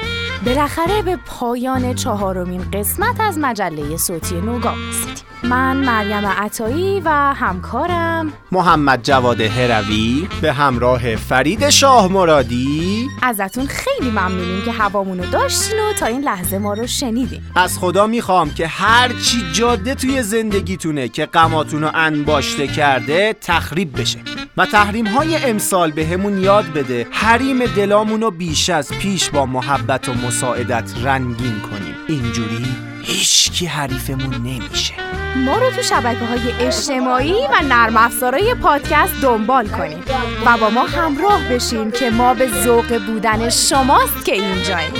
بالاخره 0.46 1.02
به 1.02 1.16
پایان 1.26 1.94
چهارمین 1.94 2.70
قسمت 2.72 3.20
از 3.20 3.38
مجله 3.38 3.96
صوتی 3.96 4.34
نوگام 4.34 4.88
رسیدیم. 4.88 5.33
من 5.44 5.76
مریم 5.76 6.26
عطایی 6.26 7.00
و 7.00 7.34
همکارم. 7.36 8.32
محمد 8.52 9.02
جواد 9.02 9.40
هروی 9.40 10.28
به 10.42 10.52
همراه 10.52 11.16
فرید 11.16 11.70
شاه 11.70 12.12
مرادی. 12.12 13.06
ازتون 13.22 13.66
خیلی 13.66 14.10
ممنونیم 14.10 14.62
که 14.64 14.72
هوامونو 14.72 15.26
داشتین 15.30 15.78
و 15.78 15.92
تا 15.92 16.06
این 16.06 16.20
لحظه 16.20 16.58
ما 16.58 16.74
رو 16.74 16.86
شنیدین. 16.86 17.40
از 17.56 17.78
خدا 17.78 18.06
می‌خوام 18.06 18.50
که 18.50 18.66
هر 18.66 19.08
چی 19.08 19.52
جاده 19.52 19.94
توی 19.94 20.22
زندگیتونه 20.22 21.08
که 21.08 21.26
غماتونو 21.26 21.90
انباشته 21.94 22.66
کرده 22.66 23.36
تخریب 23.40 24.00
بشه. 24.00 24.18
و 24.56 24.66
تحریم 24.66 25.06
های 25.06 25.36
امسال 25.36 25.90
به 25.90 26.06
همون 26.06 26.38
یاد 26.38 26.72
بده 26.72 27.06
حریم 27.10 27.66
دلامونو 27.66 28.30
بیش 28.30 28.70
از 28.70 28.88
پیش 28.88 29.30
با 29.30 29.46
محبت 29.46 30.08
و 30.08 30.14
مساعدت 30.14 30.92
رنگین 31.02 31.60
کنیم. 31.60 31.94
اینجوری 32.08 32.93
هیچکی 33.04 33.66
حریفمون 33.66 34.34
نمیشه. 34.34 34.94
ما 35.36 35.58
رو 35.58 35.70
تو 35.70 35.82
شبکه 35.82 36.24
های 36.26 36.52
اجتماعی 36.52 37.46
و 37.46 37.62
نرم 37.64 37.96
افزارهای 37.96 38.54
پادکست 38.54 39.20
دنبال 39.22 39.68
کنید 39.68 40.10
و 40.46 40.56
با 40.58 40.70
ما 40.70 40.84
همراه 40.84 41.48
بشین 41.48 41.90
که 41.90 42.10
ما 42.10 42.34
به 42.34 42.62
ذوق 42.64 42.98
بودن 43.06 43.50
شماست 43.50 44.24
که 44.24 44.32
اینجاییم. 44.32 44.94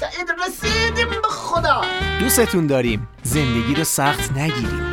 سعید 0.00 0.30
رسیدیم 0.46 1.08
به 1.08 1.28
خدا. 1.28 1.82
دوستتون 2.20 2.66
داریم. 2.66 3.08
زندگی 3.22 3.74
رو 3.74 3.84
سخت 3.84 4.32
نگیریم. 4.32 4.86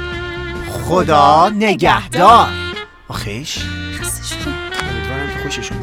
خدا 0.69 1.49
نگهدار. 1.49 2.47
آخیش؟ 3.07 3.57
خستشون 4.01 4.53
امیدوارم 4.89 5.29
که 5.29 5.43
خوششون 5.43 5.77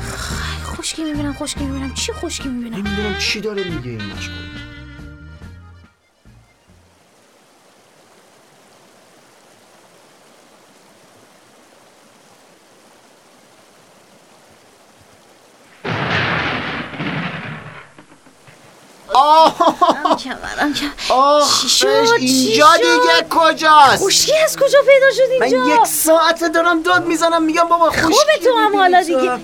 خوشکی 0.64 1.04
می‌بینم 1.04 1.32
خوشکی 1.32 1.64
می‌بینم. 1.64 1.94
چی 1.94 2.12
خوشکی 2.12 2.48
می‌بینم؟ 2.48 2.76
نمی‌دونم 2.76 3.18
چی 3.18 3.40
داره 3.40 3.64
میگه 3.64 3.90
این 3.90 4.02
مشکل 4.02 4.32
چی 20.18 20.30
اینجا؟ 22.18 22.76
دیگه 22.76 23.26
کجاست؟ 23.30 23.96
خوشی 24.02 24.32
از 24.44 24.56
کجا 24.56 24.78
پیدا 24.86 25.10
شد 25.16 25.22
من 25.40 25.46
اینجا 25.46 25.74
یک 25.74 25.86
ساعته 25.86 26.48
دارم 26.48 26.82
داد 26.82 27.06
می‌زنم 27.06 27.42
میگم 27.42 27.64
بابا 27.64 27.90
خوش 27.90 28.00
خوبه 28.00 28.38
تو 28.44 28.58
هم 28.58 28.76
حالا 28.76 29.02
دیگه. 29.02 29.38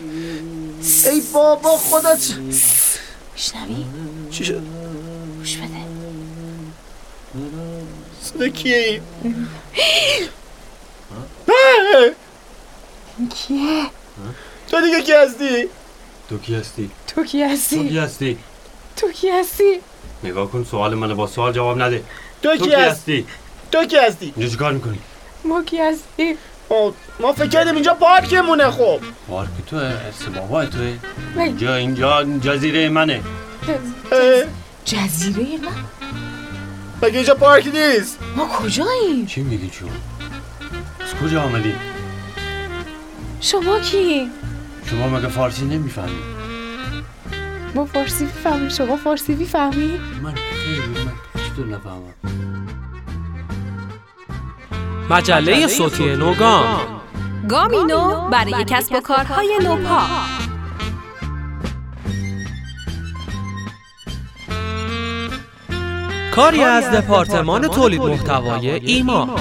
ای 1.10 1.20
بابا 1.32 1.70
خودت 1.70 2.24
میشنوی؟ 3.34 3.86
چی 4.30 4.44
شد؟ 4.44 4.62
گوش 5.38 5.56
بده. 5.56 5.86
صدا 8.22 8.48
کیه 8.48 9.02
این؟ 9.24 9.48
کیه؟ 13.34 13.86
تو 14.70 14.80
دیگه 14.80 15.02
کی 15.02 15.12
هستی؟ 15.12 15.68
تو 16.28 16.38
کی 16.38 16.54
هستی؟ 16.54 16.90
تو 17.06 17.24
کی 17.24 17.38
تو 17.44 17.50
هستی 17.52 17.88
کی 17.88 17.98
هستی؟ 17.98 18.38
تو 18.96 19.12
کی 19.12 19.28
هستی؟ 19.30 19.80
نگاه 20.24 20.50
کن 20.50 20.64
سوال 20.64 20.94
منو 20.94 21.14
با 21.14 21.26
سوال 21.26 21.52
جواب 21.52 21.82
نده. 21.82 22.02
تو 22.42 22.56
کی 22.56 22.72
هستی؟ 22.74 23.26
تو 23.72 23.84
کی 23.84 23.96
هستی؟ 23.96 24.32
اینجا 24.36 24.52
چیکار 24.52 24.72
می‌کنی؟ 24.72 24.98
ما 25.44 25.62
کی 25.62 25.78
هستی 25.78 26.36
آه، 26.68 26.92
ما 27.20 27.32
فکر 27.32 27.48
کردیم 27.48 27.74
اینجا 27.74 27.94
پارکمونه 27.94 28.70
خب. 28.70 29.00
پارک 29.28 29.48
تو 29.66 29.76
ارث 29.76 30.22
بابا 30.36 30.66
توه 30.66 30.92
اینجا 31.36 31.74
اینجا 31.74 32.22
جزیره 32.24 32.88
منه. 32.88 33.20
جزیره 34.84 35.42
من؟ 35.42 35.84
مگه 37.02 37.16
اینجا 37.16 37.34
پارک 37.34 37.66
نیست؟ 37.66 38.18
ما 38.36 38.48
کجاییم؟ 38.48 39.26
چی 39.26 39.40
میگی 39.42 39.70
چون؟ 39.70 39.90
از 41.00 41.14
کجا 41.22 41.42
آمدی؟ 41.42 41.74
شما 43.40 43.78
کی 43.80 44.30
شما 44.90 45.08
مگه 45.08 45.28
فارسی 45.28 45.64
نمی‌فهمی؟ 45.64 46.35
ما 47.74 47.84
فارسی 47.84 48.24
می‌فهمیم. 48.24 48.68
شما 48.68 48.96
فارسی 48.96 49.34
می‌فهمی؟ 49.34 50.00
من 50.22 50.34
خیلی 50.34 51.04
من 51.04 51.12
چطور 51.52 51.66
نفهمم. 51.66 52.14
مجله 55.10 55.66
صوتی 55.66 56.16
نوگام. 56.16 56.80
گامینو 57.48 58.28
برای 58.30 58.64
کسب 58.64 58.94
و 58.94 59.00
کارهای 59.00 59.58
نوپا. 59.62 60.00
کاری 66.34 66.62
از 66.62 66.84
دپارتمان 66.90 67.68
تولید 67.68 68.02
محتوای 68.02 68.70
ایما. 68.70 69.34